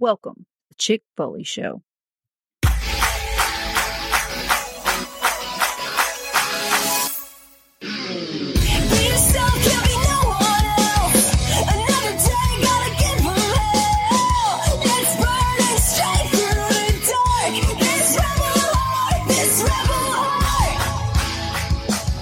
Welcome, 0.00 0.46
the 0.68 0.74
Chick 0.74 1.02
Foley 1.16 1.44
Show. 1.44 1.82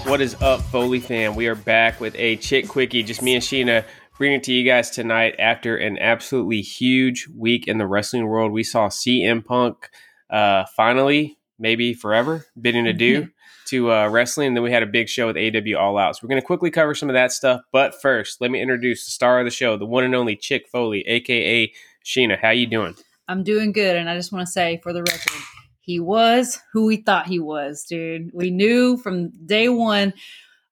What 0.04 0.20
is 0.20 0.36
up, 0.42 0.60
Foley 0.60 1.00
fam? 1.00 1.34
We 1.36 1.46
are 1.46 1.54
back 1.54 1.98
with 1.98 2.14
a 2.16 2.36
Chick 2.36 2.68
Quickie, 2.68 3.02
just 3.02 3.22
me 3.22 3.34
and 3.34 3.42
Sheena 3.42 3.86
bringing 4.22 4.38
it 4.38 4.44
to 4.44 4.52
you 4.52 4.62
guys 4.62 4.88
tonight 4.88 5.34
after 5.40 5.76
an 5.76 5.98
absolutely 5.98 6.60
huge 6.60 7.26
week 7.36 7.66
in 7.66 7.78
the 7.78 7.86
wrestling 7.88 8.24
world. 8.24 8.52
We 8.52 8.62
saw 8.62 8.86
CM 8.86 9.44
Punk 9.44 9.90
uh, 10.30 10.64
finally, 10.76 11.40
maybe 11.58 11.92
forever, 11.92 12.46
bidding 12.60 12.86
adieu 12.86 13.30
to 13.66 13.90
uh, 13.90 14.08
wrestling. 14.08 14.46
And 14.46 14.56
then 14.56 14.62
we 14.62 14.70
had 14.70 14.84
a 14.84 14.86
big 14.86 15.08
show 15.08 15.26
with 15.26 15.36
AW 15.36 15.76
All 15.76 15.98
Out. 15.98 16.14
So 16.14 16.20
we're 16.22 16.28
going 16.28 16.40
to 16.40 16.46
quickly 16.46 16.70
cover 16.70 16.94
some 16.94 17.10
of 17.10 17.14
that 17.14 17.32
stuff. 17.32 17.62
But 17.72 18.00
first, 18.00 18.40
let 18.40 18.52
me 18.52 18.62
introduce 18.62 19.04
the 19.04 19.10
star 19.10 19.40
of 19.40 19.44
the 19.44 19.50
show, 19.50 19.76
the 19.76 19.86
one 19.86 20.04
and 20.04 20.14
only 20.14 20.36
Chick 20.36 20.68
Foley, 20.70 21.00
aka 21.08 21.72
Sheena. 22.04 22.38
How 22.40 22.50
you 22.50 22.68
doing? 22.68 22.94
I'm 23.26 23.42
doing 23.42 23.72
good, 23.72 23.96
and 23.96 24.08
I 24.08 24.14
just 24.14 24.30
want 24.30 24.46
to 24.46 24.52
say 24.52 24.78
for 24.84 24.92
the 24.92 25.02
record, 25.02 25.42
he 25.80 25.98
was 25.98 26.60
who 26.72 26.86
we 26.86 26.98
thought 26.98 27.26
he 27.26 27.40
was, 27.40 27.84
dude. 27.88 28.30
We 28.32 28.52
knew 28.52 28.98
from 28.98 29.30
day 29.44 29.68
one. 29.68 30.14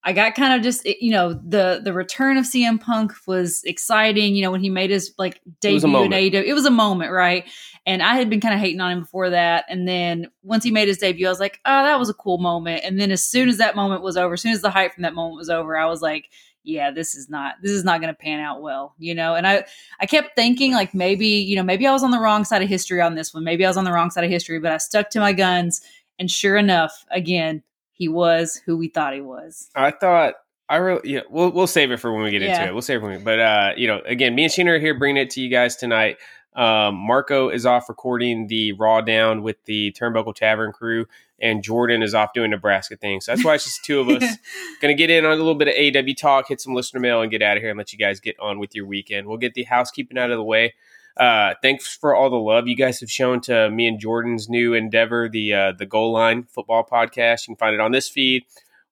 I 0.02 0.14
got 0.14 0.34
kind 0.34 0.54
of 0.54 0.62
just 0.62 0.86
you 0.86 1.10
know 1.10 1.34
the 1.34 1.80
the 1.84 1.92
return 1.92 2.38
of 2.38 2.46
CM 2.46 2.80
Punk 2.80 3.12
was 3.27 3.62
exciting. 3.64 4.34
You 4.34 4.42
know 4.42 4.50
when 4.50 4.62
he 4.62 4.70
made 4.70 4.91
his 4.91 5.12
like 5.18 5.41
debut 5.60 6.02
in 6.02 6.10
AEW, 6.10 6.45
it 6.45 6.54
was 6.54 6.64
a 6.64 6.70
moment, 6.70 7.12
right? 7.12 7.45
And 7.86 8.02
I 8.02 8.14
had 8.16 8.30
been 8.30 8.41
kind 8.41 8.55
of 8.55 8.60
hating 8.60 8.80
on 8.80 8.92
him 8.92 9.00
before 9.00 9.30
that, 9.30 9.66
and 9.68 9.86
then 9.86 10.30
once 10.42 10.64
he 10.64 10.70
made 10.70 10.88
his 10.88 10.98
debut, 10.98 11.27
I 11.27 11.30
was 11.30 11.41
like, 11.41 11.60
oh, 11.66 11.83
that 11.83 11.98
was 11.98 12.08
a 12.08 12.14
cool 12.14 12.38
moment. 12.38 12.83
And 12.84 12.98
then 12.98 13.10
as 13.10 13.22
soon 13.22 13.48
as 13.48 13.58
that 13.58 13.77
moment 13.77 14.02
was 14.02 14.16
over, 14.16 14.34
as 14.34 14.41
soon 14.41 14.52
as 14.52 14.62
the 14.62 14.70
hype 14.70 14.94
from 14.94 15.02
that 15.02 15.14
moment 15.14 15.36
was 15.36 15.50
over, 15.50 15.77
I 15.77 15.86
was 15.86 16.00
like, 16.00 16.30
yeah, 16.62 16.91
this 16.91 17.14
is 17.14 17.28
not 17.28 17.56
this 17.62 17.72
is 17.72 17.84
not 17.84 18.00
going 18.00 18.12
to 18.12 18.19
pan 18.19 18.41
out 18.41 18.62
well, 18.62 18.94
you 18.98 19.14
know. 19.14 19.34
And 19.34 19.47
I 19.47 19.64
I 20.00 20.06
kept 20.06 20.34
thinking 20.34 20.72
like 20.72 20.94
maybe 20.94 21.27
you 21.27 21.56
know 21.56 21.62
maybe 21.62 21.86
I 21.86 21.92
was 21.92 22.03
on 22.03 22.10
the 22.10 22.20
wrong 22.20 22.44
side 22.44 22.62
of 22.62 22.69
history 22.69 23.03
on 23.03 23.16
this 23.16 23.34
one. 23.34 23.44
Maybe 23.44 23.66
I 23.66 23.69
was 23.69 23.77
on 23.77 23.84
the 23.84 23.92
wrong 23.92 24.10
side 24.10 24.25
of 24.25 24.30
history, 24.30 24.60
but 24.60 24.72
I 24.72 24.78
stuck 24.78 25.10
to 25.10 25.20
my 25.20 25.32
guns. 25.34 25.82
And 26.19 26.30
sure 26.30 26.56
enough, 26.56 27.06
again, 27.10 27.62
he 28.01 28.09
was 28.09 28.62
who 28.65 28.79
we 28.79 28.89
thought 28.89 29.12
he 29.12 29.20
was. 29.20 29.69
I 29.77 29.91
thought 29.91 30.37
I 30.70 30.77
really 30.77 31.12
yeah. 31.12 31.20
We'll 31.29 31.51
we'll 31.51 31.67
save 31.67 31.91
it 31.91 31.98
for 31.98 32.11
when 32.11 32.23
we 32.23 32.31
get 32.31 32.41
yeah. 32.41 32.55
into 32.55 32.70
it. 32.70 32.73
We'll 32.73 32.81
save 32.81 33.03
it. 33.03 33.06
When 33.06 33.23
but 33.23 33.39
uh, 33.39 33.73
you 33.77 33.87
know, 33.87 34.01
again, 34.06 34.34
me 34.34 34.45
and 34.45 34.53
Sheena 34.53 34.69
are 34.69 34.79
here 34.79 34.98
bringing 34.98 35.23
it 35.23 35.29
to 35.31 35.43
you 35.43 35.51
guys 35.51 35.77
tonight. 35.77 36.17
Um, 36.56 36.95
Marco 36.95 37.51
is 37.51 37.67
off 37.67 37.91
recording 37.91 38.47
the 38.47 38.73
Raw 38.73 39.03
Down 39.03 39.43
with 39.43 39.62
the 39.67 39.93
Turnbuckle 39.93 40.34
Tavern 40.34 40.73
crew, 40.73 41.05
and 41.39 41.62
Jordan 41.62 42.03
is 42.03 42.15
off 42.15 42.33
doing 42.33 42.51
Nebraska 42.51 42.97
things. 42.97 43.27
So 43.27 43.33
that's 43.33 43.45
why 43.45 43.55
it's 43.55 43.65
just 43.65 43.84
two 43.84 44.01
of 44.01 44.09
us. 44.09 44.23
Going 44.81 44.97
to 44.97 44.98
get 44.98 45.11
in 45.11 45.27
on 45.27 45.33
a 45.33 45.37
little 45.37 45.55
bit 45.55 45.69
of 45.69 45.75
AW 45.77 46.15
talk, 46.19 46.48
hit 46.48 46.62
some 46.62 46.75
listener 46.75 47.01
mail, 47.01 47.21
and 47.21 47.31
get 47.31 47.43
out 47.43 47.59
of 47.59 47.62
here 47.62 47.71
and 47.71 47.78
let 47.78 47.93
you 47.93 47.98
guys 47.98 48.19
get 48.19 48.41
on 48.41 48.59
with 48.59 48.75
your 48.75 48.87
weekend. 48.87 49.27
We'll 49.27 49.37
get 49.37 49.53
the 49.53 49.65
housekeeping 49.65 50.17
out 50.17 50.31
of 50.31 50.39
the 50.39 50.43
way. 50.43 50.73
Uh, 51.20 51.52
thanks 51.60 51.94
for 51.94 52.14
all 52.14 52.30
the 52.30 52.36
love 52.36 52.66
you 52.66 52.74
guys 52.74 52.98
have 53.00 53.10
shown 53.10 53.42
to 53.42 53.70
me 53.70 53.86
and 53.86 54.00
Jordan's 54.00 54.48
new 54.48 54.72
endeavor, 54.72 55.28
the 55.28 55.52
uh, 55.52 55.72
the 55.72 55.84
Goal 55.84 56.12
Line 56.12 56.44
Football 56.44 56.88
Podcast. 56.90 57.46
You 57.46 57.54
can 57.54 57.58
find 57.58 57.74
it 57.74 57.80
on 57.80 57.92
this 57.92 58.08
feed, 58.08 58.44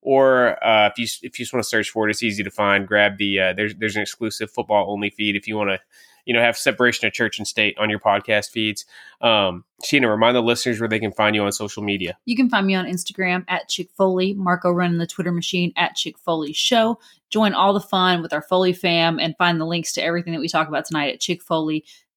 or 0.02 0.62
uh, 0.62 0.88
if 0.88 0.98
you 0.98 1.06
if 1.22 1.38
you 1.38 1.44
just 1.44 1.54
want 1.54 1.64
to 1.64 1.68
search 1.68 1.88
for 1.88 2.06
it, 2.06 2.10
it's 2.10 2.22
easy 2.22 2.42
to 2.42 2.50
find. 2.50 2.86
Grab 2.86 3.16
the 3.16 3.40
uh, 3.40 3.52
there's 3.54 3.74
there's 3.76 3.96
an 3.96 4.02
exclusive 4.02 4.50
football 4.50 4.92
only 4.92 5.08
feed 5.08 5.36
if 5.36 5.48
you 5.48 5.56
want 5.56 5.70
to 5.70 5.80
you 6.28 6.34
know, 6.34 6.42
have 6.42 6.58
separation 6.58 7.06
of 7.06 7.14
church 7.14 7.38
and 7.38 7.48
state 7.48 7.74
on 7.78 7.88
your 7.88 7.98
podcast 7.98 8.50
feeds. 8.50 8.84
Um, 9.22 9.64
Sheena, 9.82 10.10
remind 10.10 10.36
the 10.36 10.42
listeners 10.42 10.78
where 10.78 10.88
they 10.88 10.98
can 10.98 11.10
find 11.10 11.34
you 11.34 11.42
on 11.42 11.50
social 11.52 11.82
media. 11.82 12.18
You 12.26 12.36
can 12.36 12.50
find 12.50 12.66
me 12.66 12.74
on 12.74 12.84
Instagram 12.84 13.46
at 13.48 13.70
Chick 13.70 13.88
Foley, 13.96 14.34
Marco 14.34 14.70
running 14.70 14.98
the 14.98 15.06
Twitter 15.06 15.33
machine 15.33 15.72
at 15.74 15.94
Chick 15.94 16.18
Foley 16.18 16.52
Show. 16.52 17.00
Join 17.30 17.55
all 17.55 17.72
the 17.72 17.80
fun 17.80 18.20
with 18.20 18.34
our 18.34 18.42
Foley 18.42 18.74
fam 18.74 19.18
and 19.18 19.34
find 19.38 19.58
the 19.58 19.64
links 19.64 19.92
to 19.92 20.02
everything 20.02 20.34
that 20.34 20.40
we 20.40 20.50
talk 20.50 20.68
about 20.68 20.84
tonight 20.84 21.14
at 21.14 21.20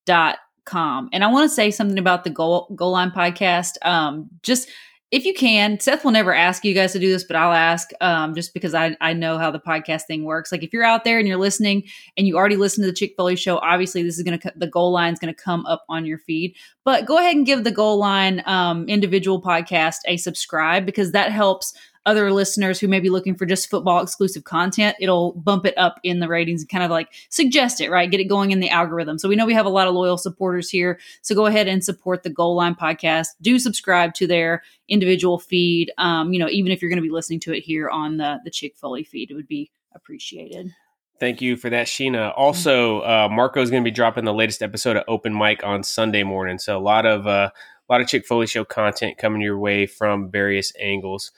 chickfoley.com. 0.07 1.09
And 1.13 1.23
I 1.23 1.27
want 1.27 1.49
to 1.49 1.53
say 1.53 1.71
something 1.71 1.97
about 1.97 2.23
the 2.23 2.29
Goal, 2.29 2.71
Goal 2.75 2.91
Line 2.91 3.11
podcast. 3.11 3.73
Um, 3.83 4.29
just 4.43 4.69
if 5.11 5.25
you 5.25 5.33
can, 5.33 5.77
Seth 5.77 6.05
will 6.05 6.11
never 6.11 6.33
ask 6.33 6.63
you 6.63 6.73
guys 6.73 6.93
to 6.93 6.99
do 6.99 7.09
this, 7.09 7.25
but 7.25 7.35
I'll 7.35 7.51
ask 7.51 7.89
um, 7.99 8.33
just 8.33 8.53
because 8.53 8.73
I, 8.73 8.95
I 9.01 9.11
know 9.11 9.37
how 9.37 9.51
the 9.51 9.59
podcast 9.59 10.03
thing 10.03 10.23
works. 10.23 10.53
Like 10.53 10.63
if 10.63 10.71
you're 10.71 10.85
out 10.85 11.03
there 11.03 11.19
and 11.19 11.27
you're 11.27 11.37
listening 11.37 11.83
and 12.15 12.25
you 12.25 12.37
already 12.37 12.55
listened 12.55 12.85
to 12.85 12.91
the 12.91 12.95
Chick 12.95 13.15
Foley 13.17 13.35
show, 13.35 13.57
obviously 13.57 14.03
this 14.03 14.17
is 14.17 14.23
to, 14.23 14.53
the 14.55 14.67
goal 14.67 14.93
line 14.93 15.11
is 15.11 15.19
going 15.19 15.33
to 15.33 15.43
come 15.43 15.65
up 15.65 15.83
on 15.89 16.05
your 16.05 16.19
feed. 16.19 16.55
But 16.85 17.05
go 17.05 17.17
ahead 17.17 17.35
and 17.35 17.45
give 17.45 17.65
the 17.65 17.71
goal 17.71 17.97
line 17.97 18.41
um, 18.45 18.87
individual 18.87 19.41
podcast 19.41 19.97
a 20.05 20.15
subscribe 20.15 20.85
because 20.85 21.11
that 21.11 21.33
helps 21.33 21.73
other 22.05 22.31
listeners 22.31 22.79
who 22.79 22.87
may 22.87 22.99
be 22.99 23.09
looking 23.09 23.35
for 23.35 23.45
just 23.45 23.69
football 23.69 24.01
exclusive 24.01 24.43
content, 24.43 24.95
it'll 24.99 25.33
bump 25.33 25.65
it 25.65 25.77
up 25.77 25.99
in 26.03 26.19
the 26.19 26.27
ratings 26.27 26.61
and 26.61 26.69
kind 26.69 26.83
of 26.83 26.89
like 26.89 27.09
suggest 27.29 27.79
it, 27.79 27.91
right? 27.91 28.09
Get 28.09 28.19
it 28.19 28.25
going 28.25 28.51
in 28.51 28.59
the 28.59 28.69
algorithm. 28.69 29.19
So 29.19 29.29
we 29.29 29.35
know 29.35 29.45
we 29.45 29.53
have 29.53 29.65
a 29.65 29.69
lot 29.69 29.87
of 29.87 29.93
loyal 29.93 30.17
supporters 30.17 30.69
here. 30.69 30.99
So 31.21 31.35
go 31.35 31.45
ahead 31.45 31.67
and 31.67 31.83
support 31.83 32.23
the 32.23 32.29
Goal 32.29 32.55
Line 32.55 32.75
podcast. 32.75 33.27
Do 33.41 33.59
subscribe 33.59 34.13
to 34.15 34.27
their 34.27 34.63
individual 34.87 35.39
feed. 35.39 35.91
Um, 35.97 36.33
you 36.33 36.39
know, 36.39 36.49
even 36.49 36.71
if 36.71 36.81
you're 36.81 36.89
going 36.89 36.97
to 36.97 37.07
be 37.07 37.09
listening 37.09 37.39
to 37.41 37.53
it 37.53 37.61
here 37.61 37.89
on 37.89 38.17
the 38.17 38.39
the 38.43 38.51
Chick 38.51 38.75
Foley 38.75 39.03
feed, 39.03 39.29
it 39.29 39.35
would 39.35 39.47
be 39.47 39.71
appreciated. 39.93 40.71
Thank 41.19 41.39
you 41.39 41.55
for 41.55 41.69
that, 41.69 41.85
Sheena. 41.85 42.33
Also, 42.35 43.01
uh, 43.01 43.29
Marco 43.31 43.61
is 43.61 43.69
going 43.69 43.83
to 43.83 43.87
be 43.87 43.93
dropping 43.93 44.25
the 44.25 44.33
latest 44.33 44.63
episode 44.63 44.97
of 44.97 45.03
Open 45.07 45.37
Mic 45.37 45.63
on 45.63 45.83
Sunday 45.83 46.23
morning. 46.23 46.57
So 46.57 46.75
a 46.75 46.81
lot 46.81 47.05
of 47.05 47.27
uh, 47.27 47.51
a 47.51 47.91
lot 47.91 48.01
of 48.01 48.07
Chick 48.07 48.25
Foley 48.25 48.47
show 48.47 48.65
content 48.65 49.19
coming 49.19 49.41
your 49.41 49.59
way 49.59 49.85
from 49.85 50.31
various 50.31 50.73
angles. 50.79 51.31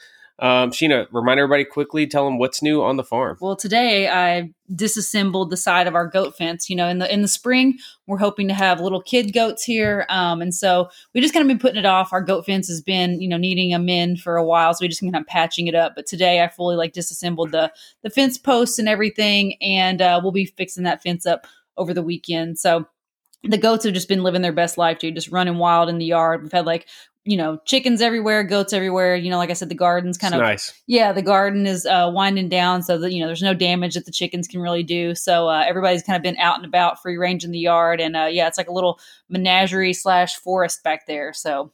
Um, 0.43 0.71
Sheena, 0.71 1.07
remind 1.13 1.39
everybody 1.39 1.63
quickly, 1.63 2.05
tell 2.05 2.25
them 2.25 2.37
what's 2.37 2.61
new 2.61 2.83
on 2.83 2.97
the 2.97 3.03
farm. 3.03 3.37
Well, 3.39 3.55
today 3.55 4.09
I 4.09 4.51
disassembled 4.75 5.49
the 5.49 5.55
side 5.55 5.87
of 5.87 5.95
our 5.95 6.05
goat 6.05 6.35
fence. 6.35 6.69
You 6.69 6.75
know, 6.75 6.89
in 6.89 6.97
the 6.97 7.11
in 7.11 7.21
the 7.21 7.29
spring, 7.29 7.77
we're 8.07 8.17
hoping 8.17 8.49
to 8.49 8.53
have 8.53 8.81
little 8.81 9.01
kid 9.01 9.31
goats 9.31 9.63
here, 9.63 10.05
um, 10.09 10.41
and 10.41 10.53
so 10.53 10.89
we 11.13 11.21
just 11.21 11.33
kind 11.33 11.43
of 11.43 11.47
been 11.47 11.59
putting 11.59 11.79
it 11.79 11.85
off. 11.85 12.11
Our 12.11 12.19
goat 12.19 12.45
fence 12.45 12.67
has 12.67 12.81
been, 12.81 13.21
you 13.21 13.29
know, 13.29 13.37
needing 13.37 13.73
a 13.73 13.79
mend 13.79 14.19
for 14.19 14.35
a 14.35 14.43
while, 14.43 14.73
so 14.73 14.79
we 14.83 14.89
just 14.89 14.99
kind 14.99 15.15
of 15.15 15.25
patching 15.27 15.67
it 15.67 15.75
up. 15.75 15.93
But 15.95 16.07
today, 16.07 16.43
I 16.43 16.49
fully 16.49 16.75
like 16.75 16.91
disassembled 16.91 17.51
the 17.51 17.71
the 18.01 18.09
fence 18.09 18.37
posts 18.37 18.79
and 18.79 18.89
everything, 18.89 19.55
and 19.61 20.01
uh, 20.01 20.19
we'll 20.21 20.33
be 20.33 20.45
fixing 20.45 20.83
that 20.83 21.01
fence 21.01 21.25
up 21.25 21.47
over 21.77 21.93
the 21.93 22.03
weekend. 22.03 22.59
So 22.59 22.85
the 23.43 23.57
goats 23.57 23.83
have 23.85 23.93
just 23.93 24.07
been 24.07 24.23
living 24.23 24.41
their 24.41 24.53
best 24.53 24.77
life, 24.77 24.99
dude, 24.99 25.15
just 25.15 25.31
running 25.31 25.57
wild 25.57 25.89
in 25.89 25.99
the 25.99 26.05
yard. 26.05 26.43
We've 26.43 26.51
had 26.51 26.65
like 26.65 26.87
you 27.25 27.37
know, 27.37 27.57
chickens 27.65 28.01
everywhere, 28.01 28.43
goats 28.43 28.73
everywhere. 28.73 29.15
You 29.15 29.29
know, 29.29 29.37
like 29.37 29.49
I 29.49 29.53
said, 29.53 29.69
the 29.69 29.75
garden's 29.75 30.17
kind 30.17 30.33
it's 30.33 30.39
of 30.39 30.45
nice. 30.45 30.81
Yeah, 30.87 31.13
the 31.13 31.21
garden 31.21 31.65
is 31.65 31.85
uh, 31.85 32.11
winding 32.13 32.49
down, 32.49 32.83
so 32.83 32.97
that 32.97 33.13
you 33.13 33.21
know, 33.21 33.27
there's 33.27 33.41
no 33.41 33.53
damage 33.53 33.93
that 33.93 34.05
the 34.05 34.11
chickens 34.11 34.47
can 34.47 34.61
really 34.61 34.83
do. 34.83 35.15
So 35.15 35.47
uh, 35.47 35.63
everybody's 35.65 36.03
kind 36.03 36.17
of 36.17 36.23
been 36.23 36.37
out 36.37 36.57
and 36.57 36.65
about, 36.65 37.01
free 37.01 37.17
range 37.17 37.43
in 37.43 37.51
the 37.51 37.59
yard, 37.59 38.01
and 38.01 38.15
uh, 38.15 38.27
yeah, 38.29 38.47
it's 38.47 38.57
like 38.57 38.69
a 38.69 38.73
little 38.73 38.99
menagerie 39.29 39.93
slash 39.93 40.35
forest 40.35 40.83
back 40.83 41.07
there. 41.07 41.33
So 41.33 41.71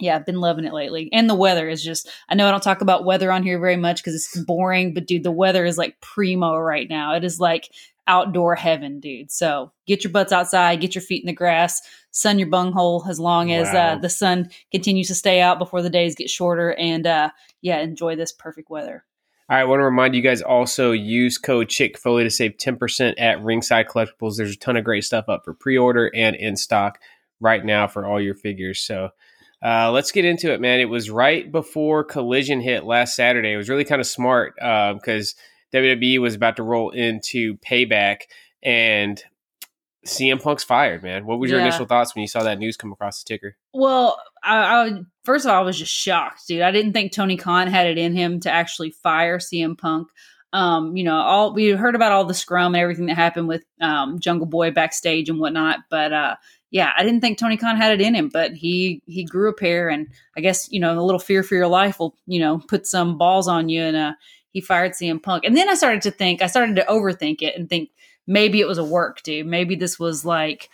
yeah, 0.00 0.16
I've 0.16 0.26
been 0.26 0.40
loving 0.40 0.64
it 0.64 0.72
lately. 0.72 1.08
And 1.12 1.28
the 1.28 1.34
weather 1.34 1.68
is 1.68 1.84
just, 1.84 2.08
I 2.28 2.34
know 2.34 2.48
I 2.48 2.50
don't 2.50 2.62
talk 2.62 2.80
about 2.80 3.04
weather 3.04 3.30
on 3.30 3.42
here 3.42 3.58
very 3.58 3.76
much 3.76 4.02
because 4.02 4.14
it's 4.14 4.44
boring, 4.44 4.94
but 4.94 5.06
dude, 5.06 5.24
the 5.24 5.30
weather 5.30 5.64
is 5.64 5.76
like 5.76 6.00
primo 6.00 6.56
right 6.56 6.88
now. 6.88 7.14
It 7.14 7.22
is 7.22 7.38
like 7.38 7.70
outdoor 8.06 8.54
heaven, 8.54 8.98
dude. 8.98 9.30
So 9.30 9.72
get 9.86 10.02
your 10.02 10.12
butts 10.12 10.32
outside, 10.32 10.80
get 10.80 10.94
your 10.94 11.02
feet 11.02 11.22
in 11.22 11.26
the 11.26 11.32
grass, 11.32 11.82
sun 12.10 12.38
your 12.38 12.48
bunghole 12.48 13.04
as 13.08 13.20
long 13.20 13.52
as 13.52 13.68
uh, 13.68 13.72
wow. 13.72 13.92
uh, 13.92 13.96
the 13.96 14.08
sun 14.08 14.50
continues 14.70 15.08
to 15.08 15.14
stay 15.14 15.40
out 15.40 15.58
before 15.58 15.82
the 15.82 15.90
days 15.90 16.14
get 16.14 16.30
shorter, 16.30 16.74
and 16.74 17.06
uh, 17.06 17.30
yeah, 17.60 17.80
enjoy 17.80 18.16
this 18.16 18.32
perfect 18.32 18.70
weather. 18.70 19.04
All 19.48 19.56
right, 19.56 19.62
I 19.62 19.64
want 19.64 19.80
to 19.80 19.84
remind 19.84 20.14
you 20.14 20.22
guys 20.22 20.42
also 20.42 20.92
use 20.92 21.36
code 21.36 21.68
Chick 21.68 21.98
Foley 21.98 22.22
to 22.22 22.30
save 22.30 22.56
10% 22.56 23.14
at 23.18 23.42
Ringside 23.42 23.88
Collectibles. 23.88 24.36
There's 24.36 24.54
a 24.54 24.58
ton 24.58 24.76
of 24.76 24.84
great 24.84 25.02
stuff 25.02 25.28
up 25.28 25.44
for 25.44 25.54
pre 25.54 25.76
order 25.76 26.10
and 26.14 26.36
in 26.36 26.56
stock 26.56 27.00
right 27.40 27.64
now 27.64 27.88
for 27.88 28.06
all 28.06 28.20
your 28.20 28.36
figures. 28.36 28.80
So 28.80 29.10
uh, 29.62 29.90
let's 29.90 30.12
get 30.12 30.24
into 30.24 30.52
it, 30.52 30.60
man. 30.60 30.80
It 30.80 30.88
was 30.88 31.10
right 31.10 31.50
before 31.50 32.04
Collision 32.04 32.60
hit 32.60 32.84
last 32.84 33.16
Saturday. 33.16 33.52
It 33.52 33.56
was 33.56 33.68
really 33.68 33.84
kind 33.84 34.00
of 34.00 34.06
smart 34.06 34.54
because 34.54 35.34
uh, 35.74 35.78
WWE 35.78 36.20
was 36.20 36.34
about 36.34 36.56
to 36.56 36.62
roll 36.62 36.90
into 36.90 37.56
Payback, 37.58 38.22
and 38.62 39.22
CM 40.06 40.42
Punk's 40.42 40.64
fired. 40.64 41.02
Man, 41.02 41.26
what 41.26 41.38
was 41.38 41.50
your 41.50 41.60
yeah. 41.60 41.66
initial 41.66 41.86
thoughts 41.86 42.14
when 42.14 42.22
you 42.22 42.28
saw 42.28 42.42
that 42.42 42.58
news 42.58 42.76
come 42.76 42.92
across 42.92 43.22
the 43.22 43.28
ticker? 43.28 43.56
Well, 43.72 44.20
I, 44.42 44.56
I, 44.56 45.00
first 45.24 45.44
of 45.44 45.50
all, 45.50 45.60
I 45.60 45.64
was 45.64 45.78
just 45.78 45.92
shocked, 45.92 46.46
dude. 46.48 46.62
I 46.62 46.70
didn't 46.70 46.92
think 46.92 47.12
Tony 47.12 47.36
Khan 47.36 47.68
had 47.68 47.86
it 47.86 47.98
in 47.98 48.14
him 48.14 48.40
to 48.40 48.50
actually 48.50 48.90
fire 48.90 49.38
CM 49.38 49.76
Punk. 49.76 50.08
Um, 50.52 50.96
you 50.96 51.04
know, 51.04 51.14
all 51.14 51.54
we 51.54 51.70
heard 51.70 51.94
about 51.94 52.12
all 52.12 52.24
the 52.24 52.34
scrum 52.34 52.74
and 52.74 52.82
everything 52.82 53.06
that 53.06 53.16
happened 53.16 53.46
with 53.46 53.62
um, 53.80 54.18
Jungle 54.18 54.46
Boy 54.46 54.70
backstage 54.72 55.28
and 55.28 55.38
whatnot, 55.38 55.80
but 55.90 56.12
uh, 56.12 56.36
yeah, 56.72 56.90
I 56.96 57.02
didn't 57.04 57.20
think 57.20 57.38
Tony 57.38 57.56
Khan 57.56 57.76
had 57.76 57.92
it 57.92 58.00
in 58.00 58.14
him, 58.14 58.30
but 58.32 58.52
he 58.52 59.02
he 59.06 59.24
grew 59.24 59.48
a 59.48 59.54
pair, 59.54 59.88
and 59.88 60.08
I 60.36 60.40
guess 60.40 60.70
you 60.72 60.80
know 60.80 60.98
a 60.98 61.02
little 61.02 61.20
fear 61.20 61.42
for 61.42 61.54
your 61.54 61.68
life 61.68 62.00
will 62.00 62.16
you 62.26 62.40
know 62.40 62.58
put 62.58 62.86
some 62.86 63.16
balls 63.16 63.46
on 63.46 63.68
you, 63.68 63.82
and 63.82 63.96
uh, 63.96 64.12
he 64.52 64.60
fired 64.60 64.92
CM 64.92 65.22
Punk. 65.22 65.44
And 65.44 65.56
then 65.56 65.68
I 65.68 65.74
started 65.74 66.02
to 66.02 66.10
think, 66.10 66.42
I 66.42 66.46
started 66.46 66.76
to 66.76 66.84
overthink 66.84 67.42
it 67.42 67.56
and 67.56 67.68
think 67.68 67.90
maybe 68.30 68.60
it 68.60 68.68
was 68.68 68.78
a 68.78 68.84
work, 68.84 69.22
dude. 69.22 69.46
Maybe 69.46 69.74
this 69.74 69.98
was 69.98 70.24
like 70.24 70.70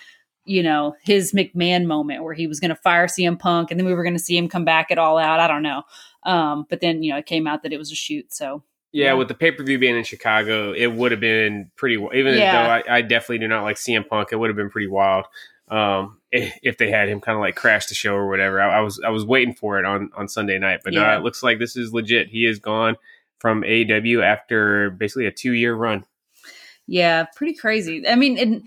you 0.46 0.62
know, 0.62 0.94
his 1.02 1.32
McMahon 1.32 1.86
moment 1.86 2.22
where 2.22 2.32
he 2.32 2.46
was 2.46 2.60
going 2.60 2.68
to 2.68 2.76
fire 2.76 3.08
CM 3.08 3.36
Punk 3.36 3.70
and 3.70 3.78
then 3.78 3.84
we 3.84 3.92
were 3.92 4.04
going 4.04 4.16
to 4.16 4.22
see 4.22 4.38
him 4.38 4.48
come 4.48 4.64
back 4.64 4.90
at 4.90 4.98
all 4.98 5.18
out. 5.18 5.40
I 5.40 5.48
don't 5.48 5.62
know. 5.64 5.82
Um, 6.22 6.66
but 6.70 6.80
then, 6.80 7.02
you 7.02 7.12
know, 7.12 7.18
it 7.18 7.26
came 7.26 7.48
out 7.48 7.64
that 7.64 7.72
it 7.72 7.78
was 7.78 7.90
a 7.90 7.96
shoot. 7.96 8.32
So, 8.32 8.62
yeah, 8.92 9.12
with 9.14 9.28
the 9.28 9.34
pay 9.34 9.50
per 9.50 9.64
view 9.64 9.78
being 9.78 9.96
in 9.96 10.04
Chicago, 10.04 10.72
it 10.72 10.86
would 10.86 11.10
have 11.10 11.20
been 11.20 11.70
pretty, 11.76 11.96
even 12.14 12.34
yeah. 12.38 12.62
though 12.62 12.90
I, 12.92 12.98
I, 12.98 13.02
definitely 13.02 13.38
do 13.38 13.48
not 13.48 13.64
like 13.64 13.76
CM 13.76 14.08
Punk, 14.08 14.28
it 14.30 14.36
would 14.36 14.48
have 14.48 14.56
been 14.56 14.70
pretty 14.70 14.86
wild. 14.86 15.26
Um, 15.68 16.20
if 16.30 16.78
they 16.78 16.90
had 16.90 17.08
him 17.08 17.20
kind 17.20 17.36
of 17.36 17.40
like 17.40 17.56
crash 17.56 17.86
the 17.86 17.94
show 17.94 18.14
or 18.14 18.28
whatever, 18.28 18.60
I, 18.60 18.78
I, 18.78 18.80
was 18.80 19.00
I 19.04 19.10
was 19.10 19.24
waiting 19.24 19.54
for 19.54 19.80
it 19.80 19.84
on 19.84 20.10
on 20.16 20.28
Sunday 20.28 20.58
night, 20.58 20.80
but 20.84 20.92
yeah. 20.92 21.16
it 21.16 21.22
looks 21.22 21.42
like 21.42 21.58
this 21.58 21.76
is 21.76 21.92
legit. 21.92 22.28
He 22.28 22.46
is 22.46 22.60
gone 22.60 22.96
from 23.40 23.64
AW 23.64 24.22
after 24.22 24.90
basically 24.90 25.26
a 25.26 25.32
two 25.32 25.52
year 25.52 25.74
run. 25.74 26.04
Yeah, 26.86 27.24
pretty 27.34 27.54
crazy. 27.54 28.06
I 28.06 28.14
mean, 28.14 28.38
it, 28.38 28.62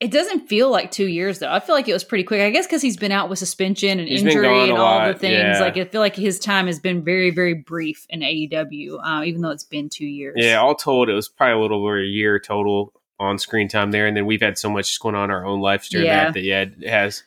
it 0.00 0.10
doesn't 0.10 0.48
feel 0.48 0.70
like 0.70 0.90
two 0.90 1.06
years 1.06 1.38
though. 1.38 1.50
I 1.50 1.60
feel 1.60 1.74
like 1.74 1.88
it 1.88 1.92
was 1.92 2.04
pretty 2.04 2.24
quick. 2.24 2.40
I 2.40 2.50
guess 2.50 2.66
because 2.66 2.82
he's 2.82 2.96
been 2.96 3.12
out 3.12 3.30
with 3.30 3.38
suspension 3.38 4.00
and 4.00 4.08
he's 4.08 4.22
injury 4.22 4.48
and 4.64 4.72
all 4.72 4.78
lot. 4.78 5.06
the 5.06 5.18
things. 5.18 5.38
Yeah. 5.38 5.60
Like 5.60 5.76
I 5.76 5.84
feel 5.84 6.00
like 6.00 6.16
his 6.16 6.38
time 6.38 6.66
has 6.66 6.80
been 6.80 7.04
very, 7.04 7.30
very 7.30 7.54
brief 7.54 8.06
in 8.10 8.20
AEW, 8.20 8.98
uh, 9.02 9.24
even 9.24 9.40
though 9.40 9.50
it's 9.50 9.64
been 9.64 9.88
two 9.88 10.06
years. 10.06 10.34
Yeah, 10.36 10.60
all 10.60 10.74
told, 10.74 11.08
it 11.08 11.14
was 11.14 11.28
probably 11.28 11.54
a 11.54 11.58
little 11.58 11.80
over 11.80 12.00
a 12.00 12.04
year 12.04 12.38
total 12.38 12.92
on 13.20 13.38
screen 13.38 13.68
time 13.68 13.92
there, 13.92 14.06
and 14.06 14.16
then 14.16 14.26
we've 14.26 14.42
had 14.42 14.58
so 14.58 14.68
much 14.68 14.98
going 15.00 15.14
on 15.14 15.24
in 15.24 15.30
our 15.30 15.46
own 15.46 15.60
lives 15.60 15.88
during 15.88 16.06
yeah. 16.06 16.24
that 16.24 16.34
that 16.34 16.42
yeah, 16.42 16.62
it 16.62 16.88
has 16.88 17.22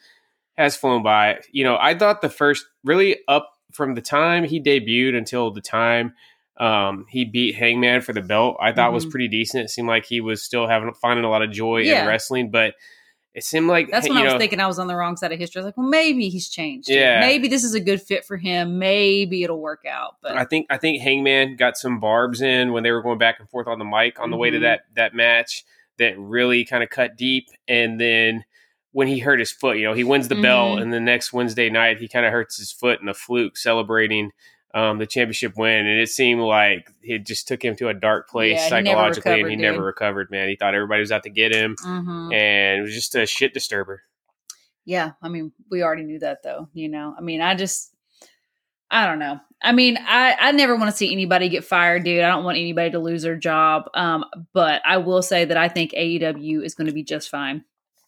has 0.57 0.75
flown 0.75 1.03
by. 1.03 1.39
You 1.51 1.63
know, 1.63 1.77
I 1.79 1.97
thought 1.97 2.21
the 2.21 2.29
first 2.29 2.65
really 2.83 3.17
up 3.27 3.53
from 3.71 3.95
the 3.95 4.01
time 4.01 4.43
he 4.43 4.61
debuted 4.61 5.17
until 5.17 5.51
the 5.51 5.61
time 5.61 6.13
um, 6.59 7.05
he 7.09 7.25
beat 7.25 7.55
Hangman 7.55 8.01
for 8.01 8.13
the 8.13 8.21
belt. 8.21 8.57
I 8.59 8.71
thought 8.71 8.87
mm-hmm. 8.87 8.95
was 8.95 9.05
pretty 9.05 9.27
decent. 9.27 9.65
It 9.65 9.69
seemed 9.69 9.87
like 9.87 10.05
he 10.05 10.21
was 10.21 10.43
still 10.43 10.67
having 10.67 10.93
finding 10.93 11.25
a 11.25 11.29
lot 11.29 11.41
of 11.41 11.51
joy 11.51 11.79
yeah. 11.79 12.01
in 12.01 12.07
wrestling, 12.07 12.51
but 12.51 12.73
it 13.37 13.43
seemed 13.43 13.67
like 13.67 13.91
that's 13.91 14.09
when 14.09 14.17
I 14.17 14.23
was 14.23 14.33
know, 14.33 14.39
thinking 14.39 14.59
I 14.59 14.65
was 14.65 14.79
on 14.79 14.87
the 14.87 14.95
wrong 14.95 15.15
side 15.15 15.31
of 15.31 15.37
history. 15.37 15.59
I 15.59 15.61
was 15.61 15.67
like, 15.67 15.77
well, 15.77 15.87
maybe 15.87 16.29
he's 16.29 16.49
changed. 16.49 16.89
Yeah, 16.89 17.19
maybe 17.19 17.47
this 17.47 17.63
is 17.63 17.75
a 17.75 17.79
good 17.79 18.01
fit 18.01 18.25
for 18.25 18.35
him. 18.35 18.79
Maybe 18.79 19.43
it'll 19.43 19.61
work 19.61 19.85
out. 19.87 20.15
But 20.23 20.37
I 20.37 20.45
think 20.45 20.65
I 20.71 20.77
think 20.77 21.03
Hangman 21.03 21.55
got 21.55 21.77
some 21.77 21.99
barbs 21.99 22.41
in 22.41 22.71
when 22.71 22.81
they 22.81 22.89
were 22.89 23.03
going 23.03 23.19
back 23.19 23.39
and 23.39 23.47
forth 23.47 23.67
on 23.67 23.77
the 23.77 23.85
mic 23.85 24.19
on 24.19 24.23
mm-hmm. 24.23 24.31
the 24.31 24.37
way 24.37 24.49
to 24.49 24.57
mm-hmm. 24.57 24.63
that 24.63 24.85
that 24.95 25.13
match 25.13 25.63
that 25.99 26.17
really 26.17 26.65
kind 26.65 26.83
of 26.83 26.89
cut 26.89 27.15
deep, 27.15 27.49
and 27.67 28.01
then 28.01 28.43
when 28.91 29.07
he 29.07 29.19
hurt 29.19 29.37
his 29.37 29.51
foot, 29.51 29.77
you 29.77 29.83
know, 29.83 29.93
he 29.93 30.03
wins 30.03 30.27
the 30.27 30.33
mm-hmm. 30.33 30.41
belt, 30.41 30.79
and 30.79 30.91
the 30.91 30.99
next 30.99 31.31
Wednesday 31.31 31.69
night 31.69 31.99
he 31.99 32.07
kind 32.07 32.25
of 32.25 32.31
hurts 32.31 32.57
his 32.57 32.71
foot 32.71 33.01
in 33.01 33.07
a 33.07 33.13
fluke 33.13 33.55
celebrating 33.55 34.31
um, 34.73 34.97
the 34.97 35.07
championship 35.07 35.57
win, 35.57 35.87
and 35.87 35.99
it 35.99 36.09
seemed 36.09 36.41
like 36.41 36.89
it 37.01 37.25
just 37.25 37.47
took 37.47 37.63
him 37.63 37.75
to 37.77 37.87
a 37.87 37.93
dark 37.93 38.29
place 38.29 38.57
yeah, 38.57 38.69
psychologically, 38.69 39.35
he 39.35 39.39
and 39.41 39.49
he 39.49 39.55
dude. 39.55 39.63
never 39.63 39.83
recovered. 39.83 40.29
Man, 40.29 40.49
he 40.49 40.55
thought 40.55 40.75
everybody 40.75 40.99
was 40.99 41.11
out 41.11 41.23
to 41.23 41.29
get 41.29 41.53
him, 41.53 41.75
mm-hmm. 41.83 42.31
and 42.33 42.79
it 42.79 42.81
was 42.81 42.93
just 42.93 43.15
a 43.15 43.25
shit 43.25 43.53
disturber. 43.53 44.03
Yeah, 44.85 45.11
I 45.21 45.29
mean, 45.29 45.51
we 45.69 45.83
already 45.83 46.03
knew 46.03 46.19
that, 46.19 46.43
though. 46.43 46.69
You 46.73 46.89
know, 46.89 47.15
I 47.17 47.21
mean, 47.21 47.41
I 47.41 47.55
just, 47.55 47.93
I 48.91 49.05
don't 49.05 49.19
know. 49.19 49.39
I 49.61 49.71
mean, 49.71 49.97
I 49.97 50.35
I 50.39 50.51
never 50.51 50.75
want 50.75 50.91
to 50.91 50.95
see 50.95 51.11
anybody 51.11 51.49
get 51.49 51.63
fired, 51.63 52.03
dude. 52.03 52.23
I 52.23 52.29
don't 52.29 52.43
want 52.43 52.57
anybody 52.57 52.91
to 52.91 52.99
lose 52.99 53.23
their 53.23 53.35
job. 53.35 53.89
Um, 53.93 54.25
but 54.53 54.81
I 54.85 54.97
will 54.97 55.21
say 55.21 55.45
that 55.45 55.57
I 55.57 55.67
think 55.67 55.91
AEW 55.91 56.63
is 56.63 56.75
going 56.75 56.87
to 56.87 56.93
be 56.93 57.03
just 57.03 57.29
fine 57.29 57.63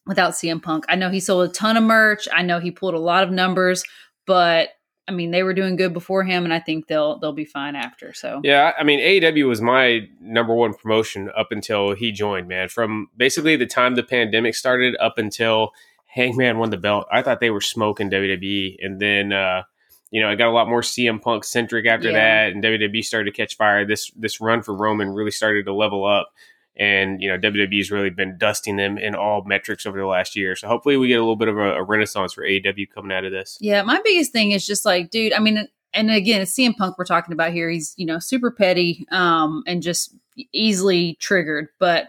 without 0.05 0.33
CM 0.33 0.61
Punk. 0.61 0.85
I 0.87 0.95
know 0.95 1.09
he 1.09 1.19
sold 1.19 1.49
a 1.49 1.51
ton 1.51 1.77
of 1.77 1.83
merch. 1.83 2.27
I 2.31 2.43
know 2.43 2.59
he 2.59 2.71
pulled 2.71 2.93
a 2.93 2.99
lot 2.99 3.23
of 3.23 3.31
numbers, 3.31 3.83
but 4.25 4.69
I 5.09 5.11
mean, 5.11 5.31
they 5.31 5.41
were 5.41 5.55
doing 5.55 5.75
good 5.75 5.91
before 5.91 6.23
him, 6.23 6.43
and 6.43 6.53
I 6.53 6.59
think 6.59 6.85
they'll 6.85 7.17
they'll 7.17 7.33
be 7.33 7.43
fine 7.43 7.75
after. 7.75 8.13
So 8.13 8.41
yeah, 8.43 8.73
I 8.77 8.83
mean, 8.83 8.99
AEW 8.99 9.47
was 9.47 9.59
my 9.59 10.07
number 10.21 10.53
one 10.53 10.75
promotion 10.75 11.31
up 11.35 11.47
until 11.51 11.95
he 11.95 12.11
joined. 12.11 12.47
Man, 12.47 12.69
from 12.69 13.09
basically 13.17 13.55
the 13.55 13.65
time 13.65 13.95
the 13.95 14.03
pandemic 14.03 14.53
started 14.53 14.95
up 14.97 15.17
until 15.17 15.71
Hangman 16.05 16.59
won 16.59 16.69
the 16.69 16.77
belt, 16.77 17.07
I 17.11 17.23
thought 17.23 17.39
they 17.39 17.49
were 17.49 17.59
smoking 17.59 18.11
WWE, 18.11 18.75
and 18.85 18.99
then 18.99 19.33
uh, 19.33 19.63
you 20.11 20.21
know, 20.21 20.29
I 20.29 20.35
got 20.35 20.49
a 20.49 20.51
lot 20.51 20.69
more 20.69 20.81
CM 20.81 21.19
Punk 21.19 21.43
centric 21.43 21.87
after 21.87 22.11
yeah. 22.11 22.45
that, 22.45 22.53
and 22.53 22.63
WWE 22.63 23.03
started 23.03 23.31
to 23.31 23.35
catch 23.35 23.57
fire. 23.57 23.87
This 23.87 24.11
this 24.11 24.39
run 24.39 24.61
for 24.61 24.75
Roman 24.75 25.09
really 25.09 25.31
started 25.31 25.65
to 25.65 25.73
level 25.73 26.05
up 26.05 26.31
and 26.79 27.21
you 27.21 27.29
know 27.29 27.37
WWE's 27.37 27.91
really 27.91 28.09
been 28.09 28.37
dusting 28.37 28.77
them 28.77 28.97
in 28.97 29.13
all 29.13 29.43
metrics 29.43 29.85
over 29.85 29.99
the 29.99 30.05
last 30.05 30.35
year. 30.35 30.55
So 30.55 30.67
hopefully 30.67 30.95
we 30.97 31.09
get 31.09 31.15
a 31.15 31.21
little 31.21 31.35
bit 31.35 31.49
of 31.49 31.57
a, 31.57 31.73
a 31.75 31.83
renaissance 31.83 32.33
for 32.33 32.43
AEW 32.43 32.89
coming 32.89 33.11
out 33.11 33.25
of 33.25 33.31
this. 33.31 33.57
Yeah, 33.59 33.83
my 33.83 33.99
biggest 34.03 34.31
thing 34.31 34.51
is 34.51 34.65
just 34.65 34.85
like, 34.85 35.11
dude. 35.11 35.33
I 35.33 35.39
mean, 35.39 35.67
and 35.93 36.09
again, 36.09 36.41
it's 36.41 36.53
CM 36.53 36.75
Punk 36.75 36.97
we're 36.97 37.05
talking 37.05 37.33
about 37.33 37.51
here. 37.51 37.69
He's 37.69 37.93
you 37.97 38.05
know 38.05 38.17
super 38.17 38.49
petty 38.49 39.05
um, 39.11 39.63
and 39.67 39.83
just 39.83 40.15
easily 40.53 41.17
triggered. 41.19 41.67
But 41.79 42.07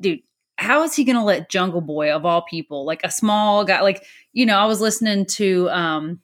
dude, 0.00 0.20
how 0.56 0.82
is 0.82 0.96
he 0.96 1.04
going 1.04 1.16
to 1.16 1.22
let 1.22 1.50
Jungle 1.50 1.82
Boy 1.82 2.10
of 2.10 2.24
all 2.24 2.42
people, 2.42 2.86
like 2.86 3.02
a 3.04 3.10
small 3.10 3.64
guy, 3.64 3.82
like 3.82 4.04
you 4.32 4.46
know, 4.46 4.56
I 4.56 4.64
was 4.64 4.80
listening 4.80 5.26
to 5.26 5.68
um, 5.68 6.20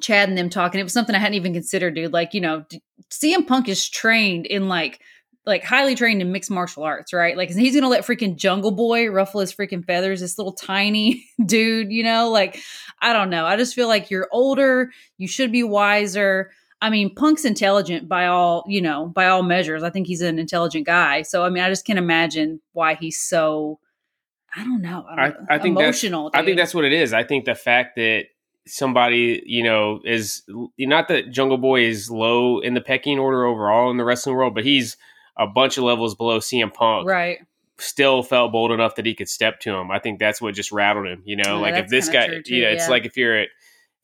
Chad 0.00 0.30
and 0.30 0.38
them 0.38 0.48
talking. 0.48 0.80
It 0.80 0.84
was 0.84 0.94
something 0.94 1.14
I 1.14 1.18
hadn't 1.18 1.34
even 1.34 1.52
considered, 1.52 1.94
dude. 1.94 2.12
Like 2.14 2.32
you 2.32 2.40
know, 2.40 2.64
CM 3.10 3.46
Punk 3.46 3.68
is 3.68 3.86
trained 3.86 4.46
in 4.46 4.66
like 4.68 5.00
like 5.46 5.62
highly 5.62 5.94
trained 5.94 6.22
in 6.22 6.32
mixed 6.32 6.50
martial 6.50 6.82
arts, 6.82 7.12
right? 7.12 7.36
Like 7.36 7.50
he's 7.50 7.74
gonna 7.74 7.88
let 7.88 8.04
freaking 8.04 8.36
Jungle 8.36 8.70
Boy 8.70 9.08
ruffle 9.08 9.40
his 9.40 9.54
freaking 9.54 9.84
feathers, 9.84 10.20
this 10.20 10.38
little 10.38 10.52
tiny 10.52 11.26
dude, 11.46 11.92
you 11.92 12.02
know? 12.02 12.30
Like, 12.30 12.60
I 13.00 13.12
don't 13.12 13.30
know. 13.30 13.46
I 13.46 13.56
just 13.56 13.74
feel 13.74 13.88
like 13.88 14.10
you're 14.10 14.28
older, 14.32 14.90
you 15.18 15.28
should 15.28 15.52
be 15.52 15.62
wiser. 15.62 16.50
I 16.80 16.90
mean, 16.90 17.14
Punk's 17.14 17.44
intelligent 17.44 18.08
by 18.08 18.26
all, 18.26 18.64
you 18.66 18.82
know, 18.82 19.06
by 19.06 19.28
all 19.28 19.42
measures. 19.42 19.82
I 19.82 19.90
think 19.90 20.06
he's 20.06 20.20
an 20.20 20.38
intelligent 20.38 20.86
guy. 20.86 21.22
So 21.22 21.44
I 21.44 21.50
mean, 21.50 21.62
I 21.62 21.68
just 21.68 21.86
can't 21.86 21.98
imagine 21.98 22.60
why 22.72 22.94
he's 22.94 23.18
so 23.18 23.78
I 24.56 24.64
don't 24.64 24.82
know. 24.82 25.04
I, 25.08 25.28
don't 25.28 25.50
I, 25.50 25.54
I 25.56 25.58
think 25.58 25.78
emotional. 25.78 26.30
I 26.32 26.44
think 26.44 26.56
that's 26.56 26.74
what 26.74 26.84
it 26.84 26.92
is. 26.92 27.12
I 27.12 27.24
think 27.24 27.44
the 27.44 27.54
fact 27.54 27.96
that 27.96 28.26
somebody 28.66 29.42
you 29.44 29.62
know 29.62 30.00
is 30.04 30.42
not 30.78 31.08
that 31.08 31.30
Jungle 31.30 31.58
Boy 31.58 31.84
is 31.84 32.10
low 32.10 32.60
in 32.60 32.74
the 32.74 32.80
pecking 32.80 33.18
order 33.18 33.44
overall 33.44 33.90
in 33.90 33.96
the 33.96 34.04
wrestling 34.04 34.36
world, 34.36 34.54
but 34.54 34.64
he's 34.64 34.96
a 35.36 35.46
bunch 35.46 35.78
of 35.78 35.84
levels 35.84 36.14
below 36.14 36.38
CM 36.38 36.72
Punk, 36.72 37.08
right? 37.08 37.38
Still 37.78 38.22
felt 38.22 38.52
bold 38.52 38.70
enough 38.70 38.96
that 38.96 39.06
he 39.06 39.14
could 39.14 39.28
step 39.28 39.60
to 39.60 39.74
him. 39.74 39.90
I 39.90 39.98
think 39.98 40.18
that's 40.18 40.40
what 40.40 40.54
just 40.54 40.70
rattled 40.70 41.06
him. 41.06 41.22
You 41.24 41.36
know, 41.36 41.60
like 41.60 41.74
if 41.74 41.88
this 41.88 42.08
guy, 42.08 42.28
too, 42.28 42.54
you 42.54 42.62
know, 42.62 42.68
yeah. 42.68 42.74
it's 42.74 42.88
like 42.88 43.04
if 43.04 43.16
you're 43.16 43.36
at 43.36 43.48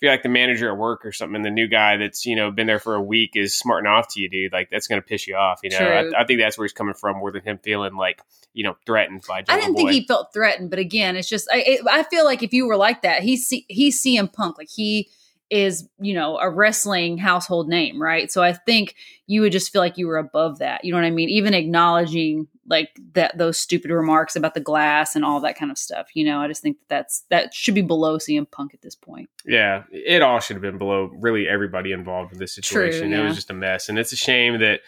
if 0.00 0.05
you're 0.05 0.12
like 0.12 0.23
the 0.23 0.31
manager 0.31 0.71
at 0.71 0.79
work 0.79 1.05
or 1.05 1.12
something, 1.12 1.37
and 1.37 1.44
the 1.44 1.50
new 1.50 1.69
guy 1.69 1.99
that's 1.99 2.25
you 2.25 2.35
know 2.35 2.50
been 2.50 2.67
there 2.67 2.79
for 2.79 2.94
a 2.94 3.03
week 3.03 3.32
is 3.35 3.56
smarting 3.56 3.87
off 3.87 4.09
to 4.15 4.21
you, 4.21 4.31
dude, 4.31 4.50
like 4.50 4.71
that's 4.71 4.87
gonna 4.87 5.03
piss 5.03 5.29
you 5.29 5.37
off. 5.37 5.61
You 5.62 5.69
know, 5.71 5.79
I, 5.79 6.23
I, 6.23 6.25
think 6.25 6.41
that's 6.41 6.56
where 6.56 6.65
he's 6.65 6.73
coming 6.73 6.94
from, 6.94 7.19
more 7.19 7.31
than 7.31 7.43
him 7.43 7.59
feeling 7.62 7.94
like 7.94 8.23
you 8.55 8.65
know 8.65 8.76
threatened 8.87 9.25
by. 9.29 9.44
I 9.47 9.61
didn't 9.61 9.75
Boy. 9.75 9.76
think 9.76 9.91
he 9.91 10.06
felt 10.06 10.33
threatened, 10.33 10.71
but 10.71 10.79
again, 10.79 11.17
it's 11.17 11.29
just 11.29 11.50
I 11.53 11.59
it, 11.67 11.81
I 11.87 12.03
feel 12.05 12.25
like 12.25 12.43
if 12.43 12.55
you 12.55 12.67
were 12.67 12.79
like 12.79 13.03
that, 13.03 13.23
he's 13.23 13.47
he's 13.69 14.03
CM 14.03 14.33
Punk, 14.33 14.57
like 14.57 14.71
he 14.71 15.11
is 15.50 15.88
you 15.99 16.14
know 16.14 16.38
a 16.38 16.49
wrestling 16.49 17.19
household 17.19 17.69
name 17.69 18.00
right 18.00 18.30
so 18.30 18.42
i 18.42 18.52
think 18.52 18.95
you 19.26 19.40
would 19.40 19.50
just 19.50 19.73
feel 19.73 19.80
like 19.80 19.99
you 19.99 20.07
were 20.07 20.16
above 20.16 20.59
that 20.59 20.85
you 20.85 20.92
know 20.92 20.99
what 20.99 21.04
i 21.04 21.11
mean 21.11 21.28
even 21.28 21.54
acknowledging 21.54 22.47
like 22.69 22.90
that 23.12 23.37
those 23.37 23.59
stupid 23.59 23.90
remarks 23.90 24.37
about 24.37 24.54
the 24.54 24.61
glass 24.61 25.16
and 25.16 25.25
all 25.25 25.40
that 25.40 25.59
kind 25.59 25.73
of 25.73 25.76
stuff 25.76 26.09
you 26.14 26.25
know 26.25 26.40
i 26.40 26.47
just 26.47 26.62
think 26.62 26.78
that 26.78 26.88
that's 26.88 27.25
that 27.30 27.52
should 27.52 27.75
be 27.75 27.83
below 27.83 28.16
cm 28.16 28.49
punk 28.50 28.73
at 28.73 28.80
this 28.80 28.95
point 28.95 29.28
yeah 29.45 29.83
it 29.90 30.23
all 30.23 30.38
should 30.38 30.54
have 30.54 30.62
been 30.62 30.78
below 30.78 31.11
really 31.14 31.49
everybody 31.49 31.90
involved 31.90 32.33
in 32.33 32.38
this 32.38 32.54
situation 32.54 33.09
True, 33.09 33.11
yeah. 33.11 33.21
it 33.21 33.25
was 33.25 33.35
just 33.35 33.50
a 33.50 33.54
mess 33.54 33.88
and 33.88 33.99
it's 33.99 34.12
a 34.12 34.16
shame 34.16 34.61
that 34.61 34.80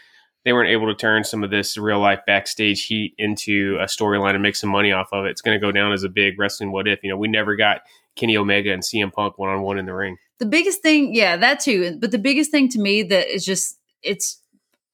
they 0.44 0.52
weren't 0.52 0.70
able 0.70 0.86
to 0.86 0.94
turn 0.94 1.24
some 1.24 1.44
of 1.44 1.50
this 1.50 1.76
real 1.76 2.00
life 2.00 2.20
backstage 2.26 2.84
heat 2.86 3.14
into 3.18 3.76
a 3.80 3.84
storyline 3.84 4.34
and 4.34 4.42
make 4.42 4.56
some 4.56 4.70
money 4.70 4.90
off 4.90 5.08
of 5.12 5.24
it. 5.24 5.30
It's 5.30 5.40
going 5.40 5.56
to 5.56 5.64
go 5.64 5.70
down 5.70 5.92
as 5.92 6.02
a 6.02 6.08
big 6.08 6.38
wrestling 6.38 6.72
what 6.72 6.88
if. 6.88 6.98
You 7.04 7.10
know, 7.10 7.16
we 7.16 7.28
never 7.28 7.54
got 7.54 7.82
Kenny 8.16 8.36
Omega 8.36 8.72
and 8.72 8.82
CM 8.82 9.12
Punk 9.12 9.38
one 9.38 9.50
on 9.50 9.62
one 9.62 9.78
in 9.78 9.86
the 9.86 9.94
ring 9.94 10.16
the 10.42 10.48
biggest 10.48 10.82
thing, 10.82 11.14
yeah, 11.14 11.36
that 11.36 11.60
too. 11.60 11.96
But 12.00 12.10
the 12.10 12.18
biggest 12.18 12.50
thing 12.50 12.68
to 12.70 12.80
me 12.80 13.04
that 13.04 13.32
is 13.32 13.44
just 13.44 13.78
it's 14.02 14.40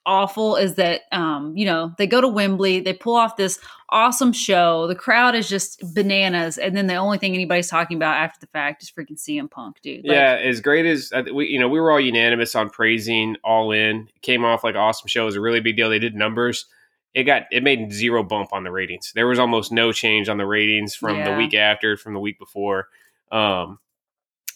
awful 0.05 0.55
is 0.55 0.75
that 0.75 1.01
um, 1.11 1.57
you 1.57 1.65
know, 1.65 1.91
they 1.97 2.05
go 2.05 2.21
to 2.21 2.27
Wembley, 2.27 2.81
they 2.81 2.93
pull 2.93 3.15
off 3.15 3.35
this 3.35 3.57
awesome 3.89 4.31
show. 4.31 4.85
The 4.85 4.93
crowd 4.93 5.33
is 5.33 5.49
just 5.49 5.81
bananas, 5.95 6.59
and 6.59 6.77
then 6.77 6.85
the 6.85 6.97
only 6.97 7.17
thing 7.17 7.33
anybody's 7.33 7.67
talking 7.67 7.97
about 7.97 8.17
after 8.17 8.39
the 8.39 8.45
fact 8.45 8.83
is 8.83 8.91
freaking 8.91 9.17
CM 9.17 9.49
Punk, 9.49 9.81
dude. 9.81 10.05
Like, 10.05 10.13
yeah, 10.13 10.37
as 10.39 10.61
great 10.61 10.85
as 10.85 11.11
uh, 11.11 11.23
we, 11.33 11.47
you 11.47 11.59
know, 11.59 11.67
we 11.67 11.79
were 11.79 11.91
all 11.91 11.99
unanimous 11.99 12.53
on 12.53 12.69
praising 12.69 13.35
All 13.43 13.71
In. 13.71 14.07
It 14.15 14.21
came 14.21 14.45
off 14.45 14.63
like 14.63 14.75
awesome 14.75 15.07
show. 15.07 15.23
It 15.23 15.25
was 15.25 15.35
a 15.35 15.41
really 15.41 15.61
big 15.61 15.77
deal. 15.77 15.89
They 15.89 15.97
did 15.97 16.13
numbers. 16.13 16.67
It 17.15 17.23
got 17.23 17.45
it 17.51 17.63
made 17.63 17.91
zero 17.91 18.21
bump 18.21 18.53
on 18.53 18.63
the 18.63 18.71
ratings. 18.71 19.13
There 19.15 19.25
was 19.25 19.39
almost 19.39 19.71
no 19.71 19.91
change 19.91 20.29
on 20.29 20.37
the 20.37 20.45
ratings 20.45 20.93
from 20.93 21.17
yeah. 21.17 21.31
the 21.31 21.37
week 21.37 21.55
after, 21.55 21.97
from 21.97 22.13
the 22.13 22.19
week 22.19 22.37
before. 22.37 22.87
Um, 23.31 23.79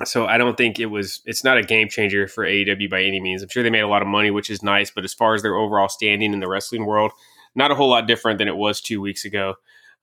so 0.06 0.26
I 0.26 0.38
don't 0.38 0.58
think 0.58 0.80
it 0.80 0.88
was. 0.88 1.22
It's 1.26 1.44
not 1.44 1.58
a 1.58 1.64
game 1.64 1.90
changer 1.90 2.28
for 2.28 2.46
AEW 2.46 2.90
by 2.90 3.04
any 3.04 3.20
means. 3.20 3.42
I'm 3.44 3.50
sure 3.50 3.64
they 3.64 3.70
made 3.70 3.82
a 3.82 3.88
lot 3.88 4.02
of 4.02 4.08
money, 4.08 4.32
which 4.32 4.50
is 4.50 4.64
nice. 4.64 4.92
But 4.92 5.04
as 5.04 5.14
far 5.14 5.36
as 5.36 5.42
their 5.42 5.56
overall 5.56 5.90
standing 5.90 6.34
in 6.34 6.40
the 6.40 6.48
wrestling 6.48 6.86
world, 6.86 7.12
not 7.56 7.72
a 7.72 7.76
whole 7.76 7.90
lot 7.90 8.08
different 8.08 8.40
than 8.40 8.48
it 8.48 8.56
was 8.56 8.82
two 8.82 9.02
weeks 9.02 9.26
ago. 9.26 9.56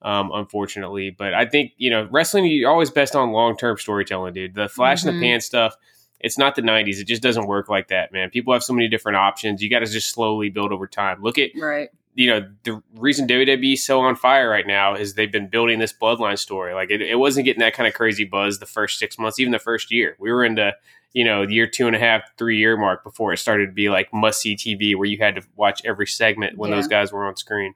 Um, 0.03 0.31
unfortunately, 0.33 1.11
but 1.11 1.33
I 1.33 1.45
think 1.45 1.73
you 1.77 1.89
know 1.89 2.07
wrestling. 2.11 2.45
You're 2.45 2.71
always 2.71 2.89
best 2.89 3.15
on 3.15 3.31
long 3.31 3.55
term 3.57 3.77
storytelling, 3.77 4.33
dude. 4.33 4.55
The 4.55 4.67
flash 4.67 5.01
mm-hmm. 5.01 5.09
in 5.09 5.15
the 5.15 5.21
mm-hmm. 5.21 5.31
pan 5.33 5.41
stuff. 5.41 5.75
It's 6.19 6.37
not 6.37 6.55
the 6.55 6.61
'90s. 6.61 6.99
It 6.99 7.07
just 7.07 7.21
doesn't 7.21 7.47
work 7.47 7.69
like 7.69 7.89
that, 7.89 8.11
man. 8.11 8.29
People 8.29 8.53
have 8.53 8.63
so 8.63 8.73
many 8.73 8.87
different 8.87 9.17
options. 9.17 9.61
You 9.61 9.69
got 9.69 9.79
to 9.79 9.85
just 9.85 10.09
slowly 10.09 10.49
build 10.49 10.71
over 10.71 10.87
time. 10.87 11.21
Look 11.21 11.37
at 11.37 11.51
right 11.59 11.89
you 12.13 12.27
know 12.27 12.47
the 12.63 12.81
reason 12.95 13.27
WWE 13.27 13.73
is 13.73 13.85
so 13.85 14.01
on 14.01 14.15
fire 14.15 14.49
right 14.49 14.67
now 14.67 14.95
is 14.95 15.13
they've 15.13 15.31
been 15.31 15.47
building 15.47 15.79
this 15.79 15.93
bloodline 15.93 16.37
story. 16.37 16.73
Like 16.73 16.91
it, 16.91 17.01
it 17.01 17.15
wasn't 17.15 17.45
getting 17.45 17.61
that 17.61 17.73
kind 17.73 17.87
of 17.87 17.93
crazy 17.93 18.25
buzz 18.25 18.59
the 18.59 18.65
first 18.65 18.99
six 18.99 19.17
months, 19.17 19.39
even 19.39 19.51
the 19.51 19.59
first 19.59 19.91
year. 19.91 20.15
We 20.19 20.31
were 20.31 20.43
into 20.43 20.73
you 21.13 21.23
know 21.23 21.43
year 21.43 21.67
two 21.67 21.87
and 21.87 21.95
a 21.95 21.99
half, 21.99 22.23
three 22.37 22.57
year 22.57 22.77
mark 22.77 23.03
before 23.03 23.33
it 23.33 23.37
started 23.37 23.67
to 23.67 23.71
be 23.71 23.89
like 23.89 24.13
must 24.13 24.41
see 24.41 24.55
TV, 24.55 24.95
where 24.95 25.07
you 25.07 25.17
had 25.19 25.35
to 25.35 25.41
watch 25.55 25.81
every 25.85 26.07
segment 26.07 26.57
when 26.57 26.69
yeah. 26.69 26.77
those 26.77 26.87
guys 26.87 27.11
were 27.11 27.25
on 27.25 27.35
screen. 27.35 27.75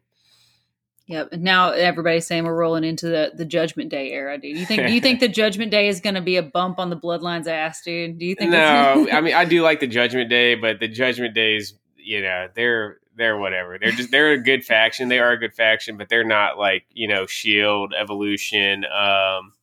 Yep. 1.07 1.29
And 1.33 1.43
now 1.43 1.69
everybody's 1.69 2.25
saying 2.25 2.45
we're 2.45 2.55
rolling 2.55 2.83
into 2.83 3.07
the, 3.07 3.31
the 3.35 3.45
Judgment 3.45 3.89
Day 3.89 4.11
era, 4.11 4.39
dude. 4.39 4.57
You 4.57 4.65
think 4.65 4.87
do 4.87 4.91
you 4.91 4.99
think 4.99 5.19
the 5.21 5.27
Judgment 5.27 5.71
Day 5.71 5.87
is 5.87 6.01
going 6.01 6.15
to 6.15 6.21
be 6.21 6.37
a 6.37 6.43
bump 6.43 6.79
on 6.79 6.89
the 6.89 6.97
Bloodline's 6.97 7.47
ass, 7.47 7.81
dude? 7.83 8.17
Do 8.17 8.25
you 8.25 8.35
think? 8.35 8.51
No, 8.51 9.07
I 9.11 9.21
mean 9.21 9.35
I 9.35 9.45
do 9.45 9.61
like 9.61 9.79
the 9.79 9.87
Judgment 9.87 10.29
Day, 10.29 10.55
but 10.55 10.79
the 10.79 10.87
Judgment 10.87 11.35
Days, 11.35 11.75
you 12.05 12.21
know, 12.21 12.47
they're 12.55 12.99
they're 13.17 13.37
whatever. 13.37 13.77
They're 13.79 13.91
just 13.91 14.11
they're 14.11 14.31
a 14.31 14.37
good 14.37 14.63
faction. 14.63 15.09
They 15.09 15.19
are 15.19 15.31
a 15.31 15.37
good 15.37 15.53
faction, 15.53 15.97
but 15.97 16.09
they're 16.09 16.23
not 16.23 16.57
like 16.57 16.85
you 16.93 17.07
know 17.07 17.25
Shield, 17.25 17.93
Evolution, 17.97 18.85
um, 18.85 19.53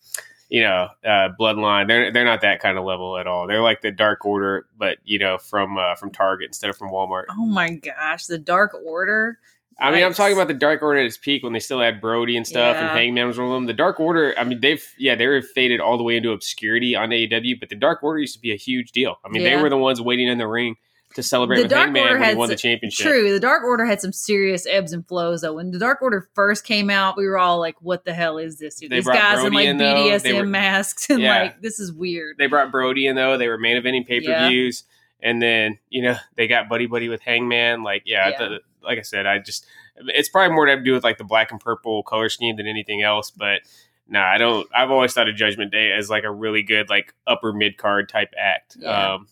you 0.49 0.63
know, 0.63 0.89
uh, 1.05 1.29
Bloodline. 1.39 1.89
They're 1.89 2.13
they're 2.13 2.25
not 2.25 2.43
that 2.43 2.61
kind 2.61 2.79
of 2.79 2.85
level 2.85 3.19
at 3.19 3.27
all. 3.27 3.47
They're 3.47 3.63
like 3.63 3.81
the 3.81 3.93
Dark 3.93 4.25
Order, 4.25 4.67
but 4.77 4.99
you 5.05 5.19
know 5.19 5.39
from 5.39 5.79
uh, 5.79 5.95
from 5.97 6.11
Target 6.11 6.49
instead 6.49 6.71
of 6.71 6.77
from 6.77 6.91
Walmart. 6.91 7.25
Oh 7.31 7.47
my 7.47 7.71
gosh, 7.71 8.27
the 8.27 8.39
Dark 8.39 8.75
Order. 8.85 9.39
I 9.81 9.91
mean, 9.91 10.05
I'm 10.05 10.15
talking 10.15 10.37
about 10.37 10.49
the 10.49 10.55
Dark 10.55 10.83
Order 10.83 11.01
at 11.01 11.07
its 11.07 11.17
peak 11.17 11.43
when 11.43 11.55
they 11.55 11.59
still 11.59 11.81
had 11.81 12.01
Brodie 12.01 12.37
and 12.37 12.47
stuff, 12.47 12.77
yeah. 12.77 12.89
and 12.89 12.99
Hangman 12.99 13.27
was 13.27 13.39
one 13.39 13.49
of 13.49 13.53
them. 13.55 13.67
The 13.67 13.73
Dark 13.73 13.99
Order, 13.99 14.35
I 14.39 14.45
mean, 14.45 14.61
they've 14.61 14.85
yeah, 14.99 15.17
they 15.17 15.27
were 15.27 15.43
faded 15.43 15.81
all 15.81 15.97
the 15.97 16.05
way 16.05 16.17
into 16.17 16.31
obscurity 16.31 16.95
on 16.95 17.09
AEW, 17.09 17.59
but 17.59 17.69
the 17.69 17.75
Dark 17.75 18.03
Order 18.03 18.21
used 18.21 18.35
to 18.35 18.41
be 18.41 18.53
a 18.53 18.57
huge 18.57 18.93
deal. 18.93 19.17
I 19.25 19.29
mean, 19.29 19.43
yeah. 19.43 19.57
they 19.57 19.63
were 19.63 19.71
the 19.71 19.79
ones 19.79 20.01
waiting 20.01 20.29
in 20.29 20.39
the 20.39 20.47
ring 20.47 20.77
to 21.15 21.23
celebrate 21.23 21.57
the 21.57 21.63
with 21.63 21.71
Dark 21.71 21.85
Hangman 21.85 22.03
Order 22.03 22.19
when 22.21 22.29
he 22.31 22.35
won 22.37 22.49
the 22.49 22.57
championship. 22.57 23.07
True, 23.07 23.33
the 23.33 23.41
Dark 23.41 23.65
Order 23.65 23.85
had 23.85 24.01
some 24.01 24.13
serious 24.13 24.67
ebbs 24.67 24.93
and 24.93 25.07
flows 25.07 25.43
though. 25.43 25.55
When 25.55 25.71
the 25.71 25.79
Dark 25.79 26.03
Order 26.03 26.29
first 26.35 26.65
came 26.65 26.91
out, 26.91 27.17
we 27.17 27.27
were 27.27 27.39
all 27.39 27.59
like, 27.59 27.77
"What 27.81 28.05
the 28.05 28.15
hell 28.15 28.39
is 28.39 28.59
this? 28.59 28.77
Dude? 28.77 28.91
These 28.91 29.07
guys 29.07 29.41
Brodie 29.41 29.67
in 29.67 29.79
like 29.79 29.87
in, 29.87 29.97
BDSM 29.97 30.41
were, 30.41 30.47
masks 30.47 31.11
and 31.11 31.21
yeah. 31.21 31.43
like 31.43 31.63
this 31.63 31.79
is 31.79 31.93
weird." 31.93 32.37
They 32.39 32.47
brought 32.47 32.71
Brodie 32.71 33.07
in 33.07 33.17
though. 33.17 33.39
They 33.39 33.49
were 33.49 33.59
main 33.59 33.81
eventing 33.81 34.07
pay 34.07 34.21
per 34.21 34.49
views, 34.49 34.85
yeah. 35.21 35.31
and 35.31 35.43
then 35.43 35.79
you 35.89 36.03
know 36.03 36.17
they 36.37 36.47
got 36.49 36.69
buddy 36.69 36.87
buddy 36.87 37.09
with 37.09 37.21
Hangman. 37.21 37.83
Like 37.83 38.03
yeah, 38.07 38.29
yeah. 38.29 38.39
The, 38.39 38.61
like 38.83 38.99
I 38.99 39.03
said, 39.03 39.27
I 39.27 39.39
just 39.39 39.67
it's 39.97 40.29
probably 40.29 40.55
more 40.55 40.67
to 40.67 40.83
do 40.83 40.93
with 40.93 41.05
like 41.05 41.19
the 41.19 41.25
black 41.25 41.51
and 41.51 41.61
purple 41.61 42.03
color 42.03 42.29
scheme 42.29 42.57
than 42.57 42.67
anything 42.67 43.03
else, 43.03 43.31
but. 43.31 43.61
No, 44.09 44.19
nah, 44.19 44.27
I 44.27 44.37
don't. 44.37 44.69
I've 44.75 44.91
always 44.91 45.15
thought 45.15 45.29
of 45.29 45.37
Judgment 45.37 45.71
Day 45.71 45.93
as 45.93 46.11
like 46.11 46.25
a 46.25 46.31
really 46.31 46.65
good, 46.65 46.91
like 46.91 47.15
upper 47.27 47.53
mid 47.53 47.79
card 47.79 48.11
type 48.11 48.35
act. 48.37 48.77
Yeah. 48.79 49.15
Um, 49.15 49.29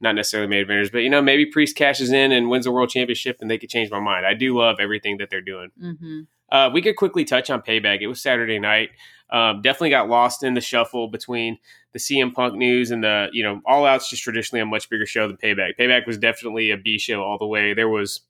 not 0.00 0.14
necessarily 0.14 0.48
main 0.48 0.66
eventers, 0.66 0.92
but 0.92 0.98
you 0.98 1.10
know, 1.10 1.22
maybe 1.22 1.46
Priest 1.46 1.76
cashes 1.76 2.12
in 2.12 2.32
and 2.32 2.48
wins 2.48 2.64
the 2.64 2.72
world 2.72 2.90
championship, 2.90 3.38
and 3.40 3.50
they 3.50 3.58
could 3.58 3.70
change 3.70 3.90
my 3.90 4.00
mind. 4.00 4.26
I 4.26 4.34
do 4.34 4.56
love 4.56 4.76
everything 4.80 5.18
that 5.18 5.30
they're 5.30 5.40
doing. 5.40 5.70
Mm-hmm. 5.82 6.20
Uh, 6.50 6.70
we 6.72 6.82
could 6.82 6.96
quickly 6.96 7.24
touch 7.24 7.50
on 7.50 7.62
Payback. 7.62 8.00
It 8.00 8.06
was 8.06 8.20
Saturday 8.20 8.58
night. 8.58 8.90
Um, 9.30 9.60
definitely 9.62 9.90
got 9.90 10.08
lost 10.08 10.44
in 10.44 10.54
the 10.54 10.60
shuffle 10.60 11.08
between 11.08 11.58
the 11.92 11.98
CM 11.98 12.32
Punk 12.32 12.54
news 12.54 12.90
and 12.90 13.02
the 13.02 13.28
you 13.32 13.42
know 13.42 13.60
All 13.66 13.84
Out's 13.84 14.08
just 14.08 14.22
traditionally 14.22 14.60
a 14.60 14.66
much 14.66 14.88
bigger 14.88 15.06
show 15.06 15.26
than 15.26 15.36
Payback. 15.36 15.72
Payback 15.78 16.06
was 16.06 16.18
definitely 16.18 16.70
a 16.70 16.76
B 16.76 16.98
show 16.98 17.22
all 17.22 17.38
the 17.38 17.46
way. 17.46 17.74
There 17.74 17.88
was 17.88 18.20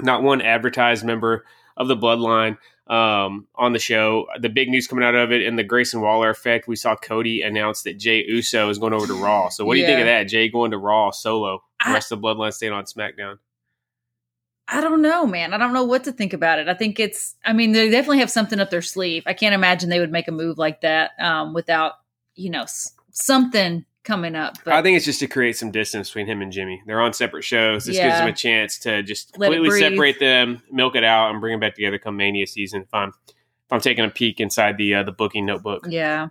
not 0.00 0.22
one 0.22 0.40
advertised 0.40 1.04
member 1.04 1.44
of 1.76 1.88
the 1.88 1.96
Bloodline 1.96 2.58
um, 2.86 3.46
on 3.54 3.72
the 3.72 3.78
show. 3.78 4.26
The 4.40 4.48
big 4.48 4.68
news 4.68 4.86
coming 4.86 5.04
out 5.04 5.14
of 5.14 5.32
it 5.32 5.46
and 5.46 5.58
the 5.58 5.64
Grayson 5.64 6.00
Waller 6.00 6.30
effect, 6.30 6.68
we 6.68 6.76
saw 6.76 6.96
Cody 6.96 7.42
announce 7.42 7.82
that 7.82 7.98
Jey 7.98 8.24
Uso 8.26 8.68
is 8.68 8.78
going 8.78 8.92
over 8.92 9.06
to 9.06 9.14
Raw. 9.14 9.48
So 9.48 9.64
what 9.64 9.74
do 9.74 9.80
you 9.80 9.86
think 9.86 10.00
of 10.00 10.06
that? 10.06 10.24
Jey 10.24 10.48
going 10.48 10.72
to 10.72 10.78
Raw 10.78 11.10
solo, 11.10 11.62
the 11.80 11.90
I, 11.90 11.94
rest 11.94 12.12
of 12.12 12.20
the 12.20 12.26
Bloodline 12.26 12.52
staying 12.52 12.72
on 12.72 12.84
SmackDown. 12.84 13.38
I 14.68 14.80
don't 14.80 15.02
know, 15.02 15.26
man. 15.26 15.52
I 15.52 15.58
don't 15.58 15.72
know 15.72 15.84
what 15.84 16.04
to 16.04 16.12
think 16.12 16.32
about 16.32 16.58
it. 16.58 16.68
I 16.68 16.74
think 16.74 16.98
it's, 16.98 17.34
I 17.44 17.52
mean, 17.52 17.72
they 17.72 17.90
definitely 17.90 18.20
have 18.20 18.30
something 18.30 18.58
up 18.58 18.70
their 18.70 18.82
sleeve. 18.82 19.24
I 19.26 19.34
can't 19.34 19.54
imagine 19.54 19.90
they 19.90 20.00
would 20.00 20.12
make 20.12 20.28
a 20.28 20.32
move 20.32 20.56
like 20.56 20.80
that 20.80 21.10
um, 21.20 21.52
without, 21.52 21.94
you 22.34 22.48
know, 22.48 22.64
something 23.10 23.84
coming 24.04 24.34
up. 24.34 24.56
But 24.64 24.74
I 24.74 24.82
think 24.82 24.96
it's 24.96 25.04
just 25.04 25.20
to 25.20 25.26
create 25.26 25.56
some 25.56 25.70
distance 25.70 26.08
between 26.08 26.26
him 26.26 26.42
and 26.42 26.52
Jimmy. 26.52 26.82
They're 26.86 27.00
on 27.00 27.12
separate 27.12 27.44
shows. 27.44 27.84
This 27.84 27.96
yeah. 27.96 28.08
gives 28.08 28.18
them 28.18 28.28
a 28.28 28.32
chance 28.32 28.78
to 28.80 29.02
just 29.02 29.38
Let 29.38 29.52
completely 29.52 29.78
separate 29.78 30.18
them, 30.18 30.62
milk 30.70 30.96
it 30.96 31.04
out, 31.04 31.30
and 31.30 31.40
bring 31.40 31.52
them 31.52 31.60
back 31.60 31.74
together 31.74 31.98
come 31.98 32.16
Mania 32.16 32.46
season. 32.46 32.82
If 32.82 32.94
I'm 32.94 33.08
if 33.08 33.72
I'm 33.72 33.80
taking 33.80 34.04
a 34.04 34.10
peek 34.10 34.40
inside 34.40 34.76
the 34.76 34.96
uh, 34.96 35.02
the 35.02 35.12
booking 35.12 35.46
notebook. 35.46 35.86
Yeah. 35.88 36.28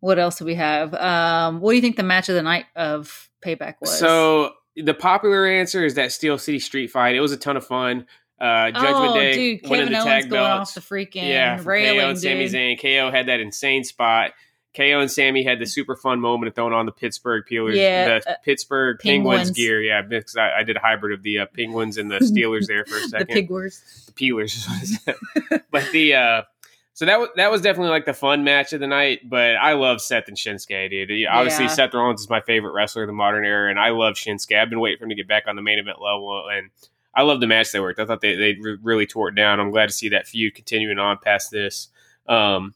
What 0.00 0.18
else 0.18 0.38
do 0.38 0.44
we 0.44 0.54
have? 0.54 0.94
Um, 0.94 1.60
what 1.60 1.72
do 1.72 1.76
you 1.76 1.82
think 1.82 1.96
the 1.96 2.04
match 2.04 2.28
of 2.28 2.36
the 2.36 2.42
night 2.42 2.66
of 2.76 3.28
Payback 3.44 3.74
was? 3.80 3.98
So 3.98 4.52
the 4.76 4.94
popular 4.94 5.46
answer 5.46 5.84
is 5.84 5.94
that 5.94 6.12
Steel 6.12 6.38
City 6.38 6.60
Street 6.60 6.88
Fight. 6.88 7.16
It 7.16 7.20
was 7.20 7.32
a 7.32 7.36
ton 7.36 7.56
of 7.56 7.66
fun. 7.66 8.06
Uh, 8.40 8.70
Judgment 8.70 9.10
oh, 9.10 9.14
Day 9.14 9.34
dude, 9.34 9.62
Kevin 9.64 9.86
the 9.86 9.98
Owens 9.98 10.04
tag 10.04 10.30
belts. 10.30 10.70
off 10.70 10.74
the 10.74 10.80
freaking 10.80 11.28
yeah, 11.28 11.60
railing, 11.64 11.98
KO 11.98 12.08
and 12.10 12.18
Sami 12.18 12.46
Zayn. 12.46 12.80
KO 12.80 13.10
had 13.10 13.26
that 13.26 13.40
insane 13.40 13.82
spot. 13.82 14.30
KO 14.76 15.00
and 15.00 15.10
Sami 15.10 15.42
had 15.42 15.58
the 15.58 15.66
super 15.66 15.96
fun 15.96 16.20
moment 16.20 16.48
of 16.48 16.54
throwing 16.54 16.72
on 16.72 16.86
the 16.86 16.92
Pittsburgh 16.92 17.44
Peelers, 17.50 17.76
yeah, 17.76 18.18
the 18.18 18.30
uh, 18.30 18.34
Pittsburgh 18.44 18.98
Penguins. 19.00 19.38
Penguins. 19.38 19.56
gear. 19.56 19.82
Yeah, 19.82 20.02
because 20.02 20.36
I, 20.36 20.60
I, 20.60 20.62
did 20.62 20.76
a 20.76 20.80
hybrid 20.80 21.12
of 21.12 21.22
the 21.22 21.40
uh, 21.40 21.46
Penguins 21.54 21.96
and 21.96 22.10
the 22.10 22.18
Steelers 22.18 22.66
there 22.66 22.84
for 22.84 22.96
a 22.96 23.00
second. 23.08 23.28
the 23.28 23.34
Pigwars. 23.34 23.82
The 24.06 24.12
Peelers. 24.12 24.98
but 25.70 25.90
the 25.92 26.14
uh, 26.14 26.42
so 26.98 27.06
that 27.06 27.20
was 27.20 27.28
that 27.36 27.50
was 27.50 27.62
definitely 27.62 27.90
like 27.90 28.06
the 28.06 28.12
fun 28.12 28.44
match 28.44 28.72
of 28.72 28.80
the 28.80 28.86
night. 28.86 29.20
But 29.28 29.56
I 29.56 29.74
love 29.74 30.00
Seth 30.00 30.28
and 30.28 30.36
Shinsuke, 30.36 30.90
dude. 30.90 31.26
Obviously, 31.26 31.66
yeah. 31.66 31.70
Seth 31.70 31.94
Rollins 31.94 32.20
is 32.20 32.28
my 32.28 32.40
favorite 32.40 32.72
wrestler 32.72 33.04
of 33.04 33.06
the 33.06 33.12
modern 33.12 33.44
era, 33.44 33.70
and 33.70 33.78
I 33.78 33.90
love 33.90 34.14
Shinsuke. 34.14 34.60
I've 34.60 34.68
been 34.68 34.80
waiting 34.80 34.98
for 34.98 35.04
him 35.04 35.10
to 35.10 35.14
get 35.14 35.28
back 35.28 35.44
on 35.46 35.56
the 35.56 35.62
main 35.62 35.78
event 35.78 36.00
level, 36.00 36.48
and 36.52 36.70
I 37.14 37.22
love 37.22 37.40
the 37.40 37.46
match 37.46 37.72
they 37.72 37.80
worked. 37.80 38.00
I 38.00 38.04
thought 38.04 38.20
they 38.20 38.34
they 38.34 38.56
really 38.82 39.06
tore 39.06 39.28
it 39.28 39.34
down. 39.34 39.60
I'm 39.60 39.70
glad 39.70 39.86
to 39.86 39.92
see 39.92 40.08
that 40.10 40.26
feud 40.26 40.54
continuing 40.54 40.98
on 40.98 41.18
past 41.18 41.52
this. 41.52 41.88
Um, 42.28 42.74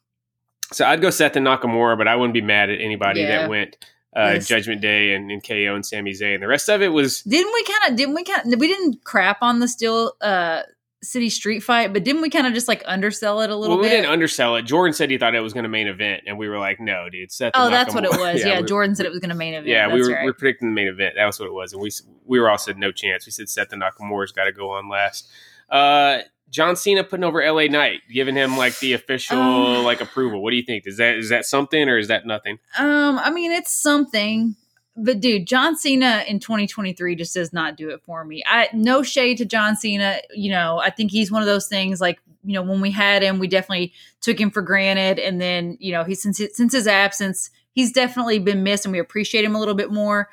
so 0.72 0.86
I'd 0.86 1.00
go 1.00 1.10
Seth 1.10 1.36
and 1.36 1.46
Nakamura, 1.46 1.96
but 1.96 2.08
I 2.08 2.16
wouldn't 2.16 2.34
be 2.34 2.40
mad 2.40 2.70
at 2.70 2.80
anybody 2.80 3.20
yeah. 3.20 3.42
that 3.42 3.50
went 3.50 3.76
uh, 4.16 4.32
yes. 4.34 4.46
Judgment 4.46 4.80
Day 4.80 5.14
and, 5.14 5.30
and, 5.30 5.46
KO 5.46 5.74
and 5.74 5.84
Sami 5.84 6.12
Zayn. 6.12 6.40
The 6.40 6.48
rest 6.48 6.68
of 6.68 6.82
it 6.82 6.88
was 6.88 7.22
didn't 7.22 7.52
we 7.52 7.64
kind 7.64 7.92
of 7.92 7.96
didn't 7.96 8.14
we 8.14 8.24
kind 8.24 8.52
of 8.52 8.60
we 8.60 8.68
didn't 8.68 9.04
crap 9.04 9.38
on 9.42 9.60
the 9.60 9.68
Steel 9.68 10.12
uh, 10.20 10.62
City 11.02 11.30
Street 11.30 11.60
Fight, 11.60 11.92
but 11.92 12.04
didn't 12.04 12.22
we 12.22 12.30
kind 12.30 12.46
of 12.46 12.52
just 12.52 12.68
like 12.68 12.82
undersell 12.86 13.40
it 13.40 13.50
a 13.50 13.56
little 13.56 13.76
well, 13.76 13.84
bit? 13.84 13.90
We 13.90 13.96
didn't 13.96 14.12
undersell 14.12 14.56
it. 14.56 14.62
Jordan 14.62 14.92
said 14.92 15.10
he 15.10 15.18
thought 15.18 15.34
it 15.34 15.40
was 15.40 15.52
going 15.52 15.64
to 15.64 15.68
main 15.68 15.88
event, 15.88 16.24
and 16.26 16.38
we 16.38 16.48
were 16.48 16.58
like, 16.58 16.78
no, 16.78 17.08
dude. 17.10 17.32
Seth 17.32 17.52
oh, 17.54 17.70
that's 17.70 17.94
what 17.94 18.04
it 18.04 18.10
was. 18.18 18.40
yeah, 18.40 18.48
yeah 18.48 18.60
we 18.60 18.66
Jordan 18.66 18.94
said 18.94 19.06
it 19.06 19.10
was 19.10 19.18
going 19.18 19.30
to 19.30 19.34
main 19.34 19.54
event. 19.54 19.66
Yeah, 19.66 19.88
that's 19.88 19.94
we 19.94 20.02
were, 20.02 20.14
right. 20.14 20.24
we 20.24 20.30
were 20.30 20.34
predicting 20.34 20.68
the 20.68 20.74
main 20.74 20.88
event. 20.88 21.14
That 21.16 21.26
was 21.26 21.40
what 21.40 21.46
it 21.46 21.54
was, 21.54 21.72
and 21.72 21.82
we 21.82 21.90
we 22.24 22.38
were 22.38 22.50
all 22.50 22.58
said 22.58 22.78
no 22.78 22.92
chance. 22.92 23.26
We 23.26 23.32
said 23.32 23.48
Seth 23.48 23.72
and 23.72 23.82
Nakamura's 23.82 24.32
got 24.32 24.44
to 24.44 24.52
go 24.52 24.70
on 24.70 24.88
last. 24.88 25.28
Uh, 25.68 26.18
John 26.52 26.76
Cena 26.76 27.02
putting 27.02 27.24
over 27.24 27.42
LA 27.42 27.64
Knight, 27.64 28.02
giving 28.12 28.36
him 28.36 28.58
like 28.58 28.78
the 28.78 28.92
official 28.92 29.38
um, 29.38 29.84
like 29.84 30.02
approval. 30.02 30.42
What 30.42 30.50
do 30.50 30.56
you 30.56 30.62
think? 30.62 30.86
Is 30.86 30.98
that 30.98 31.16
is 31.16 31.30
that 31.30 31.46
something 31.46 31.88
or 31.88 31.96
is 31.96 32.08
that 32.08 32.26
nothing? 32.26 32.58
Um, 32.78 33.18
I 33.18 33.30
mean, 33.30 33.50
it's 33.50 33.72
something. 33.72 34.54
But 34.94 35.20
dude, 35.20 35.46
John 35.46 35.74
Cena 35.76 36.22
in 36.28 36.38
2023 36.38 37.16
just 37.16 37.32
does 37.32 37.54
not 37.54 37.78
do 37.78 37.88
it 37.88 38.02
for 38.04 38.22
me. 38.22 38.42
I 38.46 38.68
no 38.74 39.02
shade 39.02 39.38
to 39.38 39.46
John 39.46 39.76
Cena. 39.76 40.18
You 40.34 40.50
know, 40.50 40.78
I 40.78 40.90
think 40.90 41.10
he's 41.10 41.32
one 41.32 41.40
of 41.40 41.46
those 41.46 41.68
things 41.68 42.02
like 42.02 42.20
you 42.44 42.52
know 42.52 42.62
when 42.62 42.82
we 42.82 42.90
had 42.90 43.22
him, 43.22 43.38
we 43.38 43.48
definitely 43.48 43.94
took 44.20 44.38
him 44.38 44.50
for 44.50 44.60
granted, 44.60 45.18
and 45.18 45.40
then 45.40 45.78
you 45.80 45.92
know 45.92 46.04
he 46.04 46.14
since 46.14 46.38
since 46.52 46.72
his 46.74 46.86
absence, 46.86 47.48
he's 47.72 47.92
definitely 47.92 48.38
been 48.38 48.62
missed, 48.62 48.84
and 48.84 48.92
we 48.92 48.98
appreciate 48.98 49.46
him 49.46 49.54
a 49.54 49.58
little 49.58 49.74
bit 49.74 49.90
more 49.90 50.28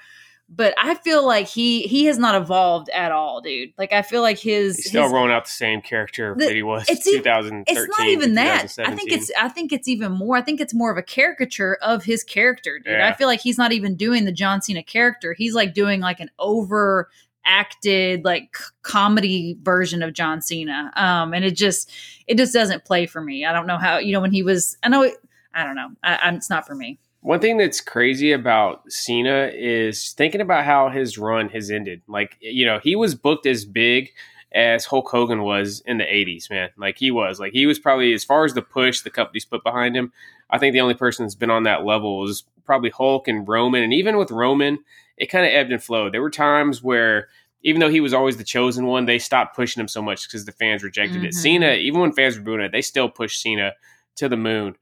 but 0.52 0.74
I 0.78 0.96
feel 0.96 1.26
like 1.26 1.48
he 1.48 1.84
he 1.84 2.06
has 2.06 2.18
not 2.18 2.36
evolved 2.36 2.90
at 2.90 3.12
all, 3.12 3.40
dude. 3.40 3.72
Like 3.78 3.94
I 3.94 4.02
feel 4.02 4.22
like 4.22 4.40
his 4.40 4.78
he's 4.78 4.88
still 4.88 5.04
his, 5.04 5.12
rolling 5.12 5.32
out 5.32 5.46
the 5.46 5.52
same 5.52 5.82
character 5.82 6.34
the, 6.38 6.46
that 6.46 6.56
he 6.56 6.64
was. 6.64 6.90
It's 6.90 7.04
2013. 7.04 7.64
It's 7.68 7.98
not 7.98 8.08
even 8.08 8.34
that. 8.34 8.76
I 8.80 8.96
think 8.96 9.12
it's 9.12 9.32
I 9.40 9.48
think 9.48 9.72
it's 9.72 9.88
even 9.88 10.12
more. 10.12 10.38
I 10.38 10.42
think 10.42 10.60
it's 10.60 10.74
more 10.74 10.92
of 10.92 10.98
a 10.98 11.04
caricature 11.04 11.78
of 11.82 12.04
his 12.04 12.24
character, 12.24 12.80
dude. 12.80 12.94
Yeah. 12.94 13.08
I 13.08 13.14
feel 13.14 13.28
like 13.28 13.42
he's 13.42 13.58
not 13.58 13.72
even 13.74 13.96
doing 13.96 14.26
the 14.26 14.32
John 14.32 14.62
Cena 14.62 14.82
character. 14.82 15.34
He's 15.34 15.54
like 15.54 15.74
doing 15.74 16.02
like 16.02 16.20
an 16.20 16.32
over 16.40 17.10
acted 17.46 18.26
like 18.26 18.58
comedy 18.82 19.58
version 19.62 20.02
of 20.02 20.14
John 20.14 20.42
Cena. 20.42 20.92
Um, 20.96 21.34
and 21.34 21.46
it 21.46 21.56
just 21.56 21.92
it 22.28 22.38
just 22.38 22.54
doesn't 22.54 22.86
play 22.86 23.06
for 23.06 23.22
me. 23.22 23.46
I 23.46 23.54
don't 23.54 23.68
know 23.68 23.78
how 23.78 24.00
you 24.00 24.14
know 24.14 24.22
when 24.22 24.32
he 24.32 24.42
was. 24.42 24.78
I 24.82 24.90
know. 24.90 25.04
It, 25.04 25.16
I 25.54 25.64
don't 25.64 25.76
know. 25.76 25.90
I, 26.04 26.18
I'm, 26.18 26.36
it's 26.36 26.50
not 26.50 26.66
for 26.66 26.76
me. 26.76 27.00
One 27.22 27.40
thing 27.40 27.58
that's 27.58 27.82
crazy 27.82 28.32
about 28.32 28.90
Cena 28.92 29.52
is 29.54 30.14
thinking 30.14 30.40
about 30.40 30.64
how 30.64 30.90
his 30.90 31.18
run 31.18 31.50
has 31.50 31.70
ended. 31.70 32.02
Like, 32.08 32.38
you 32.40 32.66
know, 32.66 32.80
he 32.80 32.96
was 32.96 33.14
booked 33.14 33.46
as 33.46 33.66
big 33.66 34.12
as 34.54 34.86
Hulk 34.86 35.10
Hogan 35.10 35.44
was 35.44 35.82
in 35.86 35.98
the 35.98 36.06
80s, 36.06 36.50
man. 36.50 36.70
Like, 36.78 36.98
he 36.98 37.12
was. 37.12 37.40
Like, 37.40 37.52
he 37.52 37.66
was 37.66 37.78
probably, 37.78 38.14
as 38.14 38.24
far 38.24 38.46
as 38.46 38.54
the 38.54 38.62
push 38.62 39.02
the 39.02 39.10
company's 39.10 39.46
put 39.46 39.64
behind 39.64 39.98
him, 39.98 40.14
I 40.50 40.58
think 40.58 40.74
the 40.74 40.82
only 40.82 40.94
person 40.94 41.26
that's 41.26 41.36
been 41.36 41.52
on 41.52 41.64
that 41.64 41.84
level 41.84 42.24
is 42.28 42.46
probably 42.66 42.90
Hulk 42.90 43.28
and 43.28 43.48
Roman. 43.48 43.84
And 43.84 43.94
even 43.94 44.18
with 44.18 44.32
Roman, 44.32 44.80
it 45.18 45.28
kind 45.28 45.46
of 45.46 45.52
ebbed 45.52 45.74
and 45.74 45.84
flowed. 45.84 46.14
There 46.14 46.22
were 46.22 46.32
times 46.32 46.82
where, 46.82 47.28
even 47.64 47.82
though 47.82 47.90
he 47.90 48.00
was 48.00 48.14
always 48.14 48.38
the 48.38 48.46
chosen 48.46 48.86
one, 48.86 49.06
they 49.06 49.20
stopped 49.20 49.58
pushing 49.58 49.82
him 49.82 49.90
so 49.90 50.02
much 50.02 50.26
because 50.26 50.46
the 50.46 50.54
fans 50.54 50.84
rejected 50.84 51.18
mm-hmm. 51.18 51.26
it. 51.26 51.34
Cena, 51.34 51.74
even 51.74 52.00
when 52.00 52.14
fans 52.14 52.38
were 52.38 52.44
booing 52.44 52.62
it, 52.62 52.72
they 52.72 52.82
still 52.82 53.10
pushed 53.10 53.42
Cena 53.42 53.74
to 54.16 54.30
the 54.30 54.38
moon 54.38 54.76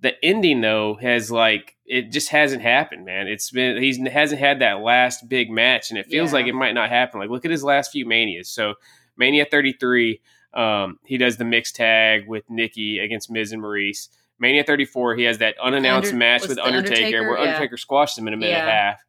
the 0.00 0.22
ending 0.24 0.60
though 0.60 0.96
has 1.00 1.30
like 1.30 1.76
it 1.84 2.10
just 2.10 2.28
hasn't 2.28 2.62
happened, 2.62 3.04
man. 3.04 3.26
It's 3.28 3.50
been 3.50 3.82
he 3.82 4.08
hasn't 4.08 4.40
had 4.40 4.60
that 4.60 4.80
last 4.80 5.28
big 5.28 5.50
match, 5.50 5.90
and 5.90 5.98
it 5.98 6.06
feels 6.06 6.30
yeah. 6.30 6.34
like 6.34 6.46
it 6.46 6.54
might 6.54 6.74
not 6.74 6.90
happen. 6.90 7.20
Like 7.20 7.30
look 7.30 7.44
at 7.44 7.50
his 7.50 7.64
last 7.64 7.92
few 7.92 8.06
manias. 8.06 8.48
So 8.48 8.74
Mania 9.16 9.46
33, 9.50 10.20
um, 10.54 10.98
he 11.04 11.18
does 11.18 11.36
the 11.36 11.44
mixed 11.44 11.76
tag 11.76 12.28
with 12.28 12.44
Nikki 12.48 12.98
against 12.98 13.30
Miz 13.30 13.52
and 13.52 13.62
Maryse. 13.62 14.08
Mania 14.38 14.62
34, 14.62 15.16
he 15.16 15.24
has 15.24 15.38
that 15.38 15.56
unannounced 15.60 16.08
Under- 16.08 16.18
match 16.18 16.46
with 16.46 16.58
Undertaker, 16.58 16.94
Undertaker? 16.94 17.28
where 17.28 17.38
Yeah. 17.38 17.44
Undertaker 17.44 17.76
squashed 17.76 18.16
him 18.16 18.28
in 18.28 18.34
a 18.34 18.36
minute 18.36 18.58
and 18.58 18.68
a 18.68 18.72
half. 18.72 19.04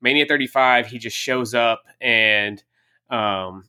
Mania 0.00 0.26
35, 0.26 0.86
he 0.86 0.98
just 0.98 1.16
shows 1.16 1.54
up 1.54 1.82
and 2.00 2.62
um, 3.10 3.68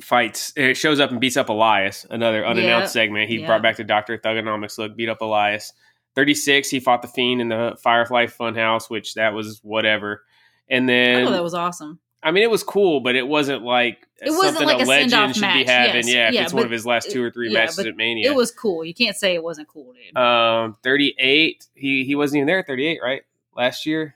fights. 0.00 0.52
It 0.56 0.76
shows 0.76 1.00
up 1.00 1.10
and 1.10 1.20
beats 1.20 1.36
up 1.36 1.48
Elias, 1.48 2.06
another 2.10 2.46
unannounced 2.46 2.94
Yeah. 2.94 3.02
segment. 3.02 3.30
He 3.30 3.38
Yeah. 3.38 3.46
brought 3.46 3.62
back 3.62 3.76
the 3.76 3.84
Doctor 3.84 4.18
Thuganomics 4.18 4.78
look, 4.78 4.96
beat 4.96 5.08
up 5.08 5.20
Elias. 5.20 5.72
36, 6.14 6.70
he 6.70 6.78
fought 6.80 7.02
the 7.02 7.08
Fiend 7.08 7.40
in 7.40 7.48
the 7.48 7.76
Firefly 7.82 8.26
Funhouse, 8.26 8.88
which 8.88 9.14
that 9.14 9.34
was 9.34 9.60
whatever. 9.62 10.24
And 10.68 10.88
then, 10.88 11.24
thought 11.26 11.32
that 11.32 11.42
was 11.42 11.54
awesome. 11.54 11.98
I 12.22 12.30
mean, 12.30 12.42
it 12.42 12.50
was 12.50 12.62
cool, 12.62 13.00
but 13.00 13.16
it 13.16 13.26
wasn't 13.28 13.64
like 13.64 14.06
It 14.22 14.30
wasn't 14.30 14.56
something 14.56 14.66
like 14.68 14.80
a 14.80 14.84
a 14.84 14.88
legend 14.88 15.10
send-off 15.10 15.34
should 15.34 15.40
be 15.42 15.46
match. 15.46 15.68
having. 15.68 16.06
Yes. 16.06 16.14
Yeah, 16.14 16.28
if 16.28 16.34
Yeah, 16.34 16.42
it's 16.44 16.54
one 16.54 16.64
of 16.64 16.70
his 16.70 16.86
last 16.86 17.10
two 17.10 17.22
or 17.22 17.30
three 17.30 17.48
yeah, 17.52 17.58
matches 17.60 17.80
at 17.80 17.96
Mania. 17.96 18.30
It 18.30 18.34
was 18.34 18.50
cool. 18.50 18.82
You 18.84 18.94
can't 18.94 19.14
say 19.16 19.34
it 19.34 19.42
wasn't 19.42 19.68
cool, 19.68 19.92
dude. 19.92 20.16
Um, 20.16 20.76
38. 20.82 21.66
He 21.74 22.04
he 22.04 22.14
wasn't 22.14 22.38
even 22.38 22.46
there 22.46 22.60
at 22.60 22.66
38, 22.66 23.00
right? 23.02 23.22
Last 23.54 23.84
year. 23.84 24.14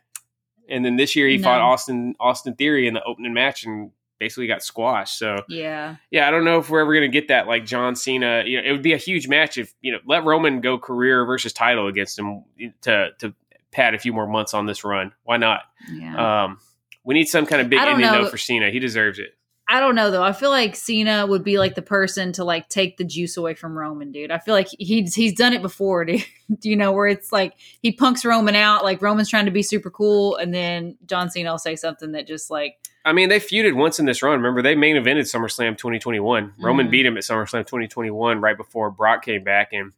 And 0.70 0.84
then 0.84 0.96
this 0.96 1.16
year 1.16 1.28
he 1.28 1.36
fought 1.38 1.60
Austin 1.60 2.14
Austin 2.20 2.54
Theory 2.54 2.86
in 2.88 2.94
the 2.94 3.02
opening 3.04 3.34
match 3.34 3.64
and 3.64 3.90
basically 4.18 4.46
got 4.46 4.62
squashed. 4.62 5.18
So 5.18 5.36
yeah. 5.48 5.96
yeah, 6.10 6.28
I 6.28 6.30
don't 6.30 6.44
know 6.44 6.58
if 6.58 6.70
we're 6.70 6.80
ever 6.80 6.94
gonna 6.94 7.08
get 7.08 7.28
that 7.28 7.46
like 7.46 7.64
John 7.64 7.96
Cena. 7.96 8.44
You 8.46 8.60
know, 8.60 8.68
it 8.68 8.72
would 8.72 8.82
be 8.82 8.92
a 8.92 8.98
huge 8.98 9.28
match 9.28 9.58
if 9.58 9.74
you 9.80 9.92
know 9.92 9.98
let 10.06 10.24
Roman 10.24 10.60
go 10.60 10.78
career 10.78 11.24
versus 11.24 11.52
title 11.52 11.86
against 11.86 12.18
him 12.18 12.44
to 12.82 13.10
to 13.18 13.34
pad 13.70 13.94
a 13.94 13.98
few 13.98 14.12
more 14.12 14.26
months 14.26 14.54
on 14.54 14.66
this 14.66 14.84
run. 14.84 15.12
Why 15.24 15.36
not? 15.36 15.60
Yeah. 15.92 16.44
Um, 16.44 16.58
we 17.04 17.14
need 17.14 17.26
some 17.26 17.46
kind 17.46 17.62
of 17.62 17.70
big 17.70 17.80
ending 17.80 18.00
know. 18.00 18.24
though 18.24 18.30
for 18.30 18.38
Cena. 18.38 18.70
He 18.70 18.78
deserves 18.78 19.18
it. 19.18 19.34
I 19.70 19.80
don't 19.80 19.94
know 19.94 20.10
though. 20.10 20.22
I 20.22 20.32
feel 20.32 20.48
like 20.48 20.74
Cena 20.74 21.26
would 21.26 21.44
be 21.44 21.58
like 21.58 21.74
the 21.74 21.82
person 21.82 22.32
to 22.32 22.44
like 22.44 22.70
take 22.70 22.96
the 22.96 23.04
juice 23.04 23.36
away 23.36 23.52
from 23.54 23.76
Roman, 23.76 24.12
dude. 24.12 24.30
I 24.30 24.38
feel 24.38 24.54
like 24.54 24.68
he's 24.78 25.14
he's 25.14 25.34
done 25.34 25.52
it 25.52 25.60
before, 25.60 26.04
dude. 26.06 26.24
You 26.62 26.76
know 26.76 26.92
where 26.92 27.06
it's 27.06 27.32
like 27.32 27.52
he 27.82 27.92
punks 27.92 28.24
Roman 28.24 28.54
out, 28.54 28.82
like 28.82 29.02
Roman's 29.02 29.28
trying 29.28 29.44
to 29.44 29.50
be 29.50 29.62
super 29.62 29.90
cool, 29.90 30.36
and 30.36 30.54
then 30.54 30.96
John 31.04 31.30
Cena 31.30 31.50
will 31.50 31.58
say 31.58 31.76
something 31.76 32.12
that 32.12 32.26
just 32.26 32.50
like 32.50 32.78
I 33.04 33.12
mean, 33.12 33.28
they 33.28 33.40
feuded 33.40 33.74
once 33.74 33.98
in 33.98 34.06
this 34.06 34.22
run. 34.22 34.38
Remember, 34.38 34.60
they 34.60 34.74
main 34.74 34.96
evented 34.96 35.20
SummerSlam 35.24 35.78
2021. 35.78 36.52
Roman 36.58 36.88
Mhm. 36.88 36.90
beat 36.90 37.06
him 37.06 37.16
at 37.16 37.22
SummerSlam 37.22 37.66
2021 37.66 38.40
right 38.40 38.56
before 38.56 38.90
Brock 38.90 39.24
came 39.24 39.42
back, 39.44 39.72
and 39.72 39.92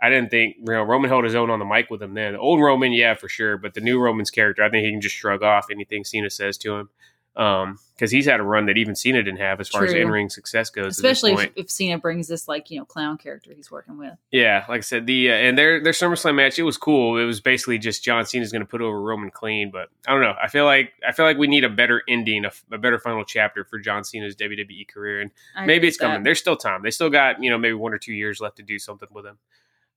I 0.00 0.10
didn't 0.10 0.30
think 0.30 0.56
you 0.58 0.64
know 0.64 0.82
Roman 0.82 1.08
held 1.08 1.24
his 1.24 1.34
own 1.34 1.48
on 1.50 1.58
the 1.60 1.64
mic 1.64 1.88
with 1.88 2.02
him 2.02 2.14
then. 2.14 2.36
Old 2.36 2.60
Roman, 2.60 2.92
yeah, 2.92 3.14
for 3.14 3.28
sure, 3.28 3.56
but 3.56 3.74
the 3.74 3.80
new 3.80 4.00
Roman's 4.00 4.30
character, 4.30 4.62
I 4.62 4.68
think 4.68 4.84
he 4.84 4.90
can 4.90 5.00
just 5.00 5.14
shrug 5.14 5.42
off 5.42 5.66
anything 5.70 6.04
Cena 6.04 6.28
says 6.28 6.58
to 6.58 6.74
him 6.76 6.90
because 7.34 8.10
he's 8.10 8.26
had 8.26 8.40
a 8.40 8.42
run 8.42 8.66
that 8.66 8.76
even 8.76 8.94
Cena 8.94 9.22
didn't 9.22 9.40
have 9.40 9.60
as 9.60 9.68
far 9.68 9.84
as 9.84 9.92
True. 9.92 10.02
in 10.02 10.08
ring 10.08 10.28
success 10.28 10.70
goes. 10.70 10.98
especially 10.98 11.32
at 11.32 11.36
this 11.36 11.44
if, 11.44 11.54
point. 11.54 11.66
if 11.66 11.70
Cena 11.70 11.98
brings 11.98 12.28
this 12.28 12.46
like 12.46 12.70
you 12.70 12.78
know 12.78 12.84
clown 12.84 13.16
character 13.16 13.52
he's 13.54 13.70
working 13.70 13.96
with. 13.96 14.12
yeah, 14.30 14.64
like 14.68 14.78
I 14.78 14.80
said, 14.80 15.06
the 15.06 15.30
uh, 15.30 15.34
and 15.34 15.56
their 15.56 15.82
their 15.82 15.92
SummerSlam 15.92 16.34
match 16.34 16.58
it 16.58 16.62
was 16.64 16.76
cool. 16.76 17.18
It 17.18 17.24
was 17.24 17.40
basically 17.40 17.78
just 17.78 18.04
John 18.04 18.26
Cena's 18.26 18.52
going 18.52 18.60
to 18.60 18.68
put 18.68 18.80
over 18.82 19.00
Roman 19.00 19.30
clean, 19.30 19.70
but 19.70 19.88
I 20.06 20.12
don't 20.12 20.22
know. 20.22 20.34
I 20.40 20.48
feel 20.48 20.64
like 20.64 20.92
I 21.06 21.12
feel 21.12 21.24
like 21.24 21.38
we 21.38 21.46
need 21.46 21.64
a 21.64 21.70
better 21.70 22.02
ending, 22.08 22.44
a 22.70 22.78
better 22.78 22.98
final 22.98 23.24
chapter 23.24 23.64
for 23.64 23.78
John 23.78 24.04
Cena's 24.04 24.36
WWE 24.36 24.86
career, 24.88 25.20
and 25.20 25.30
I 25.56 25.64
maybe 25.64 25.88
it's 25.88 25.94
with 25.94 26.00
that. 26.00 26.06
coming. 26.08 26.22
There's 26.24 26.38
still 26.38 26.56
time. 26.56 26.82
They 26.82 26.90
still 26.90 27.10
got 27.10 27.42
you 27.42 27.50
know 27.50 27.58
maybe 27.58 27.74
one 27.74 27.94
or 27.94 27.98
two 27.98 28.14
years 28.14 28.40
left 28.40 28.56
to 28.56 28.62
do 28.62 28.78
something 28.78 29.08
with 29.12 29.24
him. 29.26 29.38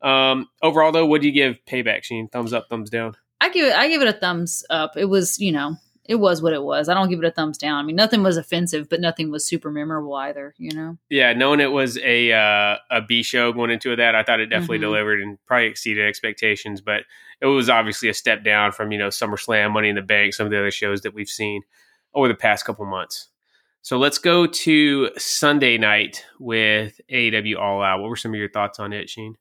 Um, 0.01 0.49
overall, 0.61 0.91
though, 0.91 1.05
what 1.05 1.21
do 1.21 1.27
you 1.27 1.33
give 1.33 1.57
Payback, 1.65 2.03
Sheen? 2.03 2.27
Thumbs 2.27 2.53
up, 2.53 2.67
thumbs 2.69 2.89
down. 2.89 3.15
I 3.41 3.49
give 3.49 3.65
it. 3.65 3.75
I 3.75 3.89
give 3.89 4.01
it 4.01 4.07
a 4.07 4.13
thumbs 4.13 4.63
up. 4.69 4.95
It 4.95 5.05
was 5.05 5.39
you 5.39 5.51
know 5.51 5.77
it 6.07 6.15
was 6.15 6.41
what 6.41 6.53
it 6.53 6.63
was. 6.63 6.87
I 6.89 6.93
don't 6.93 7.09
give 7.09 7.19
it 7.19 7.25
a 7.25 7.31
thumbs 7.31 7.57
down. 7.57 7.77
I 7.79 7.83
mean 7.83 7.95
nothing 7.95 8.23
was 8.23 8.37
offensive, 8.37 8.89
but 8.89 9.01
nothing 9.01 9.31
was 9.31 9.45
super 9.47 9.71
memorable 9.71 10.13
either. 10.15 10.53
You 10.57 10.75
know. 10.75 10.97
Yeah, 11.09 11.33
knowing 11.33 11.59
it 11.59 11.71
was 11.71 11.97
a 11.99 12.31
uh, 12.31 12.77
a 12.91 13.01
B 13.01 13.23
show 13.23 13.51
going 13.53 13.71
into 13.71 13.95
that, 13.95 14.15
I 14.15 14.23
thought 14.23 14.39
it 14.39 14.47
definitely 14.47 14.77
Mhm. 14.79 14.81
delivered 14.81 15.21
and 15.21 15.37
probably 15.45 15.67
exceeded 15.67 16.07
expectations. 16.07 16.81
But 16.81 17.03
it 17.41 17.47
was 17.47 17.69
obviously 17.69 18.09
a 18.09 18.13
step 18.13 18.43
down 18.43 18.71
from 18.71 18.91
you 18.91 18.97
know 18.97 19.07
SummerSlam, 19.09 19.71
Money 19.71 19.89
in 19.89 19.95
the 19.95 20.01
Bank, 20.01 20.33
some 20.33 20.45
of 20.45 20.51
the 20.51 20.59
other 20.59 20.71
shows 20.71 21.01
that 21.01 21.13
we've 21.13 21.29
seen 21.29 21.61
over 22.13 22.27
the 22.27 22.35
past 22.35 22.65
couple 22.65 22.85
months. 22.85 23.29
So 23.81 23.97
let's 23.97 24.17
go 24.17 24.47
to 24.47 25.09
Sunday 25.17 25.77
night 25.77 26.25
with 26.39 26.99
AEW 27.11 27.57
All 27.59 27.83
Out. 27.83 27.99
What 27.99 28.09
were 28.09 28.15
some 28.15 28.33
of 28.33 28.39
your 28.39 28.49
thoughts 28.49 28.79
on 28.79 28.93
it, 28.93 29.09
Sheen? 29.09 29.35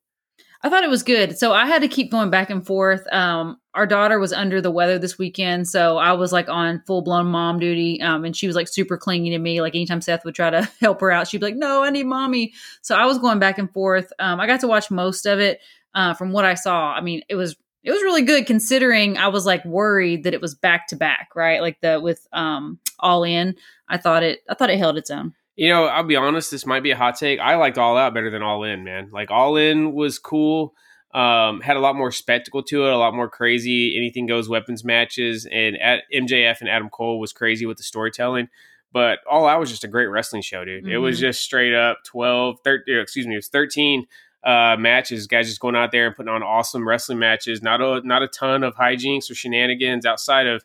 I 0.62 0.68
thought 0.68 0.82
it 0.84 0.90
was 0.90 1.02
good. 1.02 1.38
So 1.38 1.52
I 1.52 1.66
had 1.66 1.82
to 1.82 1.88
keep 1.88 2.10
going 2.10 2.30
back 2.30 2.50
and 2.50 2.66
forth. 2.66 3.06
Um, 3.12 3.58
our 3.74 3.86
daughter 3.86 4.18
was 4.18 4.32
under 4.32 4.60
the 4.60 4.70
weather 4.70 4.98
this 4.98 5.18
weekend, 5.18 5.68
so 5.68 5.98
I 5.98 6.12
was 6.12 6.32
like 6.32 6.48
on 6.48 6.82
full 6.86 7.02
blown 7.02 7.26
mom 7.26 7.58
duty. 7.58 8.00
Um, 8.00 8.24
and 8.24 8.36
she 8.36 8.46
was 8.46 8.56
like 8.56 8.68
super 8.68 8.96
clingy 8.96 9.30
to 9.30 9.38
me. 9.38 9.60
Like 9.60 9.74
anytime 9.74 10.00
Seth 10.00 10.24
would 10.24 10.34
try 10.34 10.50
to 10.50 10.62
help 10.80 11.00
her 11.00 11.10
out, 11.10 11.28
she'd 11.28 11.38
be 11.38 11.46
like, 11.46 11.56
"No, 11.56 11.82
I 11.82 11.90
need 11.90 12.06
mommy." 12.06 12.52
So 12.82 12.96
I 12.96 13.06
was 13.06 13.18
going 13.18 13.38
back 13.38 13.58
and 13.58 13.72
forth. 13.72 14.12
Um, 14.18 14.40
I 14.40 14.46
got 14.46 14.60
to 14.60 14.68
watch 14.68 14.90
most 14.90 15.26
of 15.26 15.40
it. 15.40 15.60
Uh, 15.94 16.12
from 16.12 16.32
what 16.32 16.44
I 16.44 16.54
saw, 16.54 16.92
I 16.92 17.00
mean, 17.00 17.22
it 17.28 17.36
was 17.36 17.56
it 17.82 17.92
was 17.92 18.02
really 18.02 18.22
good 18.22 18.46
considering 18.46 19.18
I 19.18 19.28
was 19.28 19.44
like 19.46 19.64
worried 19.64 20.24
that 20.24 20.34
it 20.34 20.40
was 20.40 20.54
back 20.54 20.88
to 20.88 20.96
back, 20.96 21.30
right? 21.34 21.60
Like 21.60 21.80
the 21.80 22.00
with 22.00 22.26
um 22.32 22.78
all 22.98 23.24
in. 23.24 23.56
I 23.88 23.98
thought 23.98 24.22
it 24.22 24.40
I 24.48 24.54
thought 24.54 24.70
it 24.70 24.78
held 24.78 24.96
its 24.96 25.10
own. 25.10 25.34
You 25.56 25.68
know, 25.68 25.84
I'll 25.84 26.02
be 26.02 26.16
honest, 26.16 26.50
this 26.50 26.66
might 26.66 26.82
be 26.82 26.90
a 26.90 26.96
hot 26.96 27.16
take. 27.16 27.38
I 27.38 27.54
liked 27.54 27.78
All 27.78 27.96
Out 27.96 28.12
better 28.12 28.30
than 28.30 28.42
All 28.42 28.64
In, 28.64 28.82
man. 28.82 29.10
Like 29.12 29.30
All 29.30 29.56
In 29.56 29.92
was 29.92 30.18
cool. 30.18 30.74
Um, 31.14 31.60
had 31.60 31.76
a 31.76 31.80
lot 31.80 31.94
more 31.94 32.10
spectacle 32.10 32.62
to 32.64 32.86
it, 32.86 32.92
a 32.92 32.96
lot 32.98 33.14
more 33.14 33.28
crazy 33.28 33.96
anything 33.96 34.26
goes 34.26 34.48
weapons 34.48 34.84
matches, 34.84 35.46
and 35.50 35.76
at 35.80 36.02
MJF 36.12 36.60
and 36.60 36.68
Adam 36.68 36.88
Cole 36.90 37.20
was 37.20 37.32
crazy 37.32 37.66
with 37.66 37.76
the 37.76 37.84
storytelling. 37.84 38.48
But 38.92 39.20
All 39.30 39.46
Out 39.46 39.60
was 39.60 39.70
just 39.70 39.84
a 39.84 39.88
great 39.88 40.06
wrestling 40.06 40.42
show, 40.42 40.64
dude. 40.64 40.88
It 40.88 40.98
was 40.98 41.18
Mhm. 41.18 41.20
just 41.20 41.40
straight 41.42 41.74
up 41.74 41.98
12, 42.04 42.58
13, 42.64 42.98
excuse 42.98 43.26
me, 43.26 43.34
it 43.34 43.38
was 43.38 43.48
13 43.48 44.06
uh, 44.42 44.76
matches. 44.78 45.26
Guys 45.26 45.48
just 45.48 45.58
going 45.60 45.74
out 45.74 45.90
there 45.90 46.06
and 46.06 46.14
putting 46.14 46.28
on 46.28 46.42
awesome 46.42 46.86
wrestling 46.86 47.18
matches. 47.18 47.62
Not 47.62 47.80
a 47.80 48.02
not 48.06 48.22
a 48.22 48.28
ton 48.28 48.62
of 48.62 48.74
hijinks 48.74 49.30
or 49.30 49.34
shenanigans 49.34 50.04
outside 50.04 50.46
of 50.46 50.64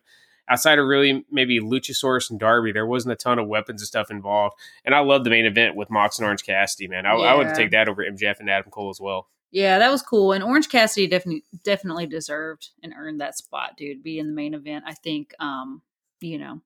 outside 0.49 0.79
of 0.79 0.85
really 0.85 1.23
maybe 1.31 1.59
Luchasaurus 1.61 2.29
and 2.29 2.39
Darby. 2.39 2.71
There 2.73 2.85
wasn't 2.87 3.13
a 3.13 3.15
ton 3.15 3.39
of 3.39 3.47
weapons 3.47 3.81
and 3.81 3.87
stuff 3.87 4.11
involved. 4.11 4.55
And 4.83 4.93
I 4.93 4.99
love 4.99 5.23
the 5.23 5.29
main 5.29 5.45
event 5.45 5.75
with 5.77 5.89
Mox 5.89 6.17
and 6.19 6.25
Orange 6.25 6.43
Cassidy, 6.43 6.87
man. 6.89 7.05
I, 7.05 7.11
I 7.13 7.35
would 7.35 7.53
take 7.55 7.71
that 7.71 7.87
over 7.87 8.03
MJF 8.03 8.39
and 8.41 8.49
Adam 8.49 8.69
Cole 8.71 8.89
as 8.89 8.99
well. 8.99 9.27
Yeah, 9.51 9.79
that 9.79 9.91
was 9.91 10.01
cool. 10.03 10.33
And 10.33 10.43
Orange 10.43 10.69
Cassidy 10.69 11.07
definitely 11.07 11.43
definitely 11.63 12.05
deserved 12.05 12.69
and 12.83 12.93
earned 12.95 13.21
that 13.21 13.37
spot, 13.37 13.77
dude. 13.77 14.03
Be 14.03 14.19
in 14.19 14.27
the 14.27 14.33
main 14.33 14.53
event. 14.53 14.83
I 14.87 14.93
think 14.93 15.33
um, 15.39 15.81
you 16.21 16.37
know, 16.37 16.61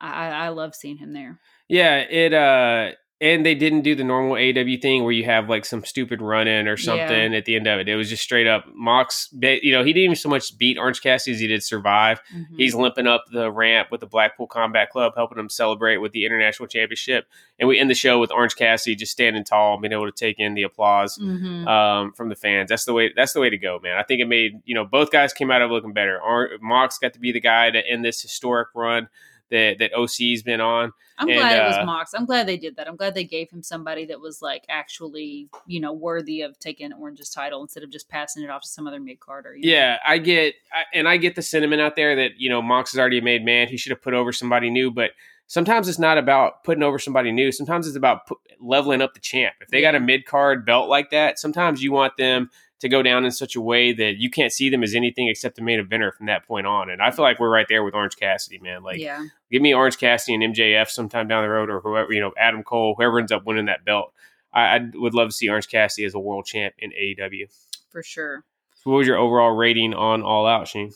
I 0.00 0.28
I 0.28 0.48
love 0.48 0.74
seeing 0.74 0.98
him 0.98 1.12
there. 1.12 1.40
Yeah, 1.68 1.98
it 1.98 2.32
uh 2.32 2.92
and 3.22 3.44
they 3.44 3.54
didn't 3.54 3.82
do 3.82 3.94
the 3.94 4.02
normal 4.04 4.32
AW 4.36 4.76
thing 4.80 5.02
where 5.04 5.12
you 5.12 5.24
have 5.24 5.48
like 5.50 5.64
some 5.66 5.84
stupid 5.84 6.22
run 6.22 6.48
in 6.48 6.66
or 6.66 6.76
something 6.78 7.34
at 7.34 7.44
the 7.44 7.54
end 7.54 7.66
of 7.66 7.78
it. 7.78 7.88
It 7.88 7.94
was 7.96 8.08
just 8.08 8.22
straight 8.22 8.46
up 8.46 8.64
Mox. 8.74 9.28
You 9.32 9.72
know, 9.72 9.84
he 9.84 9.92
didn't 9.92 10.04
even 10.04 10.16
so 10.16 10.28
much 10.30 10.56
beat 10.56 10.78
Orange 10.78 11.02
Cassidy 11.02 11.34
as 11.34 11.40
he 11.40 11.46
did 11.46 11.62
survive. 11.62 12.22
Mhm. 12.34 12.46
He's 12.56 12.74
limping 12.74 13.06
up 13.06 13.24
the 13.30 13.50
ramp 13.52 13.88
with 13.90 14.00
the 14.00 14.06
Blackpool 14.06 14.46
Combat 14.46 14.88
Club, 14.90 15.12
helping 15.16 15.38
him 15.38 15.50
celebrate 15.50 15.98
with 15.98 16.12
the 16.12 16.24
International 16.24 16.66
Championship. 16.66 17.26
And 17.58 17.68
we 17.68 17.78
end 17.78 17.90
the 17.90 17.94
show 17.94 18.18
with 18.18 18.30
Orange 18.32 18.56
Cassidy 18.56 18.96
just 18.96 19.12
standing 19.12 19.44
tall, 19.44 19.78
being 19.78 19.92
able 19.92 20.06
to 20.10 20.12
take 20.12 20.38
in 20.38 20.54
the 20.54 20.62
applause 20.62 21.18
Mhm. 21.18 21.66
um, 21.68 22.12
from 22.12 22.30
the 22.30 22.36
fans. 22.36 22.70
That's 22.70 22.86
the 22.86 22.94
way. 22.94 23.12
That's 23.14 23.34
the 23.34 23.40
way 23.40 23.50
to 23.50 23.58
go, 23.58 23.78
man. 23.82 23.98
I 23.98 24.02
think 24.02 24.22
it 24.22 24.28
made 24.28 24.60
you 24.64 24.74
know 24.74 24.86
both 24.86 25.10
guys 25.10 25.32
came 25.34 25.50
out 25.50 25.60
of 25.60 25.70
looking 25.70 25.92
better. 25.92 26.20
Ar- 26.22 26.52
Mox 26.62 26.96
got 26.98 27.12
to 27.12 27.20
be 27.20 27.32
the 27.32 27.40
guy 27.40 27.70
to 27.70 27.86
end 27.86 28.02
this 28.04 28.22
historic 28.22 28.68
run 28.74 29.08
that 29.50 29.78
that 29.78 29.92
OC's 29.94 30.42
been 30.42 30.60
on. 30.60 30.92
I'm 31.18 31.28
and, 31.28 31.38
glad 31.38 31.56
it 31.56 31.60
uh, 31.60 31.78
was 31.78 31.86
Mox. 31.86 32.14
I'm 32.14 32.24
glad 32.24 32.48
they 32.48 32.56
did 32.56 32.76
that. 32.76 32.88
I'm 32.88 32.96
glad 32.96 33.14
they 33.14 33.24
gave 33.24 33.50
him 33.50 33.62
somebody 33.62 34.06
that 34.06 34.20
was 34.20 34.40
like 34.40 34.64
actually, 34.68 35.48
you 35.66 35.78
know, 35.80 35.92
worthy 35.92 36.40
of 36.40 36.58
taking 36.58 36.92
Orange's 36.92 37.28
title 37.28 37.60
instead 37.60 37.82
of 37.82 37.90
just 37.90 38.08
passing 38.08 38.42
it 38.42 38.50
off 38.50 38.62
to 38.62 38.68
some 38.68 38.86
other 38.86 39.00
mid 39.00 39.20
carder. 39.20 39.54
Yeah, 39.56 39.98
I 40.06 40.18
get, 40.18 40.54
I, 40.72 40.84
and 40.94 41.08
I 41.08 41.18
get 41.18 41.34
the 41.34 41.42
sentiment 41.42 41.82
out 41.82 41.94
there 41.96 42.16
that 42.16 42.32
you 42.38 42.48
know 42.48 42.62
Mox 42.62 42.94
is 42.94 42.98
already 42.98 43.18
a 43.18 43.22
made 43.22 43.44
man. 43.44 43.68
He 43.68 43.76
should 43.76 43.90
have 43.90 44.02
put 44.02 44.14
over 44.14 44.32
somebody 44.32 44.70
new, 44.70 44.90
but 44.90 45.10
sometimes 45.46 45.88
it's 45.88 45.98
not 45.98 46.16
about 46.16 46.64
putting 46.64 46.82
over 46.82 46.98
somebody 46.98 47.32
new. 47.32 47.52
Sometimes 47.52 47.86
it's 47.86 47.96
about 47.96 48.28
leveling 48.60 49.02
up 49.02 49.14
the 49.14 49.20
champ. 49.20 49.54
If 49.60 49.68
they 49.68 49.80
got 49.80 49.94
a 49.94 50.00
mid 50.00 50.24
card 50.24 50.64
belt 50.64 50.88
like 50.88 51.10
that, 51.10 51.38
sometimes 51.38 51.82
you 51.82 51.92
want 51.92 52.16
them 52.16 52.50
to 52.80 52.88
go 52.88 53.02
down 53.02 53.24
in 53.24 53.30
such 53.30 53.56
a 53.56 53.60
way 53.60 53.92
that 53.92 54.16
you 54.16 54.30
can't 54.30 54.52
see 54.52 54.70
them 54.70 54.82
as 54.82 54.94
anything 54.94 55.28
except 55.28 55.56
the 55.56 55.62
main 55.62 55.84
eventer 55.84 56.12
from 56.12 56.26
that 56.26 56.46
point 56.46 56.66
on. 56.66 56.90
And 56.90 57.02
I 57.02 57.10
feel 57.10 57.24
like 57.24 57.38
we're 57.38 57.50
right 57.50 57.66
there 57.68 57.84
with 57.84 57.94
Orange 57.94 58.16
Cassidy, 58.16 58.58
man. 58.58 58.82
Like, 58.82 58.98
yeah. 58.98 59.26
give 59.50 59.60
me 59.60 59.74
Orange 59.74 59.98
Cassidy 59.98 60.34
and 60.34 60.54
MJF 60.54 60.88
sometime 60.88 61.28
down 61.28 61.42
the 61.42 61.50
road, 61.50 61.70
or 61.70 61.80
whoever 61.80 62.12
you 62.12 62.20
know, 62.20 62.32
Adam 62.38 62.62
Cole, 62.62 62.94
whoever 62.96 63.18
ends 63.18 63.32
up 63.32 63.44
winning 63.44 63.66
that 63.66 63.84
belt. 63.84 64.12
I, 64.52 64.60
I 64.60 64.80
would 64.94 65.14
love 65.14 65.28
to 65.28 65.34
see 65.34 65.48
Orange 65.48 65.68
Cassidy 65.68 66.06
as 66.06 66.14
a 66.14 66.18
world 66.18 66.46
champ 66.46 66.74
in 66.78 66.90
AEW. 66.90 67.46
for 67.90 68.02
sure. 68.02 68.44
So 68.76 68.90
what 68.90 68.98
was 68.98 69.06
your 69.06 69.18
overall 69.18 69.54
rating 69.54 69.92
on 69.92 70.22
All 70.22 70.46
Out, 70.46 70.66
Shane? 70.66 70.92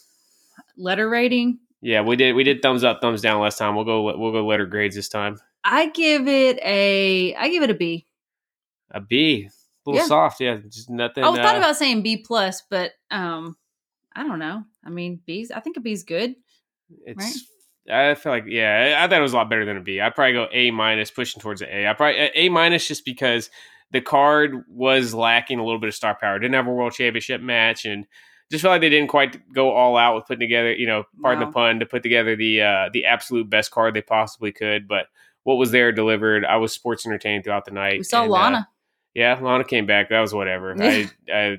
Letter 0.77 1.09
rating, 1.09 1.59
Yeah, 1.83 2.01
we 2.01 2.17
did. 2.17 2.35
We 2.35 2.45
did 2.45 2.63
thumbs 2.63 2.83
up, 2.83 3.01
thumbs 3.01 3.21
down 3.21 3.41
last 3.41 3.59
time. 3.59 3.77
We'll 3.77 3.85
go. 3.85 4.19
We'll 4.19 4.33
go 4.33 4.45
letter 4.45 4.67
grades 4.67 4.97
this 4.97 5.09
time. 5.09 5.39
I 5.63 5.91
give 5.91 6.27
it 6.27 6.59
a 6.63 7.35
I 7.35 7.49
give 7.49 7.63
it 7.63 7.71
a 7.71 7.75
B. 7.75 8.07
A 8.91 9.01
B, 9.01 9.49
a 9.87 9.91
little 9.91 10.03
Yeah. 10.03 10.09
soft. 10.09 10.41
Yeah, 10.41 10.59
just 10.69 10.91
nothing. 10.91 11.25
I 11.25 11.29
was 11.31 11.39
thought 11.39 11.57
uh, 11.57 11.59
about 11.59 11.77
saying 11.77 12.03
B 12.03 12.19
plus, 12.19 12.63
but 12.69 12.93
um 13.11 13.57
I 14.15 14.23
don't 14.25 14.39
know. 14.39 14.65
I 14.85 14.91
mean 14.91 15.21
B's 15.27 15.51
I 15.51 15.61
think 15.61 15.77
a 15.77 15.81
B's 15.81 16.03
good. 16.05 16.35
it's 17.07 17.25
right. 17.25 18.11
I 18.11 18.15
feel 18.15 18.33
like 18.33 18.45
yeah, 18.47 18.97
I 18.99 19.09
thought 19.09 19.19
it 19.19 19.23
was 19.23 19.35
a 19.35 19.37
lot 19.37 19.51
better 19.51 19.65
than 19.65 19.77
a 19.77 19.83
B. 19.83 20.01
I'd 20.01 20.15
probably 20.15 20.33
go 20.33 20.49
A 20.53 20.71
minus, 20.71 21.11
pushing 21.11 21.41
towards 21.41 21.61
an 21.61 21.69
A. 21.71 21.87
I 21.87 21.93
probably 21.93 22.19
A 22.35 22.49
minus 22.49 22.89
just 22.89 23.05
because 23.05 23.51
the 23.91 24.01
card 24.01 24.65
was 24.69 25.13
lacking 25.15 25.59
a 25.59 25.65
little 25.65 25.81
bit 25.81 25.89
of 25.89 25.95
star 25.95 26.17
power. 26.19 26.39
Didn't 26.39 26.55
have 26.55 26.67
a 26.67 26.73
world 26.73 26.95
championship 26.95 27.43
match, 27.43 27.85
and 27.85 28.07
just 28.51 28.63
felt 28.63 28.73
like 28.73 28.81
they 28.81 28.89
didn't 28.89 29.09
quite 29.09 29.53
go 29.53 29.71
all 29.71 29.99
out 29.99 30.15
with 30.15 30.27
putting 30.27 30.41
together. 30.41 30.73
You 30.73 30.87
know, 30.87 31.05
pardon 31.21 31.41
no. 31.41 31.47
the 31.47 31.53
pun, 31.53 31.81
to 31.81 31.87
put 31.87 32.03
together 32.03 32.37
the 32.37 32.63
uh, 32.63 32.89
the 32.93 33.05
absolute 33.05 33.51
best 33.51 33.71
card 33.71 33.95
they 33.95 34.03
possibly 34.03 34.51
could. 34.51 34.89
But 34.89 35.07
what 35.45 35.57
was 35.57 35.71
there 35.71 35.93
delivered. 35.93 36.45
I 36.45 36.57
was 36.57 36.73
sports 36.73 37.07
entertained 37.07 37.45
throughout 37.45 37.67
the 37.67 37.71
night. 37.71 37.99
We 37.99 38.05
saw 38.05 38.23
and, 38.23 38.31
uh, 38.31 38.35
Lana. 38.35 38.59
Uh, 38.59 38.63
yeah, 39.15 39.39
Lana 39.41 39.65
came 39.65 39.87
back. 39.87 40.09
That 40.11 40.21
was 40.21 40.35
whatever. 40.35 40.75
I, 40.83 41.11
I, 41.33 41.59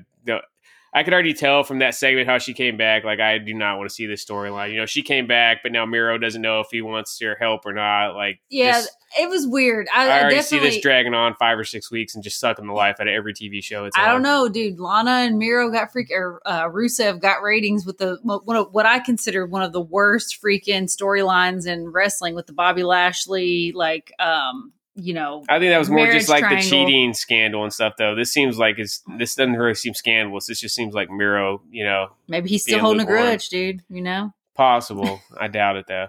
I 0.96 1.02
could 1.02 1.12
already 1.12 1.34
tell 1.34 1.62
from 1.62 1.80
that 1.80 1.94
segment 1.94 2.26
how 2.26 2.38
she 2.38 2.54
came 2.54 2.78
back. 2.78 3.04
Like, 3.04 3.20
I 3.20 3.36
do 3.36 3.52
not 3.52 3.76
want 3.76 3.90
to 3.90 3.94
see 3.94 4.06
this 4.06 4.24
storyline. 4.24 4.70
You 4.70 4.78
know, 4.78 4.86
she 4.86 5.02
came 5.02 5.26
back, 5.26 5.58
but 5.62 5.70
now 5.70 5.84
Miro 5.84 6.16
doesn't 6.16 6.40
know 6.40 6.60
if 6.60 6.68
he 6.70 6.80
wants 6.80 7.20
your 7.20 7.36
help 7.36 7.66
or 7.66 7.74
not. 7.74 8.14
Like, 8.14 8.40
yeah, 8.48 8.82
it 9.20 9.28
was 9.28 9.46
weird. 9.46 9.88
I, 9.94 10.08
I 10.08 10.22
already 10.22 10.40
see 10.40 10.58
this 10.58 10.80
dragging 10.80 11.12
on 11.12 11.34
five 11.34 11.58
or 11.58 11.64
six 11.64 11.90
weeks 11.90 12.14
and 12.14 12.24
just 12.24 12.40
sucking 12.40 12.66
the 12.66 12.72
life 12.72 12.96
out 12.98 13.08
of 13.08 13.12
every 13.12 13.34
TV 13.34 13.62
show. 13.62 13.84
It's 13.84 13.94
I 13.94 14.04
on. 14.04 14.08
don't 14.08 14.22
know, 14.22 14.48
dude. 14.48 14.80
Lana 14.80 15.26
and 15.26 15.38
Miro 15.38 15.70
got 15.70 15.92
freak 15.92 16.10
or 16.10 16.40
uh, 16.46 16.70
Rusev 16.70 17.20
got 17.20 17.42
ratings 17.42 17.84
with 17.84 17.98
the 17.98 18.18
one 18.22 18.56
of 18.56 18.72
what 18.72 18.86
I 18.86 18.98
consider 18.98 19.44
one 19.44 19.62
of 19.62 19.74
the 19.74 19.82
worst 19.82 20.38
freaking 20.42 20.84
storylines 20.84 21.66
in 21.66 21.88
wrestling 21.88 22.34
with 22.34 22.46
the 22.46 22.54
Bobby 22.54 22.84
Lashley 22.84 23.72
like 23.72 24.14
um 24.18 24.72
you 24.96 25.12
know, 25.12 25.44
I 25.48 25.58
think 25.58 25.70
that 25.70 25.78
was 25.78 25.90
more 25.90 26.10
just 26.10 26.28
like 26.28 26.40
triangle. 26.40 26.62
the 26.62 26.70
cheating 26.70 27.12
scandal 27.12 27.62
and 27.62 27.72
stuff. 27.72 27.94
Though 27.98 28.14
this 28.14 28.32
seems 28.32 28.58
like 28.58 28.78
it's 28.78 29.02
this 29.18 29.34
doesn't 29.34 29.54
really 29.54 29.74
seem 29.74 29.92
scandalous. 29.92 30.46
This 30.46 30.60
just 30.60 30.74
seems 30.74 30.94
like 30.94 31.10
Miro. 31.10 31.62
You 31.70 31.84
know, 31.84 32.08
maybe 32.28 32.48
he's 32.48 32.62
still 32.62 32.80
holding 32.80 33.02
a 33.02 33.04
grudge, 33.04 33.50
dude. 33.50 33.82
You 33.90 34.00
know, 34.00 34.32
possible. 34.54 35.20
I 35.38 35.48
doubt 35.48 35.76
it 35.76 35.86
though. 35.86 36.08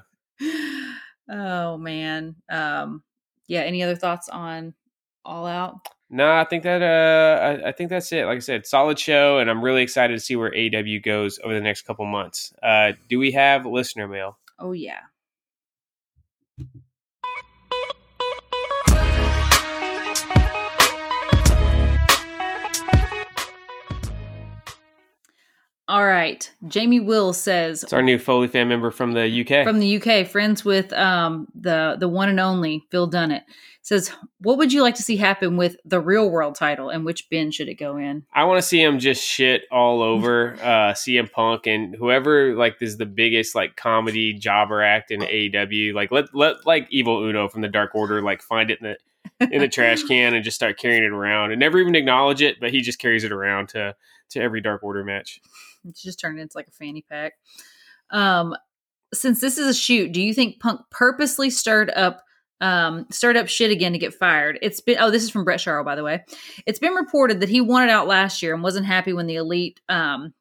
oh 1.29 1.77
man, 1.77 2.35
um, 2.49 3.03
yeah. 3.47 3.61
Any 3.61 3.83
other 3.83 3.95
thoughts 3.95 4.29
on 4.29 4.73
All 5.25 5.45
Out? 5.45 5.75
No, 6.09 6.31
I 6.31 6.45
think 6.45 6.63
that 6.63 6.81
uh, 6.81 7.65
I, 7.65 7.69
I, 7.69 7.71
think 7.73 7.89
that's 7.89 8.09
it. 8.13 8.25
Like 8.25 8.37
I 8.37 8.39
said, 8.39 8.65
solid 8.65 8.97
show, 8.97 9.39
and 9.39 9.49
I'm 9.49 9.61
really 9.61 9.81
excited 9.81 10.13
to 10.13 10.21
see 10.21 10.37
where 10.37 10.55
AW 10.55 10.99
goes 11.03 11.37
over 11.43 11.53
the 11.53 11.59
next 11.59 11.81
couple 11.81 12.05
months. 12.05 12.53
Uh, 12.63 12.93
do 13.09 13.19
we 13.19 13.33
have 13.33 13.65
listener 13.65 14.07
mail? 14.07 14.37
Oh 14.57 14.71
yeah. 14.71 15.01
All 25.89 26.05
right. 26.05 26.49
Jamie 26.67 26.99
Will 26.99 27.31
says 27.31 27.83
It's 27.83 27.93
our 27.93 28.01
new 28.01 28.19
Foley 28.19 28.49
fan 28.49 28.67
member 28.67 28.91
from 28.91 29.13
the 29.13 29.41
UK. 29.41 29.65
From 29.65 29.79
the 29.79 30.01
UK, 30.01 30.27
friends 30.27 30.65
with 30.65 30.91
um 30.93 31.47
the 31.55 31.95
the 31.97 32.09
one 32.09 32.29
and 32.29 32.39
only 32.39 32.83
Phil 32.91 33.09
Dunnett. 33.09 33.43
Says, 33.83 34.11
what 34.41 34.57
would 34.57 34.73
you 34.73 34.81
like 34.81 34.95
to 34.95 35.01
see 35.01 35.15
happen 35.15 35.55
with 35.55 35.77
the 35.85 36.01
real 36.01 36.29
world 36.29 36.55
title 36.55 36.89
and 36.89 37.05
which 37.05 37.29
bin 37.29 37.51
should 37.51 37.69
it 37.69 37.75
go 37.75 37.95
in? 37.95 38.25
I 38.33 38.43
want 38.43 38.57
to 38.57 38.67
see 38.67 38.83
him 38.83 38.99
just 38.99 39.25
shit 39.25 39.61
all 39.71 40.01
over 40.01 40.55
uh 40.61 40.91
CM 40.91 41.31
Punk 41.31 41.67
and 41.67 41.95
whoever 41.95 42.53
like 42.53 42.81
is 42.81 42.97
the 42.97 43.05
biggest 43.05 43.55
like 43.55 43.77
comedy 43.77 44.33
jobber 44.33 44.81
act 44.81 45.09
in 45.09 45.21
AEW. 45.21 45.93
Like 45.93 46.11
let 46.11 46.35
let 46.35 46.65
like 46.65 46.87
Evil 46.89 47.23
Uno 47.23 47.47
from 47.47 47.61
the 47.61 47.69
Dark 47.69 47.95
Order 47.95 48.21
like 48.21 48.41
find 48.41 48.69
it 48.69 48.79
in 48.81 48.95
the 49.39 49.53
in 49.53 49.61
the 49.61 49.69
trash 49.69 50.03
can 50.07 50.33
and 50.33 50.43
just 50.43 50.55
start 50.55 50.77
carrying 50.77 51.03
it 51.03 51.11
around 51.11 51.51
and 51.51 51.59
never 51.61 51.79
even 51.79 51.95
acknowledge 51.95 52.41
it, 52.41 52.59
but 52.59 52.71
he 52.71 52.81
just 52.81 52.99
carries 52.99 53.23
it 53.23 53.31
around 53.31 53.69
to 53.69 53.95
to 54.31 54.41
every 54.41 54.59
Dark 54.59 54.83
Order 54.83 55.05
match. 55.05 55.39
It's 55.87 56.01
just 56.01 56.19
turned 56.19 56.39
into 56.39 56.57
like 56.57 56.67
a 56.67 56.71
fanny 56.71 57.03
pack. 57.09 57.33
Um, 58.09 58.55
since 59.13 59.39
this 59.39 59.57
is 59.57 59.67
a 59.67 59.73
shoot, 59.73 60.11
do 60.11 60.21
you 60.21 60.33
think 60.33 60.59
Punk 60.59 60.81
purposely 60.91 61.49
stirred 61.49 61.89
up 61.91 62.23
um 62.59 63.05
stirred 63.11 63.37
up 63.37 63.47
shit 63.47 63.71
again 63.71 63.93
to 63.93 63.99
get 63.99 64.13
fired? 64.13 64.59
It's 64.61 64.81
been 64.81 64.97
oh, 64.99 65.11
this 65.11 65.23
is 65.23 65.29
from 65.29 65.43
Brett 65.43 65.59
Sharrow, 65.59 65.85
by 65.85 65.95
the 65.95 66.03
way. 66.03 66.23
It's 66.65 66.79
been 66.79 66.93
reported 66.93 67.39
that 67.39 67.49
he 67.49 67.61
wanted 67.61 67.89
out 67.89 68.07
last 68.07 68.41
year 68.41 68.53
and 68.53 68.63
wasn't 68.63 68.85
happy 68.85 69.13
when 69.13 69.27
the 69.27 69.35
elite 69.35 69.79
um 69.89 70.33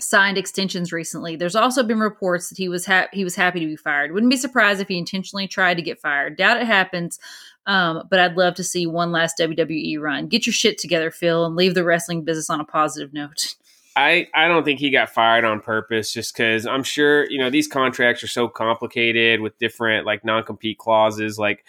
signed 0.00 0.38
extensions 0.38 0.92
recently. 0.92 1.36
There's 1.36 1.56
also 1.56 1.82
been 1.82 1.98
reports 1.98 2.48
that 2.48 2.58
he 2.58 2.68
was 2.68 2.86
ha- 2.86 3.08
he 3.12 3.24
was 3.24 3.34
happy 3.34 3.60
to 3.60 3.66
be 3.66 3.76
fired. 3.76 4.12
Wouldn't 4.12 4.30
be 4.30 4.36
surprised 4.36 4.80
if 4.80 4.88
he 4.88 4.98
intentionally 4.98 5.48
tried 5.48 5.74
to 5.74 5.82
get 5.82 6.00
fired. 6.00 6.36
Doubt 6.36 6.60
it 6.60 6.66
happens, 6.66 7.18
um, 7.66 8.04
but 8.08 8.20
I'd 8.20 8.36
love 8.36 8.54
to 8.56 8.64
see 8.64 8.86
one 8.86 9.12
last 9.12 9.38
WWE 9.38 9.98
run. 10.00 10.28
Get 10.28 10.46
your 10.46 10.52
shit 10.52 10.78
together, 10.78 11.10
Phil, 11.10 11.44
and 11.44 11.56
leave 11.56 11.74
the 11.74 11.84
wrestling 11.84 12.24
business 12.24 12.50
on 12.50 12.60
a 12.60 12.64
positive 12.64 13.12
note. 13.12 13.54
I, 13.98 14.28
I 14.32 14.46
don't 14.46 14.62
think 14.62 14.78
he 14.78 14.90
got 14.90 15.10
fired 15.10 15.44
on 15.44 15.60
purpose 15.60 16.12
just 16.12 16.32
because 16.32 16.66
I'm 16.66 16.84
sure, 16.84 17.28
you 17.28 17.36
know, 17.36 17.50
these 17.50 17.66
contracts 17.66 18.22
are 18.22 18.28
so 18.28 18.46
complicated 18.46 19.40
with 19.40 19.58
different 19.58 20.06
like 20.06 20.24
non 20.24 20.44
compete 20.44 20.78
clauses. 20.78 21.36
Like, 21.36 21.64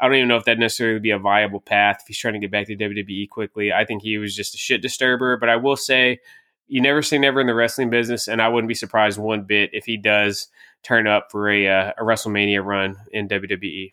I 0.00 0.06
don't 0.06 0.16
even 0.16 0.28
know 0.28 0.38
if 0.38 0.46
that 0.46 0.58
necessarily 0.58 0.94
would 0.94 1.02
be 1.02 1.10
a 1.10 1.18
viable 1.18 1.60
path 1.60 1.98
if 2.00 2.06
he's 2.06 2.18
trying 2.18 2.32
to 2.32 2.40
get 2.40 2.50
back 2.50 2.68
to 2.68 2.76
WWE 2.76 3.28
quickly. 3.28 3.70
I 3.70 3.84
think 3.84 4.00
he 4.00 4.16
was 4.16 4.34
just 4.34 4.54
a 4.54 4.58
shit 4.58 4.80
disturber. 4.80 5.36
But 5.36 5.50
I 5.50 5.56
will 5.56 5.76
say, 5.76 6.20
you 6.68 6.80
never 6.80 7.02
say 7.02 7.18
never 7.18 7.42
in 7.42 7.46
the 7.46 7.54
wrestling 7.54 7.90
business. 7.90 8.28
And 8.28 8.40
I 8.40 8.48
wouldn't 8.48 8.68
be 8.68 8.74
surprised 8.74 9.18
one 9.18 9.42
bit 9.42 9.68
if 9.74 9.84
he 9.84 9.98
does 9.98 10.48
turn 10.82 11.06
up 11.06 11.30
for 11.30 11.50
a, 11.50 11.68
uh, 11.68 11.92
a 11.98 12.02
WrestleMania 12.02 12.64
run 12.64 12.96
in 13.12 13.28
WWE. 13.28 13.90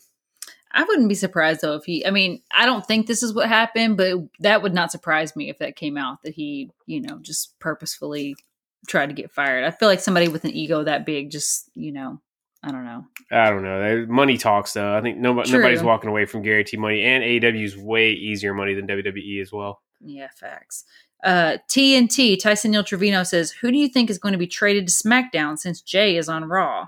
I 0.74 0.84
wouldn't 0.84 1.10
be 1.10 1.16
surprised 1.16 1.62
though 1.62 1.76
if 1.76 1.84
he. 1.86 2.06
I 2.06 2.12
mean, 2.12 2.42
I 2.54 2.66
don't 2.66 2.86
think 2.86 3.08
this 3.08 3.24
is 3.24 3.34
what 3.34 3.48
happened, 3.48 3.98
but 3.98 4.18
that 4.40 4.62
would 4.62 4.74
not 4.74 4.92
surprise 4.92 5.36
me 5.36 5.50
if 5.50 5.60
that 5.60 5.76
came 5.76 5.98
out 5.98 6.22
that 6.24 6.34
he, 6.34 6.72
you 6.86 7.02
know, 7.02 7.20
just 7.22 7.60
purposefully 7.60 8.36
tried 8.88 9.08
to 9.08 9.14
get 9.14 9.32
fired. 9.32 9.64
I 9.64 9.72
feel 9.72 9.88
like 9.88 10.00
somebody 10.00 10.28
with 10.28 10.46
an 10.46 10.52
ego 10.52 10.84
that 10.84 11.06
big, 11.06 11.32
just 11.32 11.70
you 11.76 11.92
know, 11.92 12.22
I 12.64 12.72
don't 12.72 12.86
know. 12.86 13.06
I 13.32 13.50
don't 13.50 13.64
know. 13.64 14.06
Money 14.08 14.38
talks 14.38 14.74
though. 14.74 14.96
I 14.96 15.02
think 15.02 15.18
nobody, 15.18 15.52
nobody's 15.52 15.84
walking 15.84 16.10
away 16.10 16.26
from 16.26 16.42
guarantee 16.42 16.78
money, 16.78 17.02
and 17.04 17.24
AEW 17.24 17.64
is 17.64 17.78
way 17.78 18.12
easier 18.12 18.54
money 18.54 18.74
than 18.74 18.88
WWE 18.88 19.42
as 19.42 19.52
well. 19.52 19.82
Yeah, 20.00 20.30
facts. 20.36 20.86
Uh, 21.24 21.58
TNT 21.70 22.40
Tyson 22.40 22.72
Neil 22.72 22.84
Trevino 22.84 23.24
says, 23.24 23.52
"Who 23.52 23.72
do 23.72 23.78
you 23.78 23.88
think 23.88 24.10
is 24.10 24.18
going 24.18 24.34
to 24.34 24.38
be 24.38 24.48
traded 24.48 24.88
to 24.88 24.94
SmackDown 24.94 25.58
since 25.58 25.82
Jey 25.82 26.18
is 26.18 26.30
on 26.30 26.46
Raw?" 26.46 26.88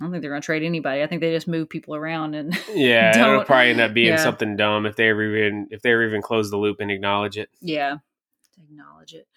I 0.00 0.04
don't 0.04 0.12
think 0.12 0.22
they're 0.22 0.30
going 0.30 0.40
to 0.40 0.46
trade 0.46 0.62
anybody. 0.62 1.02
I 1.02 1.06
think 1.06 1.20
they 1.20 1.32
just 1.32 1.46
move 1.46 1.68
people 1.68 1.94
around 1.94 2.34
and 2.34 2.58
yeah, 2.74 3.10
it'll 3.16 3.44
probably 3.44 3.70
end 3.70 3.80
up 3.80 3.92
being 3.92 4.08
yeah. 4.08 4.16
something 4.16 4.56
dumb 4.56 4.86
if 4.86 4.96
they 4.96 5.10
ever 5.10 5.22
even 5.36 5.68
if 5.70 5.82
they 5.82 5.92
ever 5.92 6.06
even 6.06 6.22
close 6.22 6.50
the 6.50 6.56
loop 6.56 6.80
and 6.80 6.90
acknowledge 6.90 7.36
it. 7.36 7.50
Yeah, 7.60 7.98
acknowledge 8.58 9.14
it. 9.14 9.28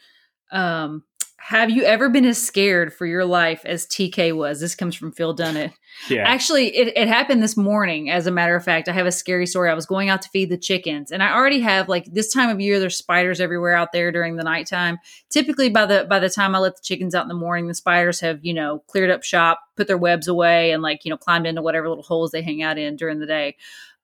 Um, 0.52 1.04
have 1.46 1.70
you 1.70 1.84
ever 1.84 2.08
been 2.08 2.24
as 2.24 2.42
scared 2.42 2.94
for 2.94 3.06
your 3.06 3.26
life 3.26 3.66
as 3.66 3.86
TK 3.86 4.34
was? 4.34 4.62
This 4.62 4.76
comes 4.76 4.96
from 4.96 5.12
Phil 5.12 5.36
Dunnett. 5.36 5.74
Yeah. 6.10 6.26
Actually, 6.26 6.74
it, 6.74 6.94
it 6.96 7.10
happened 7.10 7.44
this 7.44 7.58
morning. 7.58 8.10
As 8.10 8.28
a 8.28 8.32
matter 8.32 8.56
of 8.56 8.64
fact, 8.64 8.88
I 8.88 8.94
have 8.94 9.06
a 9.06 9.12
scary 9.12 9.46
story. 9.46 9.70
I 9.70 9.74
was 9.74 9.86
going 9.86 10.08
out 10.08 10.22
to 10.22 10.30
feed 10.30 10.50
the 10.50 10.58
chickens, 10.58 11.12
and 11.12 11.22
I 11.22 11.34
already 11.34 11.60
have 11.60 11.90
like 11.90 12.06
this 12.06 12.32
time 12.32 12.50
of 12.50 12.62
year. 12.62 12.80
There's 12.80 12.96
spiders 12.96 13.42
everywhere 13.42 13.76
out 13.76 13.92
there 13.92 14.10
during 14.10 14.38
the 14.38 14.44
nighttime. 14.46 15.00
Typically, 15.30 15.68
by 15.68 15.86
the 15.86 16.08
by 16.10 16.20
the 16.20 16.30
time 16.30 16.56
I 16.56 16.60
let 16.60 16.78
the 16.78 16.82
chickens 16.82 17.14
out 17.14 17.24
in 17.24 17.28
the 17.28 17.34
morning, 17.34 17.68
the 17.68 17.74
spiders 17.74 18.22
have 18.22 18.40
you 18.42 18.54
know 18.54 18.80
cleared 18.88 19.10
up 19.10 19.24
shop, 19.24 19.60
put 19.76 19.88
their 19.88 19.98
webs 19.98 20.30
away, 20.30 20.72
and 20.72 20.82
like 20.82 21.04
you 21.04 21.10
know 21.10 21.18
climbed 21.18 21.46
into 21.46 21.62
whatever 21.62 21.90
little 21.90 22.06
holes 22.06 22.32
they 22.32 22.42
hang 22.42 22.64
out 22.64 22.78
in 22.78 22.96
during 22.96 23.20
the 23.20 23.28
day. 23.28 23.58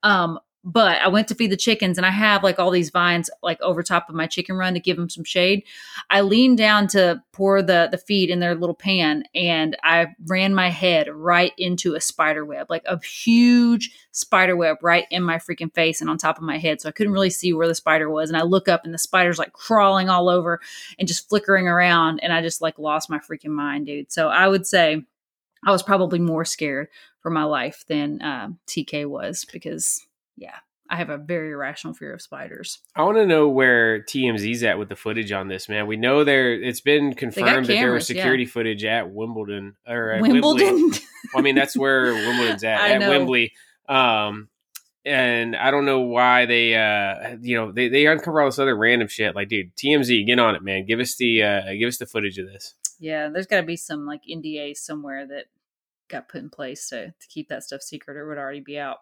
Um, 0.04 0.40
but 0.64 1.02
I 1.02 1.08
went 1.08 1.30
to 1.30 1.36
feed 1.36 1.52
the 1.52 1.58
chickens 1.58 1.98
and 1.98 2.06
I 2.06 2.12
have 2.12 2.44
like 2.44 2.60
all 2.60 2.70
these 2.70 2.90
vines 2.90 3.30
like 3.42 3.62
over 3.62 3.82
top 3.82 4.10
of 4.10 4.16
my 4.16 4.28
chicken 4.28 4.58
run 4.58 4.74
to 4.74 4.80
give 4.80 4.98
them 4.98 5.10
some 5.10 5.24
shade. 5.24 5.64
I 6.10 6.22
leaned 6.22 6.58
down 6.58 6.88
to 6.90 7.24
pour 7.32 7.62
the 7.62 7.88
the 7.90 7.98
feed 7.98 8.30
in 8.30 8.40
their 8.40 8.56
little 8.56 8.76
pan 8.76 9.24
and 9.34 9.78
I 9.84 10.08
ran 10.28 10.54
my 10.54 10.70
head 10.70 11.08
right 11.10 11.54
into 11.58 11.96
a 11.96 12.02
spider 12.02 12.44
web, 12.44 12.68
like 12.70 12.84
a 12.86 13.00
huge 13.02 13.92
spider 14.12 14.58
web 14.58 14.78
right 14.82 15.06
in 15.12 15.24
my 15.24 15.38
freaking 15.38 15.74
face 15.74 16.02
and 16.02 16.10
on 16.10 16.18
top 16.18 16.38
of 16.38 16.44
my 16.44 16.58
head. 16.58 16.82
So 16.82 16.90
I 16.90 16.94
couldn't 16.94 17.14
really 17.14 17.30
see 17.30 17.54
where 17.54 17.68
the 17.68 17.76
spider 17.76 18.10
was. 18.10 18.30
And 18.30 18.38
I 18.38 18.44
look 18.44 18.68
up 18.68 18.84
and 18.84 18.94
the 18.94 19.00
spider's 19.00 19.40
like 19.40 19.54
crawling 19.54 20.10
all 20.10 20.28
over 20.28 20.60
and 20.98 21.08
just 21.08 21.30
flickering 21.30 21.68
around 21.68 22.20
and 22.20 22.34
I 22.34 22.42
just 22.42 22.62
like 22.62 22.78
lost 22.78 23.10
my 23.10 23.20
freaking 23.20 23.52
mind, 23.52 23.86
dude. 23.86 24.12
So 24.12 24.28
I 24.28 24.48
would 24.48 24.68
say 24.68 25.04
I 25.66 25.72
was 25.72 25.84
probably 25.84 26.20
more 26.20 26.44
scared 26.44 26.90
for 27.22 27.30
my 27.30 27.44
life 27.44 27.86
than 27.88 28.22
uh, 28.22 28.50
TK 28.68 29.06
was 29.06 29.46
because 29.52 30.06
yeah, 30.40 30.56
I 30.90 30.96
have 30.96 31.10
a 31.10 31.18
very 31.18 31.52
irrational 31.52 31.94
fear 31.94 32.14
of 32.14 32.22
spiders. 32.22 32.80
I 32.96 33.04
want 33.04 33.18
to 33.18 33.28
know 33.28 33.48
where 33.48 34.02
TMZ's 34.04 34.64
at 34.64 34.80
with 34.80 34.90
the 34.90 34.96
footage 34.96 35.32
on 35.32 35.48
this, 35.48 35.70
man. 35.70 35.86
We 35.86 35.98
know 35.98 36.24
there 36.24 36.54
it's 36.54 36.82
been 36.82 37.14
confirmed 37.14 37.48
cameras, 37.48 37.68
that 37.68 37.74
there 37.74 37.94
was 37.94 38.08
security 38.08 38.44
yeah. 38.44 38.50
footage 38.50 38.84
at 38.84 39.12
Wimbledon 39.12 39.76
or 39.88 40.12
at 40.12 40.22
Wimbledon. 40.22 40.92
well, 40.92 41.00
I 41.36 41.42
mean, 41.42 41.56
that's 41.56 41.78
where 41.78 42.14
Wimbledon's 42.14 42.64
at 42.64 42.80
at 42.80 43.00
know. 43.00 43.10
Wembley. 43.10 43.52
Um, 43.88 44.50
and 45.06 45.56
I 45.56 45.72
don't 45.72 45.86
know 45.86 46.02
why 46.02 46.46
they, 46.46 46.76
uh, 46.76 47.38
you 47.42 47.56
know, 47.56 47.72
they, 47.72 47.88
they 47.88 48.06
uncover 48.06 48.42
all 48.42 48.48
this 48.48 48.60
other 48.60 48.76
random 48.76 49.08
shit. 49.08 49.36
Like, 49.36 49.50
dude, 49.50 49.76
TMZ, 49.76 50.26
get 50.26 50.40
on 50.40 50.56
it, 50.56 50.64
man. 50.64 50.86
Give 50.86 51.00
us 51.00 51.16
the, 51.16 51.44
uh, 51.44 51.74
give 51.74 51.88
us 51.88 51.98
the 51.98 52.06
footage 52.06 52.38
of 52.38 52.48
this. 52.48 52.76
Yeah, 53.00 53.30
there's 53.30 53.48
got 53.48 53.58
to 53.58 53.66
be 53.66 53.78
some 53.78 54.06
like 54.06 54.22
NDA 54.30 54.76
somewhere 54.76 55.26
that 55.28 55.46
got 56.10 56.28
put 56.28 56.42
in 56.42 56.50
place 56.50 56.90
to 56.90 57.08
to 57.08 57.28
keep 57.30 57.48
that 57.50 57.64
stuff 57.64 57.82
secret, 57.82 58.18
or 58.18 58.26
it 58.26 58.28
would 58.28 58.38
already 58.38 58.60
be 58.60 58.78
out. 58.78 58.98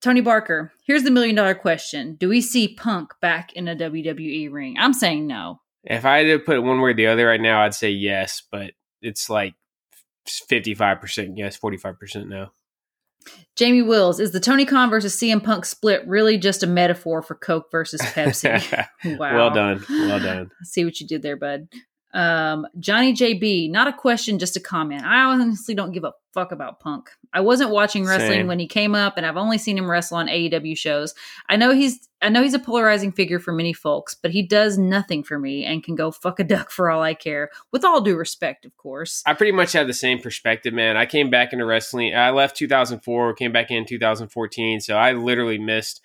Tony 0.00 0.20
Barker, 0.20 0.72
here's 0.84 1.02
the 1.02 1.10
million 1.10 1.36
dollar 1.36 1.54
question. 1.54 2.14
Do 2.14 2.28
we 2.28 2.40
see 2.40 2.74
Punk 2.74 3.12
back 3.20 3.52
in 3.52 3.68
a 3.68 3.76
WWE 3.76 4.50
ring? 4.50 4.76
I'm 4.78 4.94
saying 4.94 5.26
no. 5.26 5.60
If 5.84 6.04
I 6.04 6.18
had 6.18 6.24
to 6.24 6.38
put 6.38 6.56
it 6.56 6.60
one 6.60 6.80
way 6.80 6.90
or 6.90 6.94
the 6.94 7.06
other 7.06 7.26
right 7.26 7.40
now, 7.40 7.62
I'd 7.62 7.74
say 7.74 7.90
yes, 7.90 8.42
but 8.50 8.72
it's 9.02 9.28
like 9.28 9.54
55% 10.26 11.32
yes, 11.36 11.58
45% 11.58 12.28
no. 12.28 12.48
Jamie 13.54 13.82
Wills, 13.82 14.18
is 14.20 14.32
the 14.32 14.40
Tony 14.40 14.64
Khan 14.64 14.88
versus 14.88 15.14
CM 15.14 15.42
Punk 15.44 15.66
split 15.66 16.06
really 16.06 16.38
just 16.38 16.62
a 16.62 16.66
metaphor 16.66 17.20
for 17.20 17.34
Coke 17.34 17.70
versus 17.70 18.00
Pepsi? 18.00 18.86
wow. 19.18 19.36
Well 19.36 19.50
done. 19.50 19.84
Well 19.88 20.20
done. 20.20 20.50
see 20.62 20.84
what 20.84 20.98
you 21.00 21.06
did 21.06 21.20
there, 21.20 21.36
bud. 21.36 21.68
Um, 22.12 22.66
Johnny 22.78 23.12
JB, 23.12 23.70
not 23.70 23.88
a 23.88 23.92
question, 23.92 24.38
just 24.38 24.56
a 24.56 24.60
comment. 24.60 25.04
I 25.04 25.22
honestly 25.22 25.74
don't 25.74 25.92
give 25.92 26.04
a 26.04 26.12
fuck 26.32 26.52
about 26.52 26.80
Punk. 26.80 27.10
I 27.32 27.40
wasn't 27.40 27.70
watching 27.70 28.04
wrestling 28.04 28.40
Same. 28.40 28.46
when 28.46 28.58
he 28.58 28.66
came 28.66 28.94
up, 28.94 29.16
and 29.16 29.24
I've 29.24 29.36
only 29.36 29.58
seen 29.58 29.78
him 29.78 29.90
wrestle 29.90 30.16
on 30.16 30.26
AEW 30.26 30.76
shows. 30.76 31.14
I 31.48 31.56
know 31.56 31.72
he's 31.72 32.08
I 32.22 32.28
know 32.28 32.42
he's 32.42 32.54
a 32.54 32.58
polarizing 32.58 33.12
figure 33.12 33.38
for 33.38 33.52
many 33.52 33.72
folks, 33.72 34.14
but 34.14 34.30
he 34.30 34.42
does 34.42 34.76
nothing 34.76 35.22
for 35.22 35.38
me 35.38 35.64
and 35.64 35.82
can 35.82 35.94
go 35.94 36.10
fuck 36.10 36.38
a 36.38 36.44
duck 36.44 36.70
for 36.70 36.90
all 36.90 37.02
I 37.02 37.14
care. 37.14 37.50
With 37.72 37.84
all 37.84 38.00
due 38.00 38.16
respect, 38.16 38.66
of 38.66 38.76
course. 38.76 39.22
I 39.24 39.32
pretty 39.32 39.52
much 39.52 39.72
have 39.72 39.86
the 39.86 39.94
same 39.94 40.18
perspective, 40.18 40.74
man. 40.74 40.96
I 40.96 41.06
came 41.06 41.30
back 41.30 41.52
into 41.52 41.64
wrestling. 41.64 42.14
I 42.14 42.30
left 42.30 42.56
2004, 42.56 43.34
came 43.34 43.52
back 43.52 43.70
in 43.70 43.86
2014, 43.86 44.80
so 44.80 44.96
I 44.96 45.12
literally 45.12 45.58
missed 45.58 46.02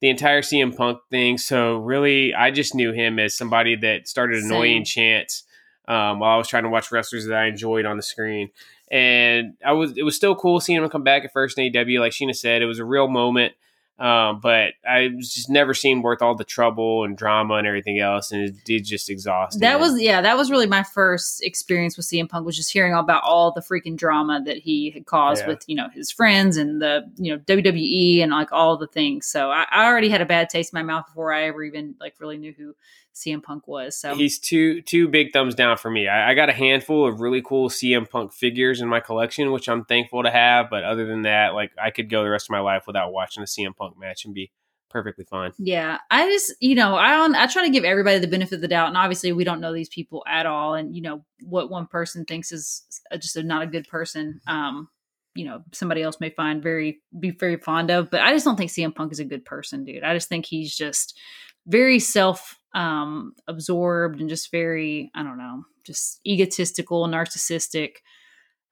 the 0.00 0.08
entire 0.08 0.42
CM 0.42 0.76
Punk 0.76 1.00
thing. 1.10 1.38
So 1.38 1.76
really, 1.76 2.34
I 2.34 2.50
just 2.50 2.74
knew 2.74 2.92
him 2.92 3.18
as 3.18 3.36
somebody 3.36 3.76
that 3.76 4.08
started 4.08 4.42
annoying 4.42 4.84
Same. 4.84 5.04
chants 5.04 5.44
um, 5.88 6.20
while 6.20 6.34
I 6.34 6.36
was 6.36 6.48
trying 6.48 6.62
to 6.64 6.68
watch 6.68 6.90
wrestlers 6.90 7.26
that 7.26 7.36
I 7.36 7.46
enjoyed 7.46 7.84
on 7.84 7.96
the 7.96 8.02
screen. 8.02 8.50
And 8.90 9.54
I 9.64 9.72
was 9.72 9.96
it 9.96 10.02
was 10.02 10.16
still 10.16 10.34
cool 10.34 10.60
seeing 10.60 10.82
him 10.82 10.88
come 10.88 11.04
back 11.04 11.24
at 11.24 11.32
first 11.32 11.58
in 11.58 11.72
AEW. 11.72 12.00
Like 12.00 12.12
Sheena 12.12 12.34
said, 12.34 12.62
it 12.62 12.66
was 12.66 12.78
a 12.78 12.84
real 12.84 13.08
moment. 13.08 13.54
Um, 14.00 14.40
but 14.40 14.72
I 14.88 15.08
just 15.18 15.50
never 15.50 15.74
seen 15.74 16.00
worth 16.00 16.22
all 16.22 16.34
the 16.34 16.42
trouble 16.42 17.04
and 17.04 17.18
drama 17.18 17.56
and 17.56 17.66
everything 17.66 17.98
else, 17.98 18.32
and 18.32 18.42
it, 18.42 18.64
did 18.64 18.82
just 18.82 19.10
exhaust. 19.10 19.60
That 19.60 19.78
was 19.78 20.00
yeah, 20.00 20.22
that 20.22 20.38
was 20.38 20.50
really 20.50 20.66
my 20.66 20.82
first 20.82 21.44
experience 21.44 21.98
with 21.98 22.06
CM 22.06 22.26
Punk 22.26 22.46
was 22.46 22.56
just 22.56 22.72
hearing 22.72 22.94
about 22.94 23.22
all 23.24 23.52
the 23.52 23.60
freaking 23.60 23.96
drama 23.96 24.40
that 24.46 24.56
he 24.56 24.90
had 24.90 25.04
caused 25.04 25.42
yeah. 25.42 25.48
with 25.48 25.64
you 25.66 25.76
know 25.76 25.88
his 25.92 26.10
friends 26.10 26.56
and 26.56 26.80
the 26.80 27.12
you 27.16 27.30
know 27.30 27.42
WWE 27.42 28.22
and 28.22 28.32
like 28.32 28.52
all 28.52 28.78
the 28.78 28.86
things. 28.86 29.26
So 29.26 29.50
I, 29.50 29.66
I 29.70 29.84
already 29.84 30.08
had 30.08 30.22
a 30.22 30.26
bad 30.26 30.48
taste 30.48 30.72
in 30.72 30.78
my 30.78 30.82
mouth 30.82 31.04
before 31.04 31.34
I 31.34 31.44
ever 31.44 31.62
even 31.62 31.94
like 32.00 32.14
really 32.20 32.38
knew 32.38 32.54
who 32.56 32.74
CM 33.14 33.42
Punk 33.42 33.66
was. 33.66 33.96
So 33.96 34.14
he's 34.14 34.38
two 34.38 34.82
two 34.82 35.08
big 35.08 35.32
thumbs 35.32 35.54
down 35.54 35.76
for 35.76 35.90
me. 35.90 36.08
I, 36.08 36.30
I, 36.30 36.34
got 36.34 36.48
a 36.48 36.52
handful 36.52 37.06
of 37.06 37.20
really 37.20 37.42
cool 37.42 37.68
CM 37.68 38.08
Punk 38.08 38.32
figures 38.32 38.80
in 38.80 38.88
my 38.88 39.00
collection, 39.00 39.52
which 39.52 39.68
I'm 39.68 39.84
thankful 39.84 40.22
to 40.22 40.30
have. 40.30 40.70
But 40.70 40.84
other 40.84 41.06
than 41.06 41.22
that, 41.22 41.54
like 41.54 41.72
I 41.80 41.90
could 41.90 42.08
go 42.08 42.22
the 42.22 42.30
rest 42.30 42.46
of 42.46 42.50
my 42.50 42.60
life 42.60 42.84
without 42.86 43.12
watching 43.12 43.42
a 43.42 43.46
CM 43.46 43.76
Punk 43.76 43.98
match 43.98 44.24
and 44.24 44.34
be 44.34 44.52
perfectly 44.90 45.24
fine. 45.24 45.52
Yeah, 45.58 45.98
I 46.10 46.26
just 46.26 46.54
you 46.60 46.74
know 46.74 46.94
I 46.94 47.26
I 47.34 47.46
try 47.46 47.64
to 47.64 47.72
give 47.72 47.84
everybody 47.84 48.18
the 48.18 48.28
benefit 48.28 48.56
of 48.56 48.60
the 48.60 48.68
doubt, 48.68 48.88
and 48.88 48.96
obviously 48.96 49.32
we 49.32 49.44
don't 49.44 49.60
know 49.60 49.72
these 49.72 49.88
people 49.88 50.22
at 50.26 50.46
all, 50.46 50.74
and 50.74 50.94
you 50.94 51.02
know 51.02 51.24
what 51.42 51.70
one 51.70 51.86
person 51.86 52.24
thinks 52.24 52.52
is 52.52 52.84
just 53.14 53.36
a, 53.36 53.42
not 53.42 53.62
a 53.62 53.66
good 53.66 53.88
person. 53.88 54.40
Um, 54.46 54.88
you 55.34 55.44
know 55.44 55.62
somebody 55.72 56.02
else 56.02 56.20
may 56.20 56.30
find 56.30 56.62
very 56.62 57.00
be 57.18 57.30
very 57.30 57.56
fond 57.56 57.90
of, 57.90 58.10
but 58.10 58.20
I 58.20 58.32
just 58.32 58.44
don't 58.44 58.56
think 58.56 58.70
CM 58.70 58.94
Punk 58.94 59.12
is 59.12 59.20
a 59.20 59.24
good 59.24 59.44
person, 59.44 59.84
dude. 59.84 60.02
I 60.02 60.14
just 60.14 60.28
think 60.28 60.46
he's 60.46 60.76
just 60.76 61.18
very 61.66 61.98
self 61.98 62.58
um, 62.74 63.34
absorbed 63.48 64.20
and 64.20 64.28
just 64.28 64.50
very, 64.50 65.10
I 65.14 65.22
don't 65.22 65.38
know, 65.38 65.64
just 65.84 66.20
egotistical, 66.26 67.06
narcissistic. 67.06 67.96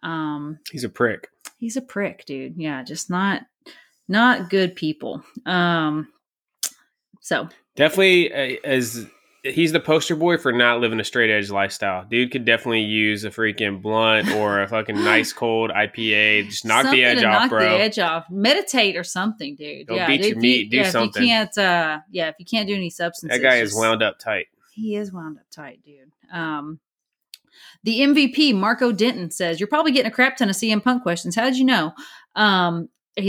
Um, 0.03 0.59
he's 0.71 0.85
a 0.85 0.89
prick. 0.89 1.29
He's 1.59 1.77
a 1.77 1.83
prick, 1.83 2.25
dude. 2.27 2.55
Yeah, 2.57 2.83
just 2.85 3.11
not 3.11 3.43
not 4.09 4.51
good 4.51 4.77
people. 4.77 5.23
Um, 5.45 6.09
so 7.21 7.49
definitely 7.77 8.33
uh, 8.33 8.61
as 8.65 9.07
he's 9.43 9.73
the 9.73 9.81
poster 9.81 10.17
boy 10.17 10.37
for 10.37 10.53
not 10.53 10.81
living 10.81 11.01
a 11.01 11.05
straight 11.05 11.31
edge 11.31 11.51
lifestyle. 11.51 12.05
Dude 12.05 12.31
could 12.31 12.45
definitely 12.45 12.83
use 12.83 13.25
a 13.25 13.31
freaking 13.31 13.81
blunt 13.81 14.31
or 14.33 14.63
a 14.63 14.69
fucking 14.69 14.97
nice 14.97 15.33
cold 15.33 15.71
IPA. 15.71 16.47
Just 16.47 16.65
knock 16.65 16.83
something 16.83 16.99
the 16.99 17.05
edge 17.05 17.23
off, 17.23 17.43
knock 17.43 17.51
bro. 17.51 17.61
the 17.61 17.81
edge 17.81 17.99
off. 17.99 18.27
Meditate 18.31 18.97
or 18.97 19.05
something, 19.05 19.57
dude. 19.57 19.87
Don't 19.87 19.97
yeah, 19.97 20.07
beat 20.07 20.23
dude, 20.23 20.31
your 20.31 20.41
meat. 20.41 20.71
do 20.71 20.77
yeah, 20.79 20.91
something. 20.91 21.23
If 21.23 21.29
you 21.29 21.35
can't, 21.35 21.59
uh, 21.59 21.99
yeah, 22.11 22.29
if 22.29 22.35
you 22.39 22.47
can't 22.47 22.69
do 22.69 22.75
any 22.75 22.91
substances, 22.91 23.41
that 23.41 23.47
guy 23.47 23.57
is 23.57 23.75
wound 23.75 24.03
up 24.03 24.19
tight. 24.19 24.47
He 24.73 24.97
is 24.97 25.13
wound 25.13 25.39
up 25.39 25.47
tight, 25.51 25.81
dude. 25.85 26.13
Um, 26.33 26.81
the 27.85 28.01
MVP, 28.01 28.55
Marco 28.55 28.93
Denton, 28.93 29.31
says, 29.31 29.61
You're 29.61 29.69
probably 29.69 29.93
getting 29.93 30.11
a 30.11 30.15
crap 30.15 30.37
ton 30.37 30.49
of 30.49 30.57
CM 30.57 30.83
Punk 30.83 31.03
questions. 31.03 31.35
How 31.35 31.45
did 31.45 31.57
you 31.57 31.65
know? 31.65 31.93
Um, 32.35 32.89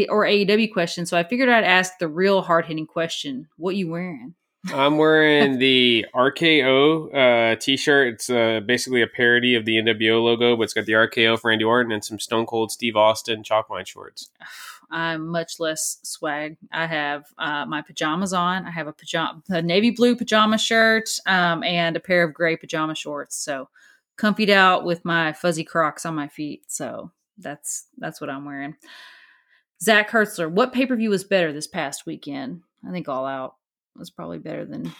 or 0.10 0.26
AEW 0.26 0.72
questions. 0.72 1.10
So 1.10 1.18
I 1.18 1.24
figured 1.24 1.50
I'd 1.50 1.64
ask 1.64 1.94
the 2.00 2.08
real 2.08 2.42
hard 2.42 2.66
hitting 2.66 2.86
question 2.86 3.48
What 3.58 3.76
you 3.76 3.90
wearing? 3.90 4.36
I'm 4.68 4.98
wearing 4.98 5.58
the 5.58 6.06
RKO 6.14 7.54
uh, 7.54 7.56
t-shirt. 7.56 8.16
It's 8.16 8.30
uh, 8.30 8.60
basically 8.66 9.02
a 9.02 9.08
parody 9.08 9.56
of 9.56 9.66
the 9.66 9.78
NWO 9.78 10.22
logo, 10.22 10.58
but 10.58 10.64
it's 10.64 10.74
got 10.74 10.86
the 10.86 10.94
RKO 10.94 11.40
for 11.40 11.50
Randy 11.50 11.64
Orton 11.64 11.92
and 11.92 12.04
some 12.04 12.20
Stone 12.20 12.46
Cold 12.46 12.72
Steve 12.72 12.98
Austin 12.98 13.44
chalkline 13.44 13.88
shorts. 13.88 14.30
I'm 14.92 15.28
much 15.28 15.60
less 15.60 16.00
swag. 16.02 16.58
I 16.72 16.88
have 16.88 17.26
uh, 17.38 17.64
my 17.68 17.84
pajamas 17.84 18.34
on. 18.34 18.66
I 18.66 18.72
have 18.72 18.88
a 18.88 18.92
pajama, 18.92 19.44
a 19.48 19.62
navy 19.62 19.92
blue 19.92 20.16
pajama 20.16 20.58
shirt, 20.58 21.10
um, 21.28 21.64
and 21.64 21.96
a 21.96 22.00
pair 22.00 22.24
of 22.24 22.34
gray 22.34 22.58
pajama 22.58 22.96
shorts. 22.96 23.38
So 23.38 23.70
comfied 24.18 24.50
out 24.50 24.86
with 24.86 25.06
my 25.06 25.32
fuzzy 25.32 25.64
Crocs 25.64 26.08
on 26.08 26.16
my 26.16 26.28
feet. 26.28 26.64
So 26.70 27.12
that's 27.38 27.86
that's 28.00 28.20
what 28.20 28.32
I'm 28.32 28.46
wearing. 28.46 28.78
Zach 29.80 30.10
Hertzler, 30.10 30.52
what 30.52 30.74
pay 30.74 30.88
per 30.88 30.96
view 30.96 31.12
was 31.12 31.24
better 31.24 31.54
this 31.54 31.68
past 31.68 32.08
weekend? 32.08 32.64
I 32.88 32.92
think 32.92 33.08
All 33.08 33.28
Out 33.28 33.56
was 34.00 34.10
probably 34.10 34.40
better 34.40 34.66
than. 34.66 34.92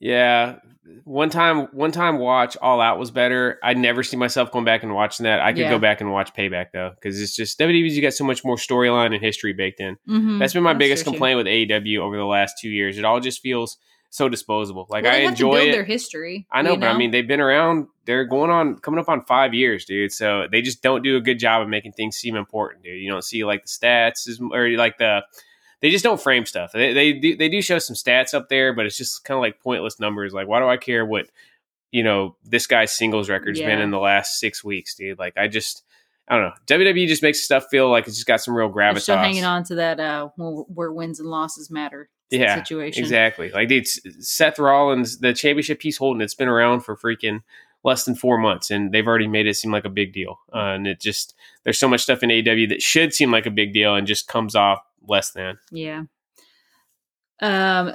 Yeah, 0.00 0.56
one 1.04 1.30
time, 1.30 1.68
one 1.72 1.92
time 1.92 2.18
watch 2.18 2.56
All 2.60 2.80
Out 2.80 2.98
was 2.98 3.12
better. 3.12 3.60
I 3.62 3.74
never 3.74 4.02
see 4.02 4.16
myself 4.16 4.50
going 4.50 4.64
back 4.64 4.82
and 4.82 4.92
watching 4.92 5.24
that. 5.24 5.40
I 5.40 5.52
could 5.52 5.60
yeah. 5.60 5.70
go 5.70 5.78
back 5.78 6.00
and 6.00 6.10
watch 6.10 6.34
Payback 6.34 6.72
though, 6.72 6.90
because 6.94 7.20
it's 7.20 7.36
just 7.36 7.58
WWE's 7.60 7.94
you 7.94 8.02
got 8.02 8.12
so 8.12 8.24
much 8.24 8.44
more 8.44 8.56
storyline 8.56 9.14
and 9.14 9.22
history 9.22 9.52
baked 9.52 9.78
in. 9.78 9.96
Mm-hmm. 10.08 10.38
That's 10.38 10.54
been 10.54 10.64
my 10.64 10.72
That's 10.72 10.78
biggest 10.80 11.04
complaint 11.04 11.36
with 11.36 11.46
AEW 11.46 11.98
over 11.98 12.16
the 12.16 12.24
last 12.24 12.58
two 12.58 12.68
years. 12.68 12.98
It 12.98 13.04
all 13.04 13.20
just 13.20 13.40
feels 13.40 13.78
so 14.12 14.28
disposable. 14.28 14.86
Like 14.90 15.04
well, 15.04 15.14
I 15.14 15.18
enjoy 15.18 15.68
it. 15.68 15.72
Their 15.72 15.84
history, 15.84 16.46
I 16.52 16.62
know, 16.62 16.74
but 16.74 16.80
know? 16.80 16.88
I 16.88 16.98
mean, 16.98 17.12
they've 17.12 17.26
been 17.26 17.40
around. 17.40 17.86
They're 18.04 18.24
going 18.24 18.50
on, 18.50 18.78
coming 18.78 19.00
up 19.00 19.08
on 19.08 19.24
five 19.24 19.54
years, 19.54 19.84
dude. 19.84 20.12
So 20.12 20.46
they 20.50 20.62
just 20.62 20.82
don't 20.82 21.02
do 21.02 21.16
a 21.16 21.20
good 21.20 21.38
job 21.38 21.62
of 21.62 21.68
making 21.68 21.92
things 21.92 22.16
seem 22.16 22.36
important, 22.36 22.84
dude. 22.84 23.00
You 23.00 23.10
don't 23.10 23.24
see 23.24 23.44
like 23.44 23.62
the 23.62 23.68
stats 23.68 24.28
or 24.52 24.76
like 24.76 24.98
the 24.98 25.22
they 25.82 25.90
just 25.90 26.04
don't 26.04 26.20
frame 26.20 26.46
stuff. 26.46 26.72
They 26.72 26.94
they 26.94 27.12
do, 27.12 27.36
they 27.36 27.48
do 27.48 27.60
show 27.60 27.78
some 27.78 27.96
stats 27.96 28.32
up 28.32 28.48
there, 28.48 28.72
but 28.72 28.86
it's 28.86 28.96
just 28.96 29.24
kind 29.24 29.36
of 29.36 29.42
like 29.42 29.60
pointless 29.60 30.00
numbers. 30.00 30.32
Like, 30.32 30.46
why 30.46 30.60
do 30.60 30.68
I 30.68 30.76
care 30.78 31.04
what 31.04 31.26
you 31.90 32.02
know 32.04 32.36
this 32.44 32.66
guy's 32.66 32.92
singles 32.92 33.28
record's 33.28 33.60
yeah. 33.60 33.66
been 33.66 33.80
in 33.80 33.90
the 33.90 33.98
last 33.98 34.38
six 34.38 34.64
weeks, 34.64 34.94
dude? 34.94 35.18
Like, 35.18 35.36
I 35.36 35.48
just 35.48 35.82
I 36.28 36.36
don't 36.36 36.44
know. 36.44 36.54
WWE 36.76 37.08
just 37.08 37.22
makes 37.22 37.42
stuff 37.42 37.66
feel 37.68 37.90
like 37.90 38.06
it's 38.06 38.16
just 38.16 38.28
got 38.28 38.40
some 38.40 38.54
real 38.54 38.70
gravitas. 38.70 39.02
Still 39.02 39.18
hanging 39.18 39.44
on 39.44 39.64
to 39.64 39.74
that 39.74 39.98
uh, 39.98 40.28
where 40.36 40.92
wins 40.92 41.18
and 41.18 41.28
losses 41.28 41.68
matter. 41.68 42.08
Yeah, 42.30 42.54
situation 42.54 43.02
exactly. 43.02 43.50
Like 43.50 43.68
dude, 43.68 43.86
Seth 43.86 44.58
Rollins, 44.58 45.18
the 45.18 45.34
championship 45.34 45.82
he's 45.82 45.98
holding, 45.98 46.22
it's 46.22 46.34
been 46.34 46.48
around 46.48 46.80
for 46.80 46.96
freaking 46.96 47.40
less 47.84 48.04
than 48.04 48.14
four 48.14 48.38
months, 48.38 48.70
and 48.70 48.92
they've 48.92 49.06
already 49.06 49.26
made 49.26 49.48
it 49.48 49.56
seem 49.56 49.72
like 49.72 49.84
a 49.84 49.90
big 49.90 50.12
deal. 50.12 50.38
Uh, 50.54 50.76
and 50.76 50.86
it 50.86 51.00
just 51.00 51.34
there's 51.64 51.78
so 51.78 51.88
much 51.88 52.02
stuff 52.02 52.22
in 52.22 52.30
AEW 52.30 52.68
that 52.68 52.80
should 52.80 53.12
seem 53.12 53.32
like 53.32 53.46
a 53.46 53.50
big 53.50 53.72
deal 53.72 53.96
and 53.96 54.06
just 54.06 54.28
comes 54.28 54.54
off 54.54 54.80
less 55.06 55.30
than. 55.30 55.58
Yeah. 55.70 56.04
Um, 57.40 57.94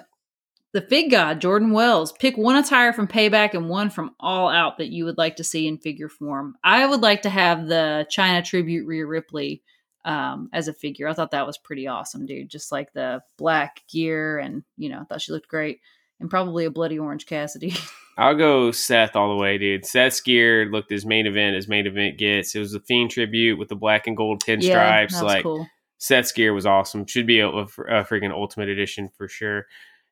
the 0.73 0.81
Fig 0.81 1.09
God, 1.09 1.41
Jordan 1.41 1.71
Wells, 1.71 2.11
pick 2.11 2.37
one 2.37 2.57
attire 2.57 2.93
from 2.93 3.07
Payback 3.07 3.53
and 3.53 3.69
one 3.69 3.89
from 3.89 4.11
All 4.19 4.49
Out 4.49 4.77
that 4.77 4.89
you 4.89 5.05
would 5.05 5.17
like 5.17 5.37
to 5.37 5.43
see 5.43 5.67
in 5.67 5.77
figure 5.77 6.09
form. 6.09 6.55
I 6.63 6.85
would 6.85 7.01
like 7.01 7.23
to 7.23 7.29
have 7.29 7.67
the 7.67 8.05
Chyna 8.15 8.43
tribute 8.43 8.85
Rhea 8.85 9.05
Ripley 9.05 9.63
um, 10.05 10.49
as 10.53 10.67
a 10.67 10.73
figure. 10.73 11.07
I 11.07 11.13
thought 11.13 11.31
that 11.31 11.47
was 11.47 11.57
pretty 11.57 11.87
awesome, 11.87 12.25
dude. 12.25 12.49
Just 12.49 12.71
like 12.71 12.93
the 12.93 13.21
black 13.37 13.81
gear, 13.89 14.37
and 14.39 14.63
you 14.77 14.89
know, 14.89 14.99
I 14.99 15.03
thought 15.05 15.21
she 15.21 15.31
looked 15.31 15.47
great, 15.47 15.79
and 16.19 16.29
probably 16.29 16.65
a 16.65 16.71
bloody 16.71 16.99
orange 16.99 17.25
Cassidy. 17.25 17.73
I'll 18.17 18.35
go 18.35 18.71
Seth 18.71 19.15
all 19.15 19.29
the 19.29 19.41
way, 19.41 19.57
dude. 19.57 19.85
Seth's 19.85 20.21
gear 20.21 20.65
looked 20.65 20.91
as 20.91 21.05
main 21.05 21.27
event 21.27 21.55
as 21.55 21.67
main 21.67 21.85
event 21.85 22.17
gets. 22.17 22.55
It 22.55 22.59
was 22.59 22.73
a 22.73 22.79
Fiend 22.79 23.11
tribute 23.11 23.59
with 23.59 23.69
the 23.69 23.75
black 23.75 24.07
and 24.07 24.17
gold 24.17 24.43
pinstripes. 24.43 25.11
Yeah, 25.11 25.21
like 25.21 25.43
cool. 25.43 25.67
Seth's 25.97 26.31
gear 26.31 26.53
was 26.53 26.65
awesome. 26.65 27.05
Should 27.05 27.27
be 27.27 27.39
a, 27.39 27.47
a, 27.49 27.65
freaking 27.65 28.31
Ultimate 28.31 28.69
Edition 28.69 29.09
for 29.17 29.27
sure. 29.27 29.65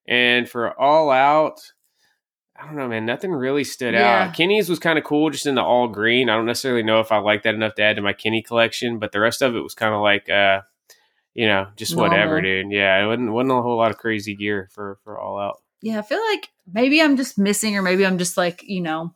And 0.08 0.50
for 0.50 0.80
All 0.80 1.12
Out, 1.12 1.60
I 2.58 2.66
don't 2.66 2.76
know, 2.76 2.88
man. 2.88 3.06
Nothing 3.06 3.32
really 3.32 3.64
stood 3.64 3.94
yeah. 3.94 4.28
out. 4.28 4.36
Kenny's 4.36 4.70
was 4.70 4.80
kind 4.80 4.98
of 4.98 5.04
cool, 5.04 5.30
just 5.30 5.46
in 5.46 5.56
the 5.56 5.62
all 5.62 5.88
green. 5.88 6.30
I 6.30 6.36
don't 6.36 6.46
necessarily 6.46 6.84
know 6.84 7.02
if 7.02 7.12
I 7.12 7.18
like 7.18 7.44
that 7.44 7.54
enough 7.54 7.76
to 7.76 7.84
add 7.84 7.98
to 7.98 8.02
my 8.02 8.14
Kenny 8.14 8.42
collection, 8.42 8.98
but 8.98 9.12
the 9.12 9.20
rest 9.20 9.42
of 9.42 9.56
it 9.56 9.62
was 9.62 9.76
kind 9.76 9.94
of 9.94 10.02
like, 10.02 10.30
uh, 10.30 10.62
you 11.34 11.48
know, 11.48 11.68
just 11.76 11.96
Normal. 11.96 12.12
whatever, 12.12 12.42
dude. 12.42 12.72
Yeah, 12.72 13.04
it 13.04 13.08
wasn't 13.08 13.34
wasn't 13.34 13.52
a 13.52 13.62
whole 13.62 13.78
lot 13.78 13.92
of 13.92 13.98
crazy 13.98 14.36
gear 14.36 14.70
for 14.72 15.00
for 15.04 15.20
All 15.20 15.38
Out. 15.38 15.62
Yeah, 15.82 16.00
I 16.00 16.02
feel 16.02 16.22
like 16.32 16.50
maybe 16.72 17.02
I'm 17.02 17.18
just 17.18 17.38
missing, 17.38 17.76
or 17.76 17.82
maybe 17.82 18.06
I'm 18.06 18.18
just 18.18 18.38
like, 18.38 18.64
you 18.64 18.82
know, 18.82 19.14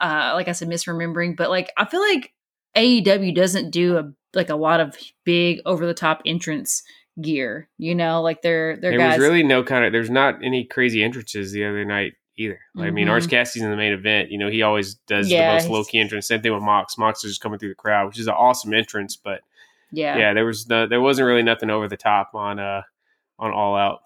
uh, 0.00 0.30
like 0.34 0.46
I 0.46 0.52
said, 0.52 0.68
misremembering. 0.68 1.36
But 1.36 1.50
like, 1.50 1.70
I 1.76 1.84
feel 1.84 2.00
like 2.00 2.32
AEW 2.76 3.34
doesn't 3.34 3.72
do 3.72 3.96
a 3.96 4.12
like 4.36 4.50
a 4.50 4.54
lot 4.56 4.80
of 4.80 4.96
big 5.24 5.60
over 5.66 5.86
the 5.86 5.94
top 5.94 6.22
entrance 6.26 6.82
gear. 7.20 7.68
You 7.78 7.94
know, 7.94 8.22
like 8.22 8.42
they're 8.42 8.76
they're 8.76 8.92
there 8.92 8.98
guys. 9.00 9.18
was 9.18 9.28
really 9.28 9.42
no 9.42 9.62
kind 9.64 9.84
of. 9.84 9.92
There's 9.92 10.10
not 10.10 10.36
any 10.44 10.64
crazy 10.64 11.02
entrances 11.02 11.52
the 11.52 11.64
other 11.64 11.84
night 11.84 12.12
either. 12.38 12.60
Like, 12.74 12.88
I 12.88 12.90
mean, 12.90 13.08
Orange 13.08 13.26
Mhm. 13.26 13.30
Cassidy's 13.30 13.62
in 13.64 13.70
the 13.70 13.76
main 13.78 13.92
event. 13.94 14.30
You 14.30 14.36
know, 14.38 14.50
he 14.50 14.60
always 14.62 14.94
does 15.06 15.30
Yeah, 15.30 15.48
the 15.48 15.54
most 15.54 15.70
low 15.70 15.84
key 15.84 15.98
entrance. 15.98 16.28
Same 16.28 16.42
thing 16.42 16.52
with 16.52 16.62
Mox. 16.62 16.98
Mox 16.98 17.24
is 17.24 17.30
just 17.32 17.40
coming 17.40 17.58
through 17.58 17.70
the 17.70 17.74
crowd, 17.74 18.06
which 18.08 18.18
is 18.18 18.26
an 18.26 18.34
awesome 18.34 18.74
entrance. 18.74 19.16
But 19.16 19.40
Yeah. 19.90 20.18
yeah, 20.18 20.34
there 20.34 20.44
was 20.44 20.68
no, 20.68 20.86
there 20.86 21.00
wasn't 21.00 21.26
really 21.26 21.42
nothing 21.42 21.70
over 21.70 21.88
the 21.88 21.96
top 21.96 22.34
on 22.34 22.58
uh 22.60 22.82
on 23.38 23.52
All 23.52 23.74
Out. 23.76 24.00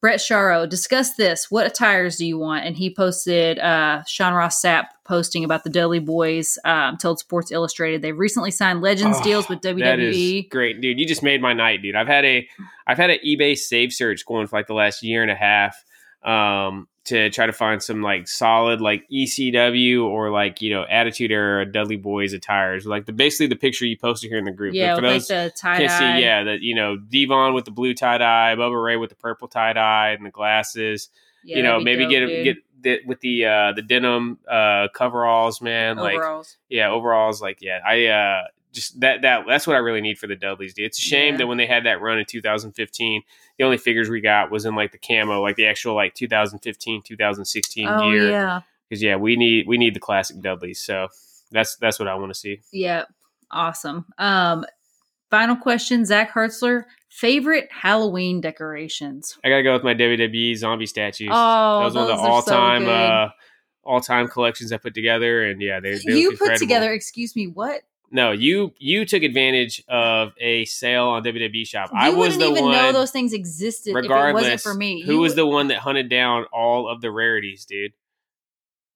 Brett 0.00 0.20
Sharo, 0.20 0.68
discuss 0.68 1.14
this. 1.14 1.50
What 1.50 1.66
attires 1.66 2.16
do 2.16 2.24
you 2.26 2.38
want? 2.38 2.64
And 2.64 2.76
he 2.76 2.94
posted 2.94 3.58
uh, 3.58 4.04
Sean 4.06 4.32
Ross 4.32 4.62
Sapp 4.62 4.84
posting 5.04 5.42
about 5.44 5.64
the 5.64 5.70
Dudley 5.70 6.00
Boyz. 6.00 6.56
Um, 6.64 6.96
told 6.98 7.18
Sports 7.18 7.50
Illustrated 7.50 8.00
they've 8.02 8.16
recently 8.16 8.52
signed 8.52 8.80
Legends 8.80 9.18
Oh, 9.20 9.24
deals 9.24 9.48
with 9.48 9.60
WWE. 9.60 9.78
That 9.80 9.98
is 9.98 10.44
great, 10.50 10.80
dude. 10.80 11.00
You 11.00 11.06
just 11.06 11.22
made 11.24 11.42
my 11.42 11.52
night, 11.52 11.82
dude. 11.82 11.96
I've 11.96 12.06
had 12.06 12.24
a 12.24 12.48
I've 12.86 12.98
had 12.98 13.10
an 13.10 13.18
eBay 13.26 13.56
save 13.58 13.92
search 13.92 14.24
going 14.24 14.46
for 14.46 14.56
like 14.56 14.68
the 14.68 14.74
last 14.74 15.02
year 15.02 15.22
and 15.22 15.30
a 15.30 15.34
half 15.34 15.84
um 16.24 16.88
to 17.08 17.30
try 17.30 17.46
to 17.46 17.52
find 17.52 17.82
some 17.82 18.02
like 18.02 18.28
solid 18.28 18.80
like 18.80 19.08
ECW 19.10 20.04
or 20.04 20.30
like 20.30 20.60
you 20.60 20.70
know 20.70 20.84
Attitude 20.88 21.30
Era 21.32 21.64
Dudley 21.70 21.98
Boyz 21.98 22.34
attires. 22.34 22.86
Like 22.86 23.06
the 23.06 23.12
basically 23.12 23.46
the 23.46 23.56
picture 23.56 23.86
you 23.86 23.96
posted 23.96 24.30
here 24.30 24.38
in 24.38 24.44
the 24.44 24.52
group. 24.52 24.74
yeah, 24.74 24.94
for 24.94 25.02
like 25.02 25.12
those 25.12 25.28
the 25.28 25.52
tie 25.56 25.86
dye. 25.86 26.18
yeah, 26.18 26.44
that 26.44 26.60
you 26.60 26.74
know 26.74 26.96
Devon 26.96 27.54
with 27.54 27.64
the 27.64 27.70
blue 27.70 27.94
tie 27.94 28.18
dye, 28.18 28.54
Bubba 28.56 28.82
Ray 28.82 28.96
with 28.96 29.10
the 29.10 29.16
purple 29.16 29.48
tie 29.48 29.72
dye 29.72 30.10
and 30.10 30.24
the 30.24 30.30
glasses. 30.30 31.08
you 31.42 31.62
know, 31.62 31.80
maybe 31.80 32.06
get 32.06 32.26
get 32.44 32.56
the, 32.80 33.00
with 33.06 33.20
the 33.20 33.44
uh 33.46 33.72
the 33.72 33.82
denim 33.82 34.38
uh 34.48 34.88
coveralls, 34.94 35.60
man. 35.60 35.96
Like 35.96 36.14
overalls. 36.14 36.56
yeah, 36.68 36.90
overalls, 36.90 37.40
like 37.40 37.58
yeah, 37.60 37.80
I 37.86 38.06
uh 38.06 38.42
just 38.72 39.00
that 39.00 39.22
that 39.22 39.44
that's 39.48 39.66
what 39.66 39.76
I 39.76 39.78
really 39.80 40.00
need 40.00 40.18
for 40.18 40.26
the 40.26 40.36
Dudleys. 40.36 40.74
Dude. 40.74 40.86
It's 40.86 40.98
a 40.98 41.02
shame 41.02 41.34
Yeah. 41.34 41.38
that 41.38 41.46
when 41.46 41.56
they 41.58 41.66
had 41.66 41.84
that 41.86 42.00
run 42.00 42.18
in 42.18 42.24
2015, 42.26 43.22
the 43.58 43.64
only 43.64 43.78
figures 43.78 44.08
we 44.08 44.20
got 44.20 44.50
was 44.50 44.64
in 44.64 44.74
like 44.74 44.92
the 44.92 44.98
camo, 44.98 45.40
like 45.40 45.56
the 45.56 45.66
actual 45.66 45.94
like 45.94 46.14
2015, 46.14 47.02
2016 47.02 47.86
oh 47.88 48.10
yeah, 48.12 48.60
Because 48.88 49.02
yeah, 49.02 49.16
we 49.16 49.36
need 49.36 49.66
we 49.66 49.78
need 49.78 49.94
the 49.94 50.00
classic 50.00 50.40
Dudleys. 50.40 50.80
So 50.80 51.08
that's 51.50 51.76
that's 51.76 51.98
what 51.98 52.08
I 52.08 52.14
want 52.14 52.32
to 52.32 52.38
see. 52.38 52.60
yeah, 52.72 53.04
awesome. 53.50 54.04
Um, 54.18 54.64
final 55.30 55.56
question, 55.56 56.04
Zach 56.04 56.32
Hertzler, 56.32 56.84
favorite 57.08 57.68
Halloween 57.70 58.40
decorations. 58.40 59.38
I 59.44 59.48
gotta 59.48 59.62
go 59.62 59.72
with 59.72 59.82
my 59.84 59.94
WWE 59.94 60.56
zombie 60.56 60.86
statues. 60.86 61.28
Oh, 61.32 61.78
that 61.80 61.84
was 61.86 61.94
one 61.94 62.02
of 62.02 62.08
the 62.08 62.22
all 62.22 62.42
time. 62.42 62.84
good. 62.84 62.90
uh 62.90 63.28
all 63.84 64.00
time 64.02 64.28
collections 64.28 64.70
I 64.70 64.76
put 64.76 64.92
together, 64.92 65.44
and 65.44 65.62
yeah, 65.62 65.80
they, 65.80 65.92
they 66.04 66.18
you 66.18 66.28
put 66.32 66.32
incredible. 66.32 66.58
together. 66.58 66.92
Excuse 66.92 67.34
me, 67.34 67.46
what? 67.46 67.80
No, 68.10 68.30
you 68.32 68.72
you 68.78 69.04
took 69.04 69.22
advantage 69.22 69.82
of 69.88 70.32
a 70.40 70.64
sale 70.64 71.08
on 71.08 71.22
WWE 71.24 71.66
Shop. 71.66 71.90
You 71.92 71.98
I 71.98 72.08
was 72.10 72.38
the 72.38 72.46
even 72.50 72.64
one. 72.64 72.72
know 72.72 72.92
those 72.92 73.10
things 73.10 73.32
existed 73.34 73.90
if 73.90 73.96
it 73.96 74.00
regardless, 74.00 74.44
wasn't 74.44 74.60
for 74.62 74.72
me. 74.74 75.02
who 75.02 75.12
You 75.14 75.18
was 75.20 75.32
would- 75.32 75.36
the 75.38 75.46
one 75.46 75.68
that 75.68 75.78
hunted 75.78 76.08
down 76.08 76.44
all 76.52 76.88
of 76.88 77.00
the 77.02 77.10
rarities, 77.10 77.64
dude? 77.66 77.92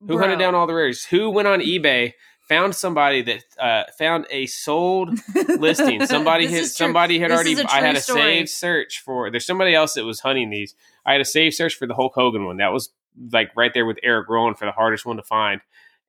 Who 0.01 0.07
Bro. 0.09 0.18
hunted 0.18 0.38
down 0.38 0.55
all 0.55 0.66
the 0.66 0.75
rarities? 0.75 1.05
Who 1.05 1.31
went 1.31 1.46
on 1.46 1.61
eBay, 1.61 2.14
found 2.48 2.75
somebody 2.75 3.22
that 3.22 3.44
uh, 3.61 3.85
found 3.98 4.27
a 4.31 4.46
sold 4.46 5.18
listing? 5.48 6.05
Somebody 6.07 6.46
had 6.48 6.64
somebody 6.66 7.18
had 7.20 7.31
This 7.31 7.37
already. 7.37 7.62
I 7.64 7.81
had 7.83 7.96
a 7.96 8.01
story. 8.01 8.20
saved 8.20 8.48
search 8.48 9.01
for. 9.05 9.31
There's 9.31 9.46
somebody 9.46 9.75
else 9.75 9.94
that 9.94 10.05
was 10.05 10.20
hunting 10.20 10.51
these. 10.51 10.75
I 11.07 11.12
had 11.12 11.20
a 11.20 11.25
saved 11.27 11.55
search 11.55 11.75
for 11.77 11.87
the 11.87 11.94
Hulk 11.94 12.14
Hogan 12.14 12.46
one. 12.46 12.57
That 12.57 12.72
was 12.72 12.90
like 13.31 13.51
right 13.57 13.72
there 13.75 13.85
with 13.87 13.98
Eric 14.03 14.29
Rowan 14.29 14.55
for 14.55 14.64
the 14.64 14.72
hardest 14.72 15.05
one 15.07 15.18
to 15.18 15.22
find. 15.22 15.61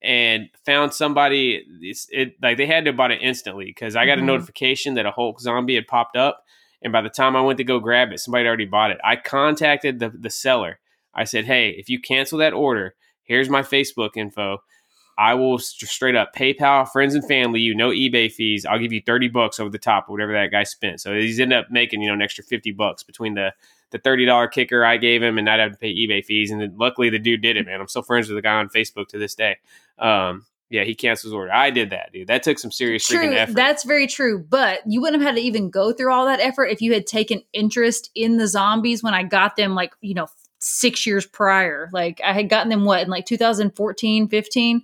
And 0.04 0.50
found 0.66 0.94
somebody. 0.94 1.64
It's, 1.82 2.08
it 2.12 2.36
like 2.42 2.58
they 2.58 2.66
had 2.66 2.84
to 2.86 2.90
have 2.90 2.98
bought 2.98 3.12
it 3.12 3.22
instantly 3.22 3.66
because 3.66 3.96
I 3.96 4.06
got 4.06 4.18
Mhm. 4.18 4.24
a 4.24 4.26
notification 4.26 4.96
that 4.96 5.06
a 5.06 5.12
Hulk 5.12 5.40
zombie 5.40 5.76
had 5.76 5.88
popped 5.88 6.18
up. 6.18 6.44
And 6.82 6.92
by 6.92 7.02
the 7.02 7.10
time 7.10 7.36
I 7.38 7.42
went 7.42 7.58
to 7.60 7.64
go 7.64 7.80
grab 7.80 8.12
it, 8.12 8.20
somebody 8.20 8.44
had 8.44 8.50
already 8.50 8.66
bought 8.66 8.92
it. 8.92 8.98
I 9.04 9.16
contacted 9.16 10.00
the 10.00 10.10
the 10.10 10.30
seller. 10.30 10.80
I 11.14 11.24
said, 11.24 11.46
"Hey, 11.46 11.70
if 11.70 11.90
you 11.90 12.02
cancel 12.02 12.38
that 12.40 12.52
order, 12.54 12.96
here's 13.24 13.50
my 13.50 13.62
Facebook 13.62 14.18
info. 14.18 14.62
I 15.18 15.36
will 15.36 15.60
st- 15.60 15.90
straight 15.90 16.16
up 16.16 16.34
PayPal, 16.36 16.90
friends 16.92 17.14
and 17.16 17.26
family, 17.26 17.60
you 17.62 17.74
no 17.76 17.90
eBay 17.92 18.30
fees. 18.32 18.66
I'll 18.66 18.80
give 18.80 18.92
you 18.92 19.02
30 19.06 19.28
bucks 19.30 19.60
over 19.60 19.70
the 19.70 19.78
top 19.78 20.06
of 20.06 20.10
whatever 20.10 20.34
that 20.34 20.52
guy 20.52 20.64
spent. 20.64 21.00
So 21.02 21.14
he's 21.14 21.40
ended 21.40 21.60
up 21.60 21.68
making, 21.72 22.02
you 22.02 22.08
know, 22.10 22.16
an 22.16 22.22
extra 22.24 22.44
50 22.44 22.72
bucks 22.72 23.04
between 23.04 23.36
the 23.36 23.54
the 23.94 24.00
$30 24.00 24.52
kicker 24.52 24.84
I 24.84 24.98
gave 24.98 25.24
him 25.24 25.38
and 25.38 25.46
not 25.46 25.60
having 25.60 25.74
to 25.74 25.80
pay 25.80 25.94
eBay 25.94 26.26
fees. 26.26 26.52
And 26.52 26.60
then 26.60 26.74
luckily 26.78 27.10
the 27.10 27.20
dude 27.20 27.42
did 27.42 27.56
it, 27.56 27.66
man. 27.66 27.80
I'm 27.80 27.88
still 27.88 28.02
friends 28.02 28.28
with 28.28 28.36
the 28.36 28.42
guy 28.42 28.56
on 28.56 28.68
Facebook 28.68 29.08
to 29.10 29.18
this 29.18 29.36
day. 29.36 29.58
Um, 29.98 30.46
yeah, 30.70 30.84
he 30.84 30.96
cancels 30.96 31.26
his 31.26 31.34
order. 31.34 31.54
I 31.54 31.70
did 31.70 31.92
that, 31.92 32.12
dude. 32.12 32.28
That 32.28 32.42
took 32.42 32.58
some 32.58 32.72
serious 32.72 33.08
True, 33.08 33.20
freaking 33.20 33.36
effort. 33.36 33.54
that's 33.54 33.84
very 33.84 34.08
true. 34.08 34.40
But 34.40 34.82
you 34.88 35.02
wouldn't 35.02 35.22
have 35.22 35.30
had 35.30 35.36
to 35.36 35.42
even 35.42 35.70
go 35.70 35.94
through 35.94 36.12
all 36.12 36.26
that 36.26 36.40
effort 36.40 36.66
if 36.66 36.82
you 36.82 36.92
had 36.94 37.06
taken 37.06 37.44
interest 37.54 38.10
in 38.16 38.38
the 38.38 38.48
zombies 38.48 39.04
when 39.04 39.14
I 39.14 39.22
got 39.22 39.56
them, 39.56 39.76
like, 39.76 39.94
you 40.02 40.16
know, 40.16 40.28
six 40.58 41.06
years 41.06 41.28
prior. 41.28 41.90
Like, 41.94 42.20
I 42.26 42.34
had 42.34 42.50
gotten 42.50 42.70
them, 42.70 42.86
what, 42.86 43.04
in 43.04 43.10
like 43.10 43.28
2014, 43.28 44.28
15? 44.30 44.82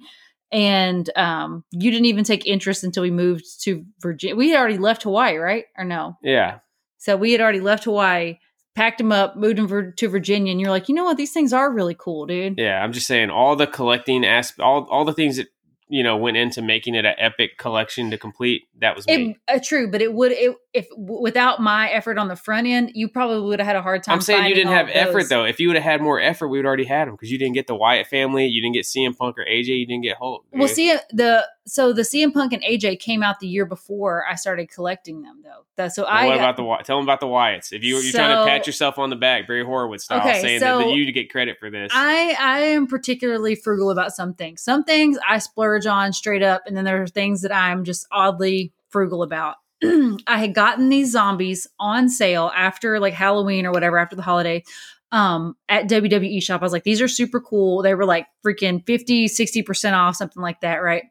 And 0.51 1.09
um, 1.17 1.63
you 1.71 1.89
didn't 1.89 2.05
even 2.05 2.23
take 2.23 2.45
interest 2.45 2.83
until 2.83 3.01
we 3.01 3.11
moved 3.11 3.63
to 3.63 3.83
Virginia. 3.99 4.35
We 4.35 4.49
had 4.49 4.59
already 4.59 4.77
left 4.77 5.03
Hawaii, 5.03 5.37
right? 5.37 5.65
Or 5.75 5.85
no? 5.85 6.17
yeah. 6.21 6.59
So 6.99 7.15
we 7.15 7.31
had 7.31 7.39
already 7.39 7.61
left 7.61 7.85
Hawaii, 7.85 8.39
packed 8.79 8.97
them 8.99 9.11
up, 9.11 9.35
moved 9.35 9.57
them 9.57 9.93
to 9.97 10.07
Virginia, 10.07 10.51
and 10.51 10.61
you're 10.61 10.69
like, 10.69 10.87
you 10.87 10.95
know 10.95 11.03
what? 11.03 11.17
These 11.17 11.33
things 11.33 11.51
are 11.51 11.69
really 11.69 11.95
cool, 11.99 12.25
dude. 12.25 12.57
Yeah, 12.57 12.81
I'm 12.81 12.93
just 12.93 13.07
saying 13.07 13.29
all 13.29 13.57
the 13.57 13.67
collecting 13.67 14.25
asp- 14.25 14.61
all 14.61 14.87
all 14.89 15.03
the 15.03 15.11
things 15.11 15.35
that 15.35 15.47
you 15.89 16.01
know 16.01 16.15
went 16.15 16.37
into 16.37 16.61
making 16.61 16.95
it 16.95 17.03
an 17.03 17.15
epic 17.17 17.57
collection 17.57 18.09
to 18.11 18.17
complete. 18.17 18.69
That 18.79 18.95
was 18.95 19.05
me. 19.05 19.37
It, 19.49 19.53
uh, 19.53 19.59
true, 19.61 19.91
but 19.91 20.01
it 20.01 20.13
would 20.13 20.31
it, 20.31 20.55
if 20.73 20.87
w- 20.91 21.21
without 21.21 21.61
my 21.61 21.89
effort 21.89 22.17
on 22.17 22.29
the 22.29 22.37
front 22.37 22.67
end, 22.67 22.91
you 22.93 23.09
probably 23.09 23.41
would 23.41 23.59
have 23.59 23.67
had 23.67 23.75
a 23.75 23.81
hard 23.81 24.01
time. 24.01 24.13
I'm 24.13 24.21
saying 24.21 24.45
you 24.45 24.55
didn't 24.55 24.71
have 24.71 24.87
effort 24.93 25.23
those. 25.23 25.29
though. 25.29 25.43
If 25.43 25.59
you 25.59 25.67
would 25.67 25.75
have 25.75 25.83
had 25.83 26.01
more 26.01 26.21
effort, 26.21 26.47
we 26.47 26.57
would 26.57 26.65
already 26.65 26.85
had 26.85 27.09
them 27.09 27.15
because 27.15 27.29
you 27.29 27.37
didn't 27.37 27.55
get 27.55 27.67
the 27.67 27.75
Wyatt 27.75 28.07
family, 28.07 28.45
you 28.45 28.61
didn't 28.61 28.75
get 28.75 28.85
CM 28.85 29.17
Punk 29.17 29.37
or 29.37 29.43
AJ, 29.43 29.67
you 29.67 29.85
didn't 29.85 30.03
get 30.03 30.15
Hulk. 30.15 30.45
Well, 30.53 30.69
see 30.69 30.95
the 31.11 31.45
so 31.69 31.93
the 31.93 32.01
CM 32.01 32.33
Punk 32.33 32.53
and 32.53 32.63
AJ 32.63 32.99
came 32.99 33.21
out 33.21 33.39
the 33.39 33.47
year 33.47 33.65
before 33.65 34.25
I 34.27 34.35
started 34.35 34.69
collecting 34.71 35.21
them, 35.21 35.41
though. 35.43 35.65
That 35.77 35.93
so 35.93 36.03
Well, 36.03 36.11
I 36.11 36.25
what 36.25 36.35
about 36.35 36.57
the 36.57 36.83
tell 36.83 36.97
them 36.97 37.05
about 37.05 37.19
the 37.19 37.27
Wyatts? 37.27 37.71
If 37.71 37.83
you 37.83 37.97
you're 37.99 38.11
trying 38.11 38.37
to 38.37 38.45
pat 38.45 38.65
yourself 38.67 38.97
on 38.97 39.09
the 39.09 39.15
back, 39.15 39.47
Barry 39.47 39.63
Horowitz 39.63 40.05
style, 40.05 40.19
Okay, 40.19 40.41
saying 40.41 40.59
so 40.59 40.79
that, 40.79 40.85
that 40.85 40.95
you 40.95 41.11
get 41.11 41.31
credit 41.31 41.57
for 41.59 41.69
this. 41.69 41.91
I 41.93 42.35
I 42.39 42.59
am 42.59 42.87
particularly 42.87 43.55
frugal 43.55 43.91
about 43.91 44.11
some 44.11 44.33
things. 44.33 44.61
Some 44.61 44.83
things 44.83 45.17
I 45.27 45.37
splurge 45.37 45.85
on 45.85 46.11
straight 46.13 46.43
up, 46.43 46.63
and 46.65 46.75
then 46.75 46.85
there 46.85 47.01
are 47.01 47.07
things 47.07 47.41
that 47.41 47.55
I'm 47.55 47.83
just 47.83 48.07
oddly 48.11 48.73
frugal 48.89 49.23
about. 49.23 49.57
I 49.83 50.39
had 50.39 50.53
gotten 50.53 50.89
these 50.89 51.11
zombies 51.11 51.67
on 51.79 52.09
sale 52.09 52.51
after 52.55 52.99
like 52.99 53.13
Halloween 53.13 53.65
or 53.65 53.71
whatever 53.71 53.97
after 53.97 54.15
the 54.15 54.21
holiday 54.21 54.63
um 55.11 55.55
at 55.67 55.87
WWE 55.87 56.41
shop. 56.43 56.61
I 56.61 56.65
was 56.65 56.73
like, 56.73 56.83
these 56.83 57.01
are 57.01 57.07
super 57.07 57.39
cool. 57.39 57.81
They 57.81 57.95
were 57.95 58.05
like 58.05 58.27
freaking 58.45 58.85
50, 58.85 59.27
60% 59.27 59.93
off, 59.93 60.15
something 60.15 60.41
like 60.41 60.61
that, 60.61 60.77
right? 60.77 61.03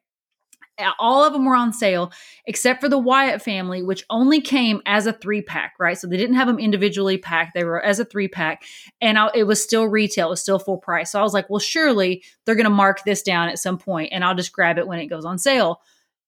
All 0.98 1.24
of 1.24 1.32
them 1.32 1.44
were 1.44 1.54
on 1.54 1.72
sale 1.72 2.12
except 2.46 2.80
for 2.80 2.88
the 2.88 2.98
Wyatt 2.98 3.42
family, 3.42 3.82
which 3.82 4.04
only 4.10 4.40
came 4.40 4.80
as 4.86 5.06
a 5.06 5.12
three 5.12 5.42
pack, 5.42 5.74
right? 5.78 5.98
So 5.98 6.06
they 6.06 6.16
didn't 6.16 6.36
have 6.36 6.46
them 6.46 6.58
individually 6.58 7.18
packed. 7.18 7.54
They 7.54 7.64
were 7.64 7.82
as 7.82 7.98
a 7.98 8.04
three 8.04 8.28
pack 8.28 8.62
and 9.00 9.18
I, 9.18 9.30
it 9.34 9.44
was 9.44 9.62
still 9.62 9.84
retail, 9.86 10.28
it 10.28 10.30
was 10.30 10.42
still 10.42 10.58
full 10.58 10.78
price. 10.78 11.12
So 11.12 11.20
I 11.20 11.22
was 11.22 11.34
like, 11.34 11.50
well, 11.50 11.58
surely 11.58 12.22
they're 12.44 12.54
going 12.54 12.64
to 12.64 12.70
mark 12.70 13.04
this 13.04 13.22
down 13.22 13.48
at 13.48 13.58
some 13.58 13.78
point, 13.78 14.10
and 14.12 14.24
I'll 14.24 14.34
just 14.34 14.52
grab 14.52 14.78
it 14.78 14.86
when 14.86 14.98
it 14.98 15.06
goes 15.06 15.24
on 15.24 15.38
sale. 15.38 15.80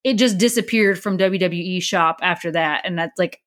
It 0.04 0.14
just 0.14 0.38
disappeared 0.38 0.98
from 1.00 1.18
WWE 1.18 1.82
shop 1.82 2.18
after 2.22 2.50
that, 2.52 2.82
and 2.84 2.98
that's 2.98 3.18
like 3.18 3.40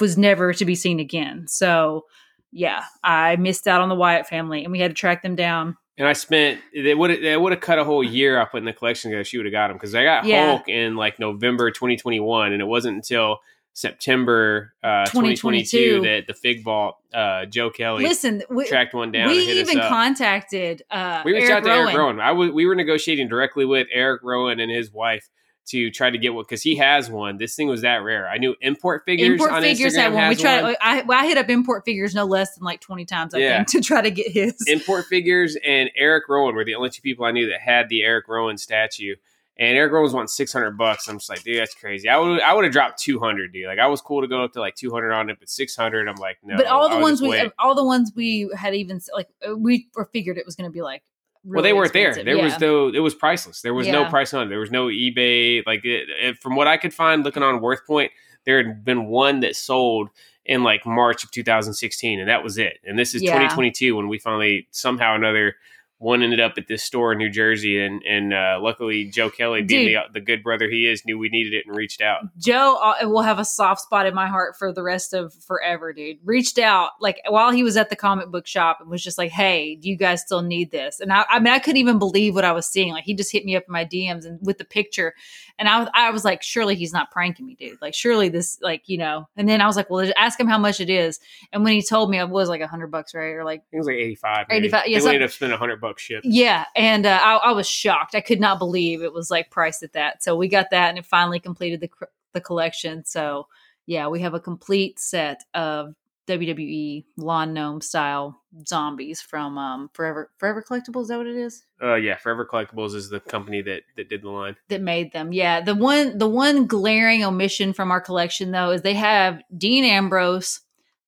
was 0.00 0.16
never 0.16 0.52
to 0.54 0.64
be 0.64 0.74
seen 0.74 1.00
again. 1.00 1.46
So 1.48 2.04
yeah, 2.52 2.84
I 3.02 3.36
missed 3.36 3.66
out 3.66 3.80
on 3.80 3.88
the 3.88 3.94
Wyatt 3.94 4.26
family, 4.26 4.64
and 4.64 4.72
we 4.72 4.80
had 4.80 4.90
to 4.90 4.94
track 4.94 5.22
them 5.22 5.36
down. 5.36 5.76
And 5.98 6.06
I 6.06 6.12
spent 6.12 6.60
they 6.74 6.94
would 6.94 7.22
they 7.22 7.36
would 7.36 7.52
have 7.52 7.60
cut 7.60 7.78
a 7.78 7.84
whole 7.84 8.02
year 8.04 8.38
off 8.38 8.50
putting 8.52 8.66
the 8.66 8.72
collection 8.72 9.10
together. 9.10 9.24
She 9.24 9.36
would 9.38 9.46
have 9.46 9.52
got 9.52 9.68
them 9.68 9.76
because 9.76 9.94
I 9.94 10.04
got 10.04 10.24
Yeah. 10.24 10.46
Hulk 10.48 10.68
in 10.68 10.96
like 10.96 11.18
November 11.18 11.70
2021, 11.70 12.52
and 12.52 12.60
it 12.60 12.66
wasn't 12.66 12.96
until 12.96 13.38
September 13.72 14.72
uh, 14.82 15.04
2022 15.06 16.00
2022 16.00 16.00
that 16.02 16.26
the 16.26 16.32
Fig 16.34 16.64
Vault 16.64 16.96
uh, 17.12 17.44
Joe 17.44 17.68
Kelly 17.70 18.04
Listen, 18.04 18.42
we, 18.48 18.66
tracked 18.66 18.94
one 18.94 19.12
down. 19.12 19.28
we 19.28 19.38
even 19.38 19.78
contacted 19.78 20.82
uh, 20.90 21.22
we 21.24 21.32
reached 21.34 21.50
Eric 21.50 21.58
out 21.58 21.64
to 21.64 21.70
Rowan. 21.70 21.86
Eric 21.88 21.96
Rowan. 21.98 22.20
I 22.20 22.32
was 22.32 22.50
we 22.52 22.66
were 22.66 22.74
negotiating 22.74 23.28
directly 23.28 23.64
with 23.66 23.86
Eric 23.92 24.22
Rowan 24.24 24.60
and 24.60 24.70
his 24.70 24.90
wife 24.90 25.28
to 25.66 25.90
try 25.90 26.10
to 26.10 26.18
get 26.18 26.32
one 26.34 26.44
because 26.44 26.62
he 26.62 26.76
has 26.76 27.10
one. 27.10 27.38
This 27.38 27.54
thing 27.56 27.68
was 27.68 27.82
that 27.82 28.02
rare. 28.02 28.28
I 28.28 28.38
knew 28.38 28.54
import 28.60 29.02
figures. 29.04 29.28
Import 29.32 29.52
on 29.52 29.62
figures 29.62 29.94
Instagram 29.94 29.96
had 30.02 30.12
one. 30.14 30.28
We 30.28 30.34
tried. 30.36 30.62
one. 30.62 30.76
I, 30.80 31.04
I 31.08 31.26
hit 31.26 31.38
up 31.38 31.48
import 31.50 31.84
figures 31.84 32.14
no 32.14 32.24
less 32.24 32.54
than 32.54 32.64
like 32.64 32.80
twenty 32.80 33.04
times. 33.04 33.34
I 33.34 33.38
Yeah. 33.38 33.56
think 33.58 33.68
to 33.70 33.80
try 33.80 34.00
to 34.02 34.10
get 34.10 34.30
his. 34.30 34.54
import 34.66 35.06
figures 35.06 35.56
and 35.64 35.90
Eric 35.96 36.28
Rowan 36.28 36.54
were 36.54 36.64
the 36.64 36.74
only 36.74 36.90
two 36.90 37.02
people 37.02 37.24
I 37.24 37.32
knew 37.32 37.48
that 37.50 37.60
had 37.60 37.88
the 37.88 38.02
Eric 38.02 38.28
Rowan 38.28 38.58
statue. 38.58 39.16
And 39.58 39.74
Eric 39.78 39.90
Rowan's 39.92 40.12
wanting 40.12 40.28
six 40.28 40.52
hundred 40.52 40.72
bucks. 40.76 41.08
I'm 41.08 41.16
just 41.16 41.30
like, 41.30 41.42
dude, 41.42 41.58
that's 41.58 41.74
crazy. 41.74 42.08
I 42.10 42.18
would 42.18 42.42
I 42.42 42.52
would 42.52 42.64
have 42.64 42.72
dropped 42.74 43.00
two 43.00 43.18
hundred, 43.18 43.52
dude. 43.54 43.66
Like 43.66 43.78
I 43.78 43.86
was 43.86 44.02
cool 44.02 44.20
to 44.20 44.28
go 44.28 44.44
up 44.44 44.52
to 44.52 44.60
like 44.60 44.74
two 44.74 44.90
hundred 44.90 45.12
on 45.12 45.30
it, 45.30 45.38
but 45.40 45.48
six 45.48 45.74
hundred, 45.74 46.08
I'm 46.08 46.16
like, 46.16 46.36
no. 46.44 46.56
but 46.58 46.66
all 46.66 46.90
the 46.90 46.98
ones 47.00 47.22
we, 47.22 47.30
wait. 47.30 47.52
all 47.58 47.74
the 47.74 47.84
ones 47.84 48.12
we 48.14 48.50
had 48.54 48.74
even 48.74 49.00
like 49.14 49.28
uh, 49.48 49.56
we 49.56 49.88
figured 50.12 50.36
it 50.36 50.44
was 50.44 50.54
going 50.56 50.68
to 50.70 50.72
be 50.72 50.82
like. 50.82 51.02
Well, 51.46 51.62
they 51.62 51.72
weren't 51.72 51.92
there. 51.92 52.14
There 52.14 52.36
was 52.42 52.52
Yeah. 52.54 52.58
no. 52.68 52.88
It 52.88 52.98
was 53.00 53.14
priceless. 53.14 53.62
There 53.62 53.74
was 53.74 53.86
no 53.88 54.04
price 54.06 54.34
on 54.34 54.46
it. 54.46 54.48
There 54.50 54.58
was 54.60 54.70
no 54.70 54.86
eBay. 54.86 55.64
Like 55.66 55.84
it, 55.84 56.08
it- 56.20 56.38
from 56.38 56.56
what 56.56 56.66
I 56.66 56.76
could 56.76 56.92
find, 56.92 57.24
looking 57.24 57.42
on 57.42 57.60
WorthPoint, 57.60 58.10
there 58.44 58.58
had 58.62 58.84
been 58.84 59.06
one 59.06 59.40
that 59.40 59.56
sold 59.56 60.08
in 60.44 60.62
like 60.62 60.86
March 60.86 61.24
of 61.24 61.30
2016, 61.32 62.20
and 62.20 62.28
that 62.28 62.42
was 62.44 62.58
it. 62.58 62.78
And 62.84 62.98
this 62.98 63.14
is 63.14 63.22
Yeah. 63.22 63.32
2022 63.32 63.96
when 63.96 64.08
we 64.08 64.18
finally 64.18 64.68
somehow 64.70 65.12
or 65.12 65.16
another 65.16 65.56
one 65.98 66.22
ended 66.22 66.40
up 66.40 66.54
at 66.58 66.68
this 66.68 66.82
store 66.82 67.12
in 67.12 67.18
New 67.18 67.30
Jersey, 67.30 67.80
and 67.80 68.02
and 68.02 68.34
uh, 68.34 68.58
luckily 68.60 69.06
Joe 69.06 69.30
Kelly, 69.30 69.62
being 69.62 69.86
the, 69.86 70.00
the 70.12 70.20
good 70.20 70.42
brother 70.42 70.68
he 70.68 70.86
is, 70.86 71.02
knew 71.06 71.18
we 71.18 71.30
needed 71.30 71.54
it 71.54 71.64
and 71.66 71.74
reached 71.74 72.02
out. 72.02 72.20
Joe 72.38 72.76
uh, 72.82 73.08
will 73.08 73.22
have 73.22 73.38
a 73.38 73.44
soft 73.46 73.80
spot 73.80 74.04
in 74.06 74.14
my 74.14 74.26
heart 74.26 74.56
for 74.58 74.72
the 74.72 74.82
rest 74.82 75.14
of 75.14 75.32
forever, 75.46 75.94
dude. 75.94 76.18
Reached 76.22 76.58
out 76.58 76.90
like 77.00 77.20
while 77.28 77.50
he 77.50 77.62
was 77.62 77.78
at 77.78 77.88
the 77.88 77.96
comic 77.96 78.30
book 78.30 78.46
shop 78.46 78.78
and 78.80 78.90
was 78.90 79.02
just 79.02 79.16
like, 79.16 79.30
"Hey, 79.30 79.76
do 79.76 79.88
you 79.88 79.96
guys 79.96 80.20
still 80.20 80.42
need 80.42 80.70
this?" 80.70 81.00
And 81.00 81.12
I, 81.12 81.24
I 81.30 81.38
mean, 81.38 81.54
I 81.54 81.58
couldn't 81.58 81.78
even 81.78 81.98
believe 81.98 82.34
what 82.34 82.44
I 82.44 82.52
was 82.52 82.66
seeing. 82.66 82.92
Like 82.92 83.04
he 83.04 83.14
just 83.14 83.32
hit 83.32 83.46
me 83.46 83.56
up 83.56 83.64
in 83.66 83.72
my 83.72 83.86
DMs 83.86 84.26
and 84.26 84.38
with 84.42 84.58
the 84.58 84.66
picture, 84.66 85.14
and 85.58 85.66
I 85.66 85.80
was 85.80 85.88
I 85.94 86.10
was 86.10 86.26
like, 86.26 86.42
"Surely 86.42 86.74
he's 86.74 86.92
not 86.92 87.10
pranking 87.10 87.46
me, 87.46 87.56
dude. 87.58 87.78
Like 87.80 87.94
surely 87.94 88.28
this, 88.28 88.58
like 88.60 88.82
you 88.84 88.98
know." 88.98 89.28
And 89.34 89.48
then 89.48 89.62
I 89.62 89.66
was 89.66 89.76
like, 89.76 89.88
"Well, 89.88 90.12
ask 90.18 90.38
him 90.38 90.46
how 90.46 90.58
much 90.58 90.78
it 90.78 90.90
is." 90.90 91.20
And 91.54 91.64
when 91.64 91.72
he 91.72 91.80
told 91.80 92.10
me, 92.10 92.18
it 92.18 92.28
was 92.28 92.50
like 92.50 92.60
a 92.60 92.66
hundred 92.66 92.90
bucks, 92.90 93.14
right? 93.14 93.32
Or 93.32 93.44
like 93.44 93.62
it 93.72 93.78
was 93.78 93.86
like 93.86 93.96
eighty 93.96 94.14
five. 94.14 94.46
Eighty 94.50 94.68
five. 94.68 94.88
Yeah, 94.88 95.00
we 95.00 95.06
ended 95.06 95.22
up 95.22 95.30
spending 95.30 95.54
a 95.54 95.58
hundred 95.58 95.80
bucks 95.80 95.85
Yeah, 96.24 96.64
and 96.74 97.06
uh, 97.06 97.20
I, 97.22 97.36
I, 97.36 97.52
was 97.52 97.68
shocked. 97.68 98.14
I 98.14 98.20
could 98.20 98.40
not 98.40 98.58
believe 98.58 99.02
it 99.02 99.12
was 99.12 99.30
like 99.30 99.50
priced 99.50 99.82
at 99.82 99.92
that. 99.92 100.22
So 100.22 100.36
we 100.36 100.48
got 100.48 100.70
that, 100.70 100.90
and 100.90 100.98
it 100.98 101.06
finally 101.06 101.40
completed 101.40 101.80
the 101.80 101.90
the 102.32 102.40
collection. 102.40 103.04
So 103.04 103.48
yeah, 103.86 104.08
we 104.08 104.20
have 104.20 104.34
a 104.34 104.40
complete 104.40 104.98
set 104.98 105.42
of 105.54 105.94
WWE 106.26 107.04
lawn 107.16 107.52
gnome 107.54 107.80
style 107.80 108.42
zombies 108.66 109.20
from 109.20 109.58
um, 109.58 109.90
Forever 109.92 110.30
Forever 110.38 110.62
Collectibles. 110.62 111.02
Is 111.02 111.08
that 111.08 111.18
what 111.18 111.26
it 111.26 111.36
is? 111.36 111.64
Uh, 111.82 111.94
yeah, 111.94 112.16
Forever 112.16 112.46
Collectibles 112.50 112.94
is 112.94 113.08
the 113.08 113.20
company 113.20 113.62
that 113.62 113.82
that 113.96 114.08
did 114.08 114.22
the 114.22 114.30
line 114.30 114.56
that 114.68 114.82
made 114.82 115.12
them. 115.12 115.32
Yeah, 115.32 115.60
the 115.60 115.74
one 115.74 116.18
the 116.18 116.28
one 116.28 116.66
glaring 116.66 117.24
omission 117.24 117.72
from 117.72 117.90
our 117.90 118.00
collection 118.00 118.50
though 118.50 118.70
is 118.70 118.82
they 118.82 118.94
have 118.94 119.40
Dean 119.56 119.84
Ambrose 119.84 120.60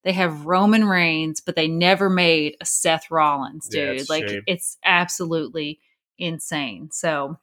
they 0.03 0.13
have 0.13 0.45
Roman 0.45 0.85
Reigns, 0.85 1.41
but 1.41 1.55
they 1.55 1.67
never 1.67 2.09
made 2.09 2.55
a 2.61 2.65
Seth 2.65 3.11
Rollins, 3.11 3.67
dude. 3.67 3.97
Yeah, 3.97 4.03
like 4.09 4.27
shame. 4.27 4.43
it's 4.47 4.77
absolutely 4.83 5.79
insane. 6.17 6.89
So 6.91 7.37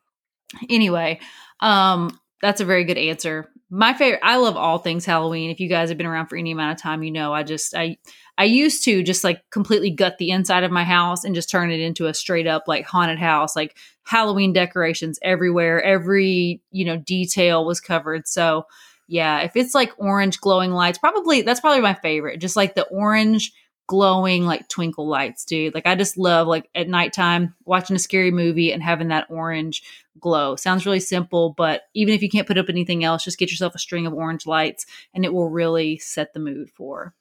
anyway, 0.69 1.21
um 1.61 2.19
that's 2.43 2.61
a 2.61 2.67
very 2.67 2.85
good 2.85 2.99
answer. 2.99 3.51
My 3.71 3.95
favorite 3.95 4.21
I 4.23 4.37
love 4.37 4.57
all 4.57 4.79
things 4.79 5.05
Halloween. 5.05 5.51
If 5.51 5.61
you 5.61 5.69
guys 5.69 5.89
have 5.89 5.99
been 5.99 6.07
around 6.07 6.27
for 6.27 6.37
any 6.37 6.53
amount 6.53 6.79
of 6.79 6.83
time, 6.83 7.03
you 7.03 7.11
know 7.11 7.33
I 7.33 7.43
just 7.43 7.75
I 7.75 7.99
I 8.39 8.45
used 8.45 8.85
to 8.85 9.03
just 9.03 9.25
like 9.25 9.43
completely 9.51 9.91
gut 9.91 10.19
the 10.19 10.31
inside 10.31 10.63
of 10.63 10.71
my 10.71 10.85
house 10.85 11.25
and 11.25 11.35
just 11.35 11.51
turn 11.51 11.71
it 11.71 11.81
into 11.81 12.07
a 12.07 12.15
straight 12.15 12.47
up 12.47 12.65
like 12.67 12.87
haunted 12.87 13.19
house, 13.19 13.57
like 13.57 13.77
Halloween 14.05 14.53
decorations 14.53 15.19
everywhere. 15.23 15.83
Every, 15.83 16.61
you 16.71 16.85
know, 16.85 16.99
detail 16.99 17.65
was 17.65 17.81
covered. 17.81 18.29
So 18.29 18.67
yeah, 19.07 19.41
if 19.41 19.57
it's 19.57 19.75
like 19.75 19.93
orange 19.99 20.41
glowing 20.41 20.73
lights, 20.73 20.99
probably 20.99 21.43
that's 21.43 21.61
probably 21.61 21.81
my 21.81 21.95
favorite. 21.95 22.41
Just 22.41 22.57
like 22.57 22.75
the 22.75 22.87
orange 22.87 23.53
glowing 23.87 24.45
like 24.45 24.69
twinkle 24.69 25.07
lights, 25.07 25.45
dude. 25.45 25.75
Like 25.75 25.87
I 25.87 25.95
just 25.95 26.19
love 26.19 26.49
like 26.49 26.69
at 26.75 26.89
nighttime 26.89 27.55
watching 27.65 27.97
a 27.97 28.01
scary 28.01 28.33
movie 28.33 28.73
and 28.73 28.83
having 28.83 29.09
that 29.09 29.31
orange 29.31 29.83
glow. 30.19 30.57
Sounds 30.57 30.87
really 30.87 31.01
simple, 31.01 31.55
but 31.57 31.83
even 31.95 32.15
if 32.15 32.23
you 32.23 32.29
can't 32.29 32.49
put 32.49 32.59
up 32.59 32.69
anything 32.69 33.05
else, 33.05 33.25
just 33.25 33.39
get 33.39 33.51
yourself 33.51 33.75
a 33.75 33.79
string 33.79 34.07
of 34.07 34.15
orange 34.15 34.47
lights 34.47 34.87
and 35.15 35.25
it 35.25 35.33
will 35.33 35.49
really 35.49 35.99
set 35.99 36.33
the 36.33 36.41
mood 36.41 36.71
for 36.71 37.15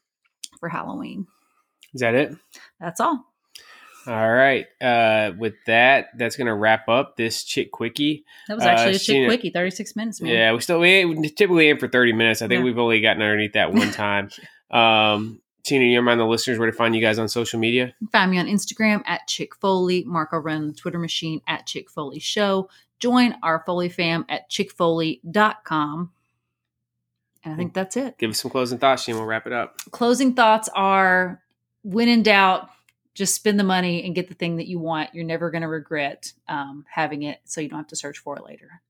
for 0.59 0.69
Halloween. 0.69 1.27
Is 1.93 2.01
that 2.01 2.15
it? 2.15 2.35
That's 2.79 2.99
all. 2.99 3.25
All 4.07 4.31
right. 4.31 4.65
Uh, 4.79 5.31
with 5.37 5.53
that, 5.67 6.09
that's 6.17 6.35
going 6.35 6.47
to 6.47 6.53
wrap 6.53 6.87
up 6.87 7.17
this 7.17 7.43
chick 7.43 7.71
quickie. 7.71 8.25
That 8.47 8.55
was 8.55 8.65
actually 8.65 8.93
uh, 8.93 8.95
a 8.95 8.99
chick 8.99 9.27
quickie, 9.27 9.49
36 9.49 9.95
minutes, 9.95 10.21
man. 10.21 10.33
Yeah, 10.33 10.53
we 10.53 10.61
still, 10.61 10.79
we 10.79 11.29
typically 11.29 11.69
aim 11.69 11.79
for 11.79 11.87
30 11.87 12.13
minutes. 12.13 12.41
I 12.41 12.47
think 12.47 12.59
yeah. 12.59 12.65
we've 12.65 12.77
only 12.77 13.01
gotten 13.01 13.21
underneath 13.21 13.53
that 13.53 13.73
one 13.73 13.91
time. 13.91 14.29
um, 14.71 15.41
Tina, 15.63 15.85
you 15.85 15.97
remind 15.97 16.19
the 16.19 16.25
listeners 16.25 16.59
where 16.59 16.69
to 16.69 16.77
find 16.77 16.93
you 16.93 17.01
guys 17.01 17.17
on 17.17 17.27
social 17.27 17.59
media? 17.59 17.95
Find 18.11 18.29
me 18.29 18.37
on 18.37 18.45
Instagram 18.45 19.01
at 19.07 19.27
Chick 19.27 19.55
Foley. 19.55 20.03
Marco 20.05 20.37
run 20.37 20.67
the 20.67 20.73
Twitter 20.73 20.99
machine 20.99 21.41
at 21.47 21.65
Chick 21.65 21.89
Foley 21.89 22.19
Show. 22.19 22.69
Join 22.99 23.35
our 23.41 23.63
Foley 23.65 23.89
fam 23.89 24.25
at 24.29 24.49
chickfoley.com. 24.51 26.11
And 27.43 27.53
I 27.53 27.57
think 27.57 27.73
that's 27.73 27.97
it. 27.97 28.17
Give 28.19 28.29
us 28.29 28.41
some 28.41 28.51
closing 28.51 28.77
thoughts, 28.77 29.07
and 29.07 29.17
we'll 29.17 29.25
wrap 29.25 29.47
it 29.47 29.53
up. 29.53 29.77
Closing 29.91 30.33
thoughts 30.33 30.69
are 30.75 31.41
when 31.83 32.09
in 32.09 32.23
doubt, 32.23 32.69
just 33.15 33.33
spend 33.33 33.57
the 33.57 33.63
money 33.63 34.03
and 34.05 34.13
get 34.13 34.27
the 34.27 34.35
thing 34.35 34.57
that 34.57 34.67
you 34.67 34.77
want. 34.77 35.15
You're 35.15 35.23
never 35.23 35.49
going 35.49 35.61
to 35.61 35.67
regret 35.67 36.33
um, 36.47 36.85
having 36.91 37.23
it, 37.23 37.39
so 37.45 37.61
you 37.61 37.69
don't 37.69 37.79
have 37.79 37.87
to 37.87 37.95
search 37.95 38.19
for 38.19 38.37
it 38.37 38.43
later. 38.43 38.81